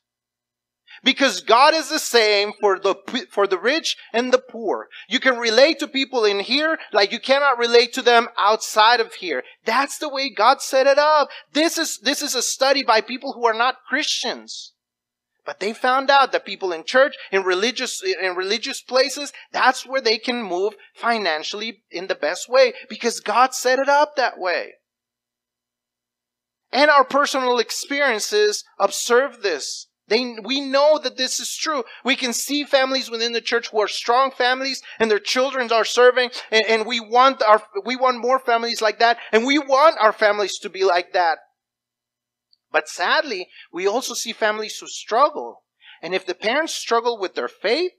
Because 1.03 1.41
God 1.41 1.73
is 1.73 1.89
the 1.89 1.99
same 1.99 2.53
for 2.61 2.79
the, 2.79 2.95
for 3.29 3.45
the 3.45 3.59
rich 3.59 3.97
and 4.13 4.31
the 4.31 4.37
poor. 4.37 4.87
You 5.09 5.19
can 5.19 5.37
relate 5.37 5.79
to 5.79 5.87
people 5.87 6.23
in 6.23 6.39
here 6.39 6.77
like 6.93 7.11
you 7.11 7.19
cannot 7.19 7.57
relate 7.57 7.91
to 7.93 8.01
them 8.01 8.29
outside 8.37 9.01
of 9.01 9.15
here. 9.15 9.43
That's 9.65 9.97
the 9.97 10.07
way 10.07 10.29
God 10.29 10.61
set 10.61 10.87
it 10.87 10.97
up. 10.97 11.27
This 11.51 11.77
is, 11.77 11.97
this 11.99 12.21
is 12.21 12.35
a 12.35 12.41
study 12.41 12.83
by 12.83 13.01
people 13.01 13.33
who 13.33 13.45
are 13.45 13.53
not 13.53 13.83
Christians. 13.87 14.72
But 15.45 15.59
they 15.59 15.73
found 15.73 16.09
out 16.09 16.31
that 16.31 16.45
people 16.45 16.71
in 16.71 16.85
church, 16.85 17.15
in 17.31 17.43
religious, 17.43 18.01
in 18.01 18.35
religious 18.35 18.81
places, 18.81 19.33
that's 19.51 19.85
where 19.85 20.01
they 20.01 20.17
can 20.17 20.41
move 20.41 20.75
financially 20.95 21.83
in 21.91 22.07
the 22.07 22.15
best 22.15 22.47
way 22.47 22.73
because 22.89 23.19
God 23.19 23.53
set 23.53 23.79
it 23.79 23.89
up 23.89 24.15
that 24.15 24.39
way. 24.39 24.75
And 26.71 26.89
our 26.89 27.03
personal 27.03 27.59
experiences 27.59 28.63
observe 28.79 29.43
this. 29.43 29.87
They, 30.07 30.35
we 30.43 30.59
know 30.59 30.99
that 30.99 31.17
this 31.17 31.39
is 31.39 31.55
true. 31.55 31.83
We 32.03 32.15
can 32.15 32.33
see 32.33 32.63
families 32.63 33.09
within 33.09 33.31
the 33.31 33.41
church 33.41 33.69
who 33.69 33.81
are 33.81 33.87
strong 33.87 34.31
families 34.31 34.81
and 34.99 35.09
their 35.09 35.19
children 35.19 35.71
are 35.71 35.85
serving 35.85 36.31
and, 36.51 36.65
and 36.67 36.85
we 36.85 36.99
want 36.99 37.41
our, 37.41 37.63
we 37.85 37.95
want 37.95 38.19
more 38.19 38.39
families 38.39 38.81
like 38.81 38.99
that 38.99 39.17
and 39.31 39.45
we 39.45 39.59
want 39.59 39.97
our 39.99 40.11
families 40.11 40.57
to 40.59 40.69
be 40.69 40.83
like 40.83 41.13
that. 41.13 41.39
But 42.73 42.89
sadly, 42.89 43.49
we 43.71 43.87
also 43.87 44.15
see 44.15 44.33
families 44.33 44.79
who 44.79 44.87
struggle. 44.87 45.61
And 46.01 46.15
if 46.15 46.25
the 46.25 46.33
parents 46.33 46.73
struggle 46.73 47.19
with 47.19 47.35
their 47.35 47.47
faith, 47.47 47.91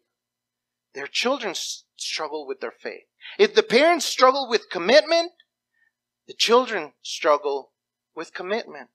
their 0.94 1.06
children 1.06 1.54
struggle 1.96 2.44
with 2.46 2.60
their 2.60 2.72
faith. 2.72 3.04
If 3.38 3.54
the 3.54 3.62
parents 3.62 4.04
struggle 4.04 4.48
with 4.50 4.68
commitment, 4.68 5.30
the 6.26 6.34
children 6.34 6.92
struggle 7.02 7.70
with 8.16 8.34
commitment. 8.34 8.90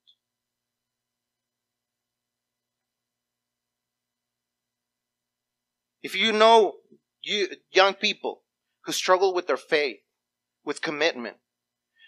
If 6.03 6.13
you 6.15 6.33
know 6.33 6.75
you, 7.21 7.47
young 7.71 7.93
people 7.93 8.43
who 8.81 8.91
struggle 8.91 9.33
with 9.33 9.47
their 9.47 9.57
faith, 9.57 9.99
with 10.65 10.81
commitment, 10.81 11.37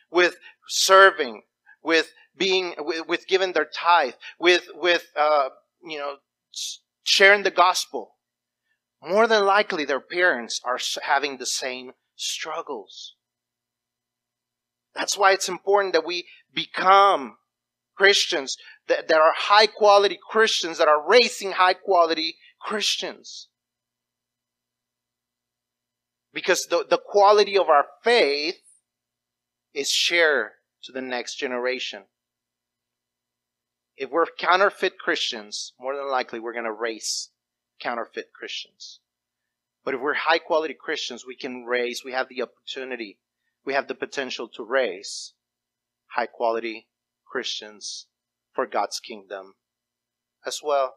with 0.09 0.36
serving, 0.67 1.43
with 1.82 2.11
being 2.38 2.75
with, 2.77 3.07
with 3.07 3.27
giving 3.27 3.53
their 3.53 3.65
tithe, 3.65 4.13
with 4.39 4.67
with 4.73 5.05
uh, 5.17 5.49
you 5.84 5.97
know 5.97 6.15
sharing 7.03 7.43
the 7.43 7.51
gospel. 7.51 8.15
More 9.03 9.27
than 9.27 9.45
likely, 9.45 9.84
their 9.84 9.99
parents 9.99 10.61
are 10.63 10.79
having 11.01 11.38
the 11.38 11.45
same 11.45 11.93
struggles. 12.15 13.15
That's 14.93 15.17
why 15.17 15.32
it's 15.32 15.49
important 15.49 15.93
that 15.93 16.05
we 16.05 16.27
become 16.53 17.38
Christians 17.95 18.57
that, 18.88 19.07
that 19.07 19.17
are 19.17 19.34
high 19.36 19.67
quality 19.67 20.19
Christians, 20.29 20.77
that 20.77 20.88
are 20.88 21.07
raising 21.07 21.53
high 21.53 21.73
quality 21.73 22.36
Christians. 22.59 23.47
Because 26.34 26.65
the, 26.69 26.86
the 26.89 26.99
quality 27.03 27.57
of 27.57 27.69
our 27.69 27.86
faith 28.03 28.59
is 29.73 29.89
shared 29.89 30.51
to 30.84 30.91
the 30.91 31.01
next 31.01 31.36
generation. 31.36 32.03
If 34.02 34.10
we're 34.10 34.26
counterfeit 34.26 34.97
Christians, 34.97 35.74
more 35.80 35.95
than 35.95 36.10
likely 36.10 36.39
we're 36.39 36.54
going 36.54 36.66
to 36.66 36.72
raise 36.72 37.30
counterfeit 37.80 38.34
Christians. 38.34 38.99
But 39.86 39.93
if 39.93 40.02
we're 40.02 40.16
high 40.16 40.39
quality 40.39 40.74
Christians, 40.74 41.24
we 41.24 41.36
can 41.36 41.66
raise, 41.66 42.04
we 42.04 42.12
have 42.12 42.28
the 42.28 42.41
opportunity, 42.41 43.20
we 43.64 43.76
have 43.76 43.88
the 43.88 43.93
potential 43.93 44.47
to 44.56 44.64
raise 44.64 45.34
high 46.16 46.26
quality 46.26 46.88
Christians 47.28 48.08
for 48.54 48.66
God's 48.66 48.99
kingdom 48.99 49.54
as 50.47 50.62
well. 50.64 50.95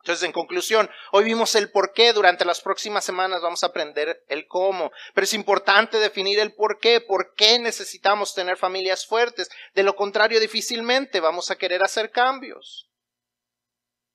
Entonces, 0.00 0.24
en 0.24 0.32
conclusión, 0.32 0.88
hoy 1.12 1.24
vimos 1.24 1.54
el 1.54 1.70
por 1.70 1.92
qué, 1.92 2.14
durante 2.14 2.46
las 2.46 2.62
próximas 2.62 3.04
semanas 3.04 3.42
vamos 3.42 3.62
a 3.62 3.66
aprender 3.66 4.24
el 4.28 4.46
cómo, 4.46 4.90
pero 5.12 5.24
es 5.24 5.34
importante 5.34 5.98
definir 5.98 6.38
el 6.38 6.54
por 6.54 6.78
qué, 6.80 7.02
por 7.02 7.34
qué 7.34 7.58
necesitamos 7.58 8.34
tener 8.34 8.56
familias 8.56 9.06
fuertes, 9.06 9.50
de 9.74 9.82
lo 9.82 9.94
contrario 9.94 10.40
difícilmente 10.40 11.20
vamos 11.20 11.50
a 11.50 11.56
querer 11.56 11.82
hacer 11.82 12.10
cambios 12.10 12.88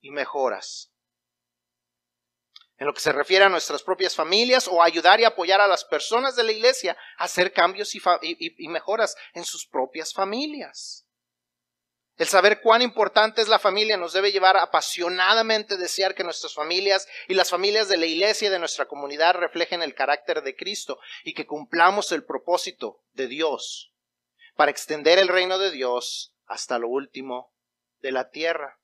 y 0.01 0.09
mejoras. 0.09 0.91
En 2.77 2.87
lo 2.87 2.93
que 2.93 2.99
se 2.99 3.11
refiere 3.11 3.45
a 3.45 3.49
nuestras 3.49 3.83
propias 3.83 4.15
familias 4.15 4.67
o 4.67 4.81
ayudar 4.81 5.19
y 5.19 5.23
apoyar 5.23 5.61
a 5.61 5.67
las 5.67 5.85
personas 5.85 6.35
de 6.35 6.43
la 6.43 6.51
iglesia 6.51 6.97
a 7.17 7.25
hacer 7.25 7.53
cambios 7.53 7.93
y, 7.93 8.01
y 8.21 8.67
mejoras 8.69 9.15
en 9.33 9.45
sus 9.45 9.67
propias 9.67 10.13
familias. 10.13 11.04
El 12.17 12.27
saber 12.27 12.61
cuán 12.61 12.81
importante 12.81 13.41
es 13.41 13.49
la 13.49 13.59
familia 13.59 13.97
nos 13.97 14.13
debe 14.13 14.31
llevar 14.31 14.55
a 14.55 14.63
apasionadamente 14.63 15.75
desear 15.75 16.15
que 16.15 16.23
nuestras 16.23 16.53
familias 16.53 17.07
y 17.27 17.33
las 17.33 17.49
familias 17.49 17.89
de 17.89 17.97
la 17.97 18.05
iglesia 18.05 18.47
y 18.47 18.51
de 18.51 18.59
nuestra 18.59 18.85
comunidad 18.85 19.35
reflejen 19.35 19.81
el 19.81 19.93
carácter 19.93 20.41
de 20.41 20.55
Cristo 20.55 20.97
y 21.25 21.33
que 21.33 21.45
cumplamos 21.45 22.13
el 22.13 22.23
propósito 22.23 23.03
de 23.11 23.27
Dios 23.27 23.93
para 24.55 24.71
extender 24.71 25.19
el 25.19 25.27
reino 25.27 25.57
de 25.57 25.71
Dios 25.71 26.33
hasta 26.45 26.79
lo 26.79 26.87
último 26.87 27.53
de 27.99 28.13
la 28.13 28.29
tierra. 28.29 28.79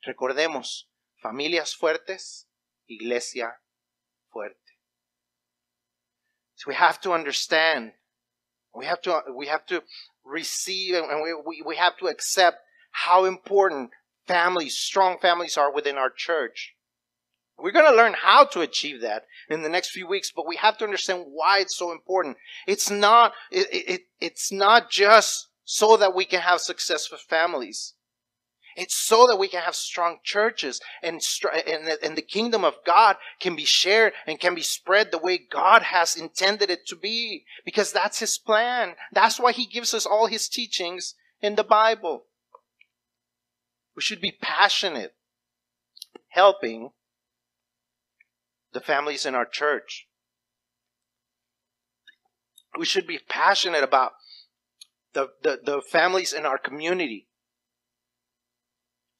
Recordemos, 0.00 0.90
familias 1.16 1.74
fuertes, 1.74 2.48
iglesia 2.86 3.60
fuerte. 4.28 4.60
We 6.66 6.76
have 6.76 7.00
to 7.00 7.12
understand, 7.12 7.94
we 8.72 8.86
have 8.86 9.00
to, 9.00 9.24
we 9.32 9.48
have 9.48 9.64
to 9.66 9.82
receive 10.24 10.94
and 10.94 11.22
we, 11.22 11.34
we, 11.34 11.62
we 11.64 11.76
have 11.76 11.96
to 11.98 12.06
accept 12.06 12.58
how 12.90 13.24
important 13.24 13.90
families, 14.26 14.76
strong 14.76 15.18
families 15.20 15.56
are 15.56 15.72
within 15.72 15.96
our 15.96 16.10
church. 16.10 16.74
We're 17.58 17.72
going 17.72 17.90
to 17.90 17.96
learn 17.96 18.14
how 18.20 18.46
to 18.46 18.60
achieve 18.60 19.00
that 19.02 19.24
in 19.48 19.62
the 19.62 19.68
next 19.68 19.90
few 19.90 20.06
weeks, 20.06 20.32
but 20.34 20.46
we 20.46 20.56
have 20.56 20.78
to 20.78 20.84
understand 20.84 21.24
why 21.28 21.58
it's 21.60 21.76
so 21.76 21.92
important. 21.92 22.36
It's 22.66 22.90
not, 22.90 23.34
it, 23.50 23.68
it, 23.70 24.00
it's 24.20 24.50
not 24.50 24.90
just 24.90 25.48
so 25.64 25.96
that 25.96 26.14
we 26.14 26.24
can 26.24 26.40
have 26.40 26.60
successful 26.60 27.18
families. 27.18 27.94
It's 28.76 28.96
so 28.96 29.26
that 29.26 29.36
we 29.36 29.48
can 29.48 29.62
have 29.62 29.74
strong 29.74 30.18
churches 30.22 30.80
and, 31.02 31.20
and, 31.66 31.98
and 32.02 32.16
the 32.16 32.22
kingdom 32.22 32.64
of 32.64 32.76
God 32.86 33.16
can 33.40 33.54
be 33.56 33.64
shared 33.64 34.12
and 34.26 34.40
can 34.40 34.54
be 34.54 34.62
spread 34.62 35.10
the 35.10 35.18
way 35.18 35.38
God 35.38 35.82
has 35.82 36.16
intended 36.16 36.70
it 36.70 36.86
to 36.86 36.96
be. 36.96 37.44
Because 37.64 37.92
that's 37.92 38.20
His 38.20 38.38
plan. 38.38 38.94
That's 39.12 39.38
why 39.38 39.52
He 39.52 39.66
gives 39.66 39.92
us 39.94 40.06
all 40.06 40.26
His 40.26 40.48
teachings 40.48 41.14
in 41.40 41.56
the 41.56 41.64
Bible. 41.64 42.24
We 43.94 44.02
should 44.02 44.20
be 44.20 44.32
passionate 44.40 45.14
helping 46.28 46.90
the 48.72 48.80
families 48.80 49.26
in 49.26 49.34
our 49.34 49.44
church. 49.44 50.08
We 52.78 52.86
should 52.86 53.06
be 53.06 53.18
passionate 53.28 53.84
about 53.84 54.12
the, 55.12 55.28
the, 55.42 55.60
the 55.62 55.82
families 55.82 56.32
in 56.32 56.46
our 56.46 56.56
community 56.56 57.26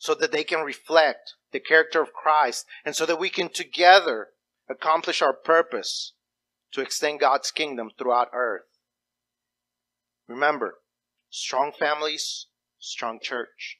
so 0.02 0.16
that 0.16 0.32
they 0.32 0.42
can 0.42 0.64
reflect 0.64 1.34
the 1.52 1.60
character 1.60 2.02
of 2.02 2.12
Christ 2.12 2.66
and 2.84 2.96
so 2.96 3.06
that 3.06 3.20
we 3.20 3.30
can 3.30 3.48
together 3.48 4.30
accomplish 4.68 5.22
our 5.22 5.32
purpose 5.32 6.14
to 6.72 6.80
extend 6.80 7.20
God's 7.20 7.52
kingdom 7.52 7.88
throughout 7.96 8.30
earth. 8.34 8.66
Remember, 10.26 10.78
strong 11.30 11.70
families, 11.70 12.46
strong 12.80 13.20
church. 13.22 13.78